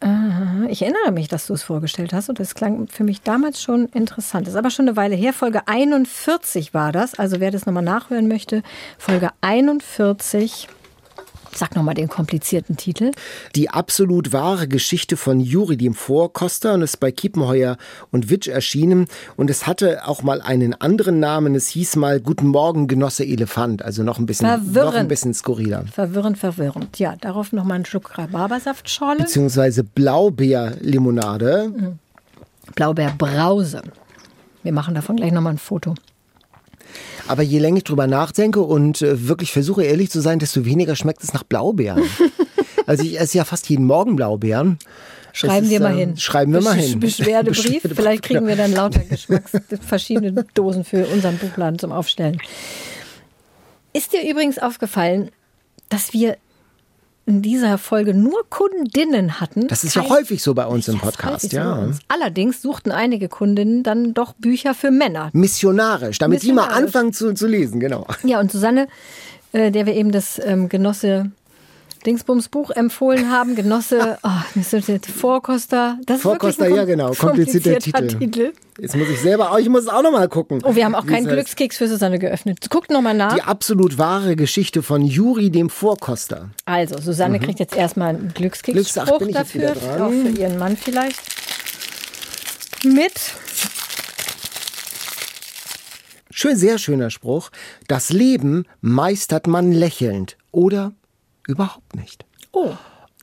Äh, 0.00 0.70
Ich 0.70 0.82
erinnere 0.82 1.10
mich, 1.12 1.28
dass 1.28 1.46
du 1.46 1.54
es 1.54 1.62
vorgestellt 1.62 2.12
hast 2.12 2.28
und 2.28 2.38
es 2.38 2.54
klang 2.54 2.86
für 2.88 3.02
mich 3.04 3.22
damals 3.22 3.62
schon 3.62 3.86
interessant. 3.86 4.46
Das 4.46 4.54
ist 4.54 4.58
aber 4.58 4.70
schon 4.70 4.86
eine 4.88 4.96
Weile 4.96 5.16
her. 5.16 5.32
Folge 5.32 5.66
41 5.66 6.74
war 6.74 6.92
das. 6.92 7.18
Also 7.18 7.40
wer 7.40 7.50
das 7.50 7.66
nochmal 7.66 7.82
nachhören 7.82 8.28
möchte, 8.28 8.62
Folge 8.98 9.30
41. 9.40 10.68
Sag 11.56 11.74
nochmal 11.74 11.94
den 11.94 12.08
komplizierten 12.08 12.76
Titel. 12.76 13.12
Die 13.54 13.70
absolut 13.70 14.32
wahre 14.32 14.68
Geschichte 14.68 15.16
von 15.16 15.40
Juri 15.40 15.76
dem 15.76 15.94
Vorkoster 15.94 16.74
und 16.74 16.82
ist 16.82 17.00
bei 17.00 17.10
Kiepenheuer 17.10 17.78
und 18.10 18.28
Witsch 18.28 18.48
erschienen. 18.48 19.06
Und 19.36 19.48
es 19.48 19.66
hatte 19.66 20.06
auch 20.06 20.22
mal 20.22 20.42
einen 20.42 20.74
anderen 20.74 21.18
Namen. 21.18 21.54
Es 21.54 21.68
hieß 21.68 21.96
mal 21.96 22.20
Guten 22.20 22.48
Morgen, 22.48 22.88
Genosse 22.88 23.24
Elefant. 23.24 23.82
Also 23.82 24.02
noch 24.02 24.18
ein 24.18 24.26
bisschen, 24.26 24.48
noch 24.48 24.54
ein 24.54 24.64
Verwirrend. 24.64 25.08
bisschen 25.08 25.34
skurriler. 25.34 25.84
Verwirrend, 25.90 26.36
verwirrend. 26.36 26.98
Ja, 26.98 27.16
darauf 27.16 27.52
nochmal 27.52 27.76
einen 27.76 27.86
Schluck 27.86 28.18
Rhabarbersaftschorle. 28.18 29.22
Beziehungsweise 29.22 29.82
Blaubeerlimonade. 29.82 31.96
Blaubeerbrause. 32.74 33.82
Wir 34.62 34.72
machen 34.72 34.94
davon 34.94 35.16
gleich 35.16 35.32
nochmal 35.32 35.54
ein 35.54 35.58
Foto. 35.58 35.94
Aber 37.28 37.42
je 37.42 37.58
länger 37.58 37.78
ich 37.78 37.84
drüber 37.84 38.06
nachdenke 38.06 38.60
und 38.60 39.02
äh, 39.02 39.28
wirklich 39.28 39.52
versuche 39.52 39.84
ehrlich 39.84 40.10
zu 40.10 40.20
sein, 40.20 40.38
desto 40.38 40.64
weniger 40.64 40.96
schmeckt 40.96 41.22
es 41.24 41.32
nach 41.32 41.42
Blaubeeren. 41.42 42.04
also 42.86 43.02
ich 43.02 43.18
esse 43.18 43.38
ja 43.38 43.44
fast 43.44 43.68
jeden 43.68 43.86
Morgen 43.86 44.16
Blaubeeren. 44.16 44.78
Schreiben 45.32 45.66
ist, 45.66 45.70
wir 45.70 45.80
mal 45.80 45.94
äh, 45.94 46.00
hin. 46.00 46.16
Schreiben 46.16 46.52
wir 46.52 46.62
mal 46.62 46.78
Besch- 46.78 46.82
hin. 46.82 47.00
Beschwerdebrief. 47.00 47.62
Beschwerdebrief, 47.82 47.96
Vielleicht 47.96 48.22
kriegen 48.22 48.46
wir 48.46 48.56
dann 48.56 48.72
lauter 48.72 49.00
Geschmacks 49.00 49.52
verschiedene 49.86 50.32
Dosen 50.54 50.84
für 50.84 51.06
unseren 51.06 51.36
Buchladen 51.36 51.78
zum 51.78 51.92
Aufstellen. 51.92 52.40
Ist 53.92 54.12
dir 54.12 54.28
übrigens 54.28 54.58
aufgefallen, 54.58 55.30
dass 55.88 56.12
wir 56.12 56.36
in 57.26 57.42
dieser 57.42 57.76
Folge 57.76 58.14
nur 58.14 58.48
Kundinnen 58.48 59.40
hatten. 59.40 59.66
Das 59.66 59.82
ist 59.82 59.96
ja 59.96 60.08
häufig 60.08 60.42
so 60.42 60.54
bei 60.54 60.64
uns 60.64 60.86
im 60.86 60.98
Podcast, 60.98 61.50
so 61.50 61.56
ja. 61.56 61.74
uns. 61.74 61.98
Allerdings 62.06 62.62
suchten 62.62 62.92
einige 62.92 63.28
Kundinnen 63.28 63.82
dann 63.82 64.14
doch 64.14 64.32
Bücher 64.34 64.74
für 64.74 64.92
Männer. 64.92 65.30
Missionarisch, 65.32 66.18
damit 66.18 66.40
sie 66.40 66.52
mal 66.52 66.62
Missionarisch. 66.62 66.86
anfangen 66.86 67.12
zu, 67.12 67.34
zu 67.34 67.48
lesen, 67.48 67.80
genau. 67.80 68.06
Ja, 68.22 68.38
und 68.38 68.52
Susanne, 68.52 68.86
äh, 69.52 69.72
der 69.72 69.86
wir 69.86 69.94
eben 69.94 70.12
das 70.12 70.40
ähm, 70.44 70.68
Genosse 70.68 71.32
Dingsbums 72.06 72.48
Buch 72.48 72.70
empfohlen 72.70 73.30
haben, 73.30 73.56
Genosse, 73.56 74.18
oh, 74.22 74.28
das 74.54 74.72
ist 74.72 74.88
der 74.88 75.00
Vorkoster. 75.00 75.98
Das 76.06 76.18
ist 76.18 76.22
Vorkoster, 76.22 76.68
ja 76.68 76.84
genau, 76.84 77.12
komplizierter 77.12 77.78
Titel. 77.78 78.52
Jetzt 78.78 78.94
muss 78.94 79.08
ich 79.08 79.20
selber, 79.20 79.50
oh, 79.54 79.58
ich 79.58 79.68
muss 79.68 79.88
auch 79.88 80.02
noch 80.02 80.12
mal 80.12 80.28
gucken. 80.28 80.60
Oh, 80.64 80.74
wir 80.74 80.84
haben 80.84 80.94
auch 80.94 81.04
es 81.04 81.10
keinen. 81.10 81.26
Glückskeks 81.26 81.78
für 81.78 81.88
Susanne 81.88 82.18
geöffnet. 82.18 82.58
Guckt 82.70 82.90
nochmal 82.90 83.14
nach. 83.14 83.34
Die 83.34 83.42
absolut 83.42 83.98
wahre 83.98 84.36
Geschichte 84.36 84.82
von 84.82 85.02
Juri 85.02 85.50
dem 85.50 85.70
Vorkoster. 85.70 86.50
Also, 86.64 86.98
Susanne 86.98 87.40
kriegt 87.40 87.58
jetzt 87.58 87.74
erstmal 87.74 88.10
einen 88.10 88.32
Glücks- 88.32 88.62
Glückskeksspruch 88.62 89.20
jetzt 89.22 89.34
dafür, 89.34 89.70
auch 89.72 90.10
für 90.10 90.28
ihren 90.28 90.58
Mann 90.58 90.76
vielleicht. 90.76 91.20
Mit 92.84 93.12
Schön, 96.30 96.56
sehr 96.56 96.76
schöner 96.76 97.08
Spruch. 97.08 97.50
Das 97.88 98.10
Leben 98.10 98.66
meistert 98.82 99.46
man 99.46 99.72
lächelnd 99.72 100.36
oder 100.52 100.92
überhaupt 101.46 101.94
nicht. 101.96 102.24
Oh, 102.52 102.70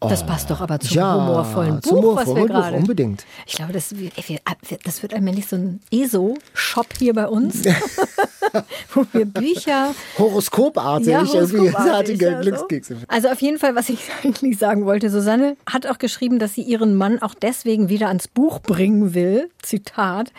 das 0.09 0.25
passt 0.25 0.49
doch 0.49 0.59
aber 0.59 0.81
zum 0.81 0.97
ja, 0.97 1.13
humorvollen 1.15 1.79
Buch, 1.79 1.89
zum 1.89 1.95
was 1.97 2.03
wir 2.03 2.33
humorvollen 2.33 2.47
gerade. 2.47 2.75
unbedingt. 2.77 3.25
Ich 3.47 3.53
glaube, 3.53 3.71
das, 3.71 3.95
wir- 3.97 4.11
ey, 4.17 4.37
wir- 4.67 4.77
das 4.83 5.01
wird 5.01 5.13
allmählich 5.13 5.47
so 5.47 5.55
ein 5.55 5.79
ESO-Shop 5.91 6.87
hier 6.99 7.13
bei 7.13 7.25
uns, 7.27 7.63
wo 8.93 9.05
wir 9.13 9.25
Bücher. 9.25 9.95
Horoskopartig, 10.17 11.07
irgendwie 11.07 11.37
horoskopartig, 11.37 12.21
ja, 12.21 12.43
so. 12.43 12.95
Also 13.07 13.29
auf 13.29 13.41
jeden 13.41 13.57
Fall, 13.59 13.75
was 13.75 13.87
ich 13.87 13.99
eigentlich 14.23 14.57
sagen 14.57 14.85
wollte, 14.85 15.09
Susanne 15.09 15.55
hat 15.71 15.87
auch 15.87 15.97
geschrieben, 15.99 16.37
dass 16.37 16.53
sie 16.53 16.63
ihren 16.63 16.95
Mann 16.95 17.21
auch 17.21 17.33
deswegen 17.33 17.87
wieder 17.87 18.09
ans 18.09 18.27
Buch 18.27 18.59
bringen 18.59 19.13
will, 19.13 19.49
Zitat, 19.61 20.33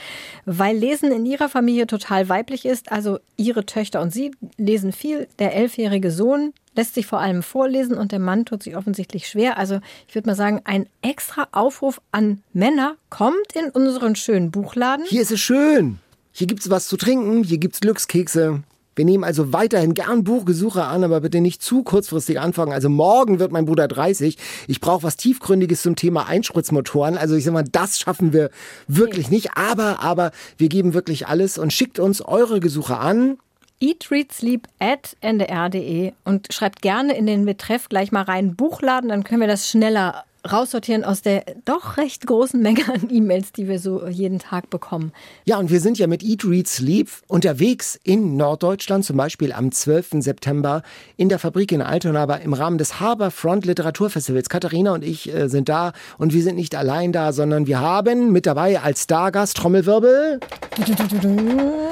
weil 0.44 0.76
Lesen 0.76 1.10
in 1.10 1.24
ihrer 1.24 1.48
Familie 1.48 1.86
total 1.86 2.28
weiblich 2.28 2.66
ist. 2.66 2.92
Also 2.92 3.18
ihre 3.38 3.64
Töchter 3.64 4.02
und 4.02 4.12
sie 4.12 4.32
lesen 4.58 4.92
viel. 4.92 5.26
Der 5.38 5.54
elfjährige 5.56 6.10
Sohn 6.10 6.52
lässt 6.74 6.94
sich 6.94 7.06
vor 7.06 7.20
allem 7.20 7.42
vorlesen 7.42 7.96
und 7.96 8.12
der 8.12 8.18
Mann 8.18 8.44
tut 8.44 8.62
sich 8.62 8.76
offensichtlich 8.76 9.28
schwer. 9.28 9.58
Also 9.58 9.80
ich 10.08 10.14
würde 10.14 10.28
mal 10.28 10.34
sagen, 10.34 10.60
ein 10.64 10.86
extra 11.02 11.48
Aufruf 11.52 12.00
an 12.12 12.42
Männer 12.52 12.96
kommt 13.10 13.54
in 13.54 13.70
unseren 13.70 14.16
schönen 14.16 14.50
Buchladen. 14.50 15.04
Hier 15.08 15.22
ist 15.22 15.32
es 15.32 15.40
schön. 15.40 15.98
Hier 16.32 16.46
gibt's 16.46 16.68
was 16.68 16.88
zu 16.88 16.96
trinken, 16.96 17.44
hier 17.44 17.58
gibt's 17.58 17.80
Glückskekse. 17.80 18.62
Wir 18.96 19.04
nehmen 19.04 19.24
also 19.24 19.52
weiterhin 19.52 19.94
gern 19.94 20.22
Buchgesuche 20.22 20.84
an, 20.84 21.02
aber 21.02 21.20
bitte 21.20 21.40
nicht 21.40 21.62
zu 21.62 21.82
kurzfristig 21.82 22.38
anfangen. 22.38 22.72
Also 22.72 22.88
morgen 22.88 23.38
wird 23.40 23.50
mein 23.50 23.64
Bruder 23.64 23.88
30. 23.88 24.36
Ich 24.68 24.80
brauche 24.80 25.02
was 25.02 25.16
tiefgründiges 25.16 25.82
zum 25.82 25.96
Thema 25.96 26.26
Einspritzmotoren. 26.26 27.18
Also 27.18 27.34
ich 27.34 27.44
sag 27.44 27.52
mal, 27.52 27.64
das 27.64 27.98
schaffen 27.98 28.32
wir 28.32 28.50
wirklich 28.86 29.30
nicht. 29.30 29.56
Aber, 29.56 30.00
aber 30.00 30.30
wir 30.58 30.68
geben 30.68 30.94
wirklich 30.94 31.26
alles 31.26 31.58
und 31.58 31.72
schickt 31.72 31.98
uns 31.98 32.20
eure 32.20 32.60
Gesuche 32.60 32.96
an. 32.96 33.38
Eat, 33.80 34.10
Read, 34.10 34.32
Sleep 34.32 34.68
at 34.78 35.16
ndr.de 35.20 36.12
und 36.24 36.52
schreibt 36.52 36.82
gerne 36.82 37.14
in 37.16 37.26
den 37.26 37.44
Betreff 37.44 37.88
gleich 37.88 38.12
mal 38.12 38.22
rein 38.22 38.56
Buchladen, 38.56 39.10
dann 39.10 39.24
können 39.24 39.40
wir 39.40 39.48
das 39.48 39.68
schneller 39.68 40.24
raussortieren 40.50 41.04
aus 41.04 41.22
der 41.22 41.44
doch 41.64 41.96
recht 41.96 42.26
großen 42.26 42.60
Menge 42.60 42.82
an 42.92 43.08
E-Mails, 43.10 43.52
die 43.52 43.68
wir 43.68 43.78
so 43.78 44.06
jeden 44.06 44.38
Tag 44.38 44.70
bekommen. 44.70 45.12
Ja, 45.44 45.58
und 45.58 45.70
wir 45.70 45.80
sind 45.80 45.98
ja 45.98 46.06
mit 46.06 46.22
Eat, 46.22 46.44
Read, 46.44 46.68
Sleep 46.68 47.08
unterwegs 47.28 47.98
in 48.04 48.36
Norddeutschland, 48.36 49.04
zum 49.04 49.16
Beispiel 49.16 49.52
am 49.52 49.72
12. 49.72 50.22
September 50.22 50.82
in 51.16 51.28
der 51.28 51.38
Fabrik 51.38 51.72
in 51.72 51.82
Altona, 51.82 52.22
aber 52.22 52.40
im 52.42 52.52
Rahmen 52.52 52.78
des 52.78 53.00
Harbourfront 53.00 53.64
Literaturfestivals. 53.64 54.48
Katharina 54.48 54.92
und 54.92 55.04
ich 55.04 55.32
äh, 55.32 55.48
sind 55.48 55.68
da 55.68 55.92
und 56.18 56.34
wir 56.34 56.42
sind 56.42 56.56
nicht 56.56 56.74
allein 56.74 57.12
da, 57.12 57.32
sondern 57.32 57.66
wir 57.66 57.80
haben 57.80 58.32
mit 58.32 58.46
dabei 58.46 58.80
als 58.80 59.04
Stargast 59.04 59.56
Trommelwirbel 59.56 60.40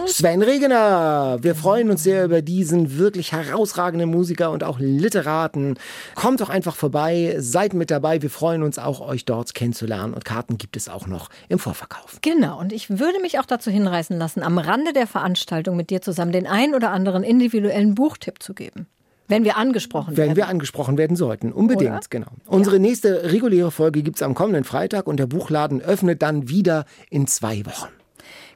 Sven 0.06 0.42
Regener. 0.42 1.38
Wir 1.40 1.54
freuen 1.54 1.90
uns 1.90 2.02
sehr 2.02 2.24
über 2.24 2.42
diesen 2.42 2.98
wirklich 2.98 3.32
herausragenden 3.32 4.10
Musiker 4.10 4.50
und 4.50 4.64
auch 4.64 4.78
Literaten. 4.78 5.76
Kommt 6.14 6.40
doch 6.40 6.50
einfach 6.50 6.74
vorbei, 6.74 7.36
seid 7.38 7.74
mit 7.74 7.90
dabei. 7.90 8.20
Wir 8.22 8.30
freuen 8.30 8.41
uns 8.42 8.78
auch, 8.78 9.00
euch 9.00 9.24
dort 9.24 9.54
kennenzulernen 9.54 10.14
und 10.14 10.24
Karten 10.24 10.58
gibt 10.58 10.76
es 10.76 10.88
auch 10.88 11.06
noch 11.06 11.28
im 11.48 11.58
Vorverkauf. 11.58 12.18
Genau, 12.22 12.58
und 12.58 12.72
ich 12.72 12.90
würde 12.90 13.20
mich 13.20 13.38
auch 13.38 13.46
dazu 13.46 13.70
hinreißen 13.70 14.18
lassen, 14.18 14.42
am 14.42 14.58
Rande 14.58 14.92
der 14.92 15.06
Veranstaltung 15.06 15.76
mit 15.76 15.90
dir 15.90 16.02
zusammen 16.02 16.32
den 16.32 16.46
ein 16.46 16.74
oder 16.74 16.90
anderen 16.90 17.22
individuellen 17.22 17.94
Buchtipp 17.94 18.42
zu 18.42 18.54
geben. 18.54 18.86
Wenn 19.28 19.44
wir 19.44 19.56
angesprochen 19.56 20.16
Wenn 20.16 20.26
werden. 20.26 20.36
wir 20.36 20.48
angesprochen 20.48 20.98
werden 20.98 21.16
sollten. 21.16 21.52
Unbedingt, 21.52 21.90
Oder? 21.90 22.00
genau. 22.10 22.26
Unsere 22.46 22.78
nächste 22.78 23.32
reguläre 23.32 23.70
Folge 23.70 24.02
gibt's 24.02 24.22
am 24.22 24.34
kommenden 24.34 24.64
Freitag 24.64 25.06
und 25.06 25.18
der 25.18 25.26
Buchladen 25.26 25.80
öffnet 25.80 26.20
dann 26.22 26.48
wieder 26.48 26.84
in 27.08 27.26
zwei 27.26 27.64
Wochen. 27.64 27.88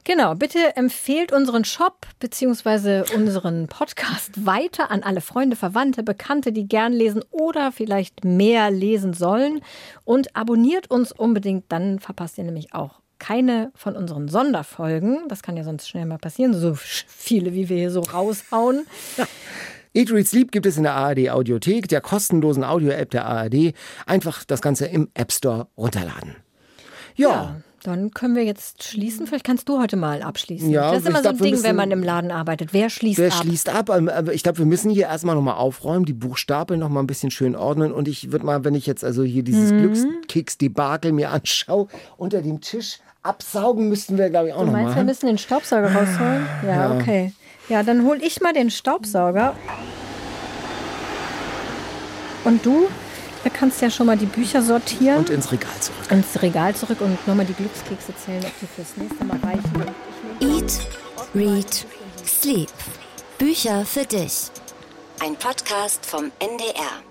Genau, 0.07 0.35
bitte 0.35 0.77
empfehlt 0.77 1.33
unseren 1.33 1.65
Shop 1.65 2.07
bzw. 2.21 3.13
unseren 3.13 3.67
Podcast 3.67 4.45
weiter 4.45 4.89
an 4.89 5.03
alle 5.03 5.19
Freunde, 5.19 5.57
Verwandte, 5.57 6.01
Bekannte, 6.01 6.53
die 6.53 6.65
gern 6.65 6.93
lesen 6.93 7.25
oder 7.29 7.73
vielleicht 7.73 8.23
mehr 8.23 8.71
lesen 8.71 9.11
sollen. 9.11 9.59
Und 10.05 10.33
abonniert 10.33 10.89
uns 10.89 11.11
unbedingt, 11.11 11.65
dann 11.73 11.99
verpasst 11.99 12.37
ihr 12.37 12.45
nämlich 12.45 12.73
auch 12.73 13.01
keine 13.19 13.73
von 13.75 13.97
unseren 13.97 14.29
Sonderfolgen. 14.29 15.27
Das 15.27 15.43
kann 15.43 15.57
ja 15.57 15.65
sonst 15.65 15.89
schnell 15.89 16.05
mal 16.05 16.19
passieren, 16.19 16.53
so 16.53 16.73
viele, 16.73 17.53
wie 17.53 17.67
wir 17.67 17.75
hier 17.75 17.91
so 17.91 17.99
raushauen. 17.99 18.87
Eat, 19.93 20.09
Read, 20.09 20.25
Sleep 20.25 20.53
gibt 20.53 20.67
es 20.67 20.77
in 20.77 20.83
der 20.83 20.93
ARD 20.93 21.31
Audiothek, 21.31 21.89
der 21.89 21.99
kostenlosen 21.99 22.63
Audio-App 22.63 23.11
der 23.11 23.25
ARD. 23.25 23.73
Einfach 24.05 24.45
das 24.45 24.61
Ganze 24.61 24.85
im 24.85 25.09
App 25.15 25.33
Store 25.33 25.67
runterladen. 25.75 26.37
Ja, 27.17 27.29
Ja, 27.29 27.55
dann 27.87 28.11
können 28.11 28.35
wir 28.35 28.43
jetzt 28.43 28.83
schließen. 28.83 29.25
Vielleicht 29.27 29.45
kannst 29.45 29.67
du 29.69 29.79
heute 29.79 29.95
mal 29.97 30.21
abschließen. 30.21 30.69
Ja, 30.69 30.91
das 30.91 31.01
ist 31.01 31.07
immer 31.07 31.17
so 31.17 31.21
glaub, 31.23 31.33
ein 31.35 31.39
wir 31.39 31.43
Ding, 31.45 31.53
müssen- 31.55 31.63
wenn 31.63 31.75
man 31.75 31.91
im 31.91 32.03
Laden 32.03 32.31
arbeitet. 32.31 32.73
Wer 32.73 32.89
schließt 32.89 33.17
wer 33.19 33.27
ab? 33.33 33.33
schließt 33.43 33.69
ab? 33.69 33.89
Ähm, 33.89 34.09
Aber 34.09 34.33
ich 34.33 34.43
glaube, 34.43 34.59
wir 34.59 34.65
müssen 34.65 34.89
hier 34.91 35.05
erstmal 35.07 35.35
nochmal 35.35 35.55
aufräumen, 35.55 36.05
die 36.05 36.13
Buchstapel 36.13 36.77
nochmal 36.77 37.03
ein 37.03 37.07
bisschen 37.07 37.31
schön 37.31 37.55
ordnen. 37.55 37.91
Und 37.91 38.07
ich 38.07 38.31
würde 38.31 38.45
mal, 38.45 38.63
wenn 38.63 38.75
ich 38.75 38.85
jetzt 38.85 39.03
also 39.03 39.23
hier 39.23 39.43
dieses 39.43 39.71
Mhm. 39.71 39.79
Glückskeks-Debakel 39.79 41.11
mir 41.13 41.31
anschaue, 41.31 41.87
unter 42.17 42.41
dem 42.41 42.61
Tisch 42.61 42.99
absaugen 43.23 43.89
müssten 43.89 44.17
wir, 44.17 44.29
glaube 44.29 44.49
ich, 44.49 44.53
auch 44.53 44.59
Du 44.61 44.65
meinst, 44.67 44.79
wir 44.81 44.87
nochmal. 44.89 45.03
müssen 45.05 45.25
den 45.27 45.37
Staubsauger 45.37 45.91
rausholen? 45.93 46.45
Ja, 46.65 46.69
Ja. 46.93 46.95
okay. 46.95 47.33
Ja, 47.69 47.83
dann 47.83 48.05
hol 48.05 48.17
ich 48.21 48.39
mal 48.41 48.53
den 48.53 48.69
Staubsauger. 48.71 49.53
Und 52.45 52.65
du, 52.65 52.87
du 53.49 53.53
kannst 53.53 53.81
ja 53.81 53.89
schon 53.89 54.05
mal 54.07 54.17
die 54.17 54.25
Bücher 54.25 54.61
sortieren. 54.61 55.19
Und 55.19 55.29
ins 55.29 55.51
Regal 55.51 55.79
zurück. 55.79 56.11
ins 56.11 56.41
Regal 56.41 56.75
zurück 56.75 57.01
und 57.01 57.27
nochmal 57.27 57.45
die 57.45 57.53
Glückskekse 57.53 58.13
zählen, 58.15 58.43
ob 58.43 58.59
die 58.59 58.67
fürs 58.67 58.97
nächste 58.97 59.23
Mal 59.25 59.39
reichen. 59.39 59.85
Eat, 60.39 60.87
Read, 61.33 61.85
Sleep. 62.25 62.69
Bücher 63.37 63.85
für 63.85 64.05
dich. 64.05 64.49
Ein 65.19 65.35
Podcast 65.35 66.05
vom 66.05 66.31
NDR. 66.39 67.01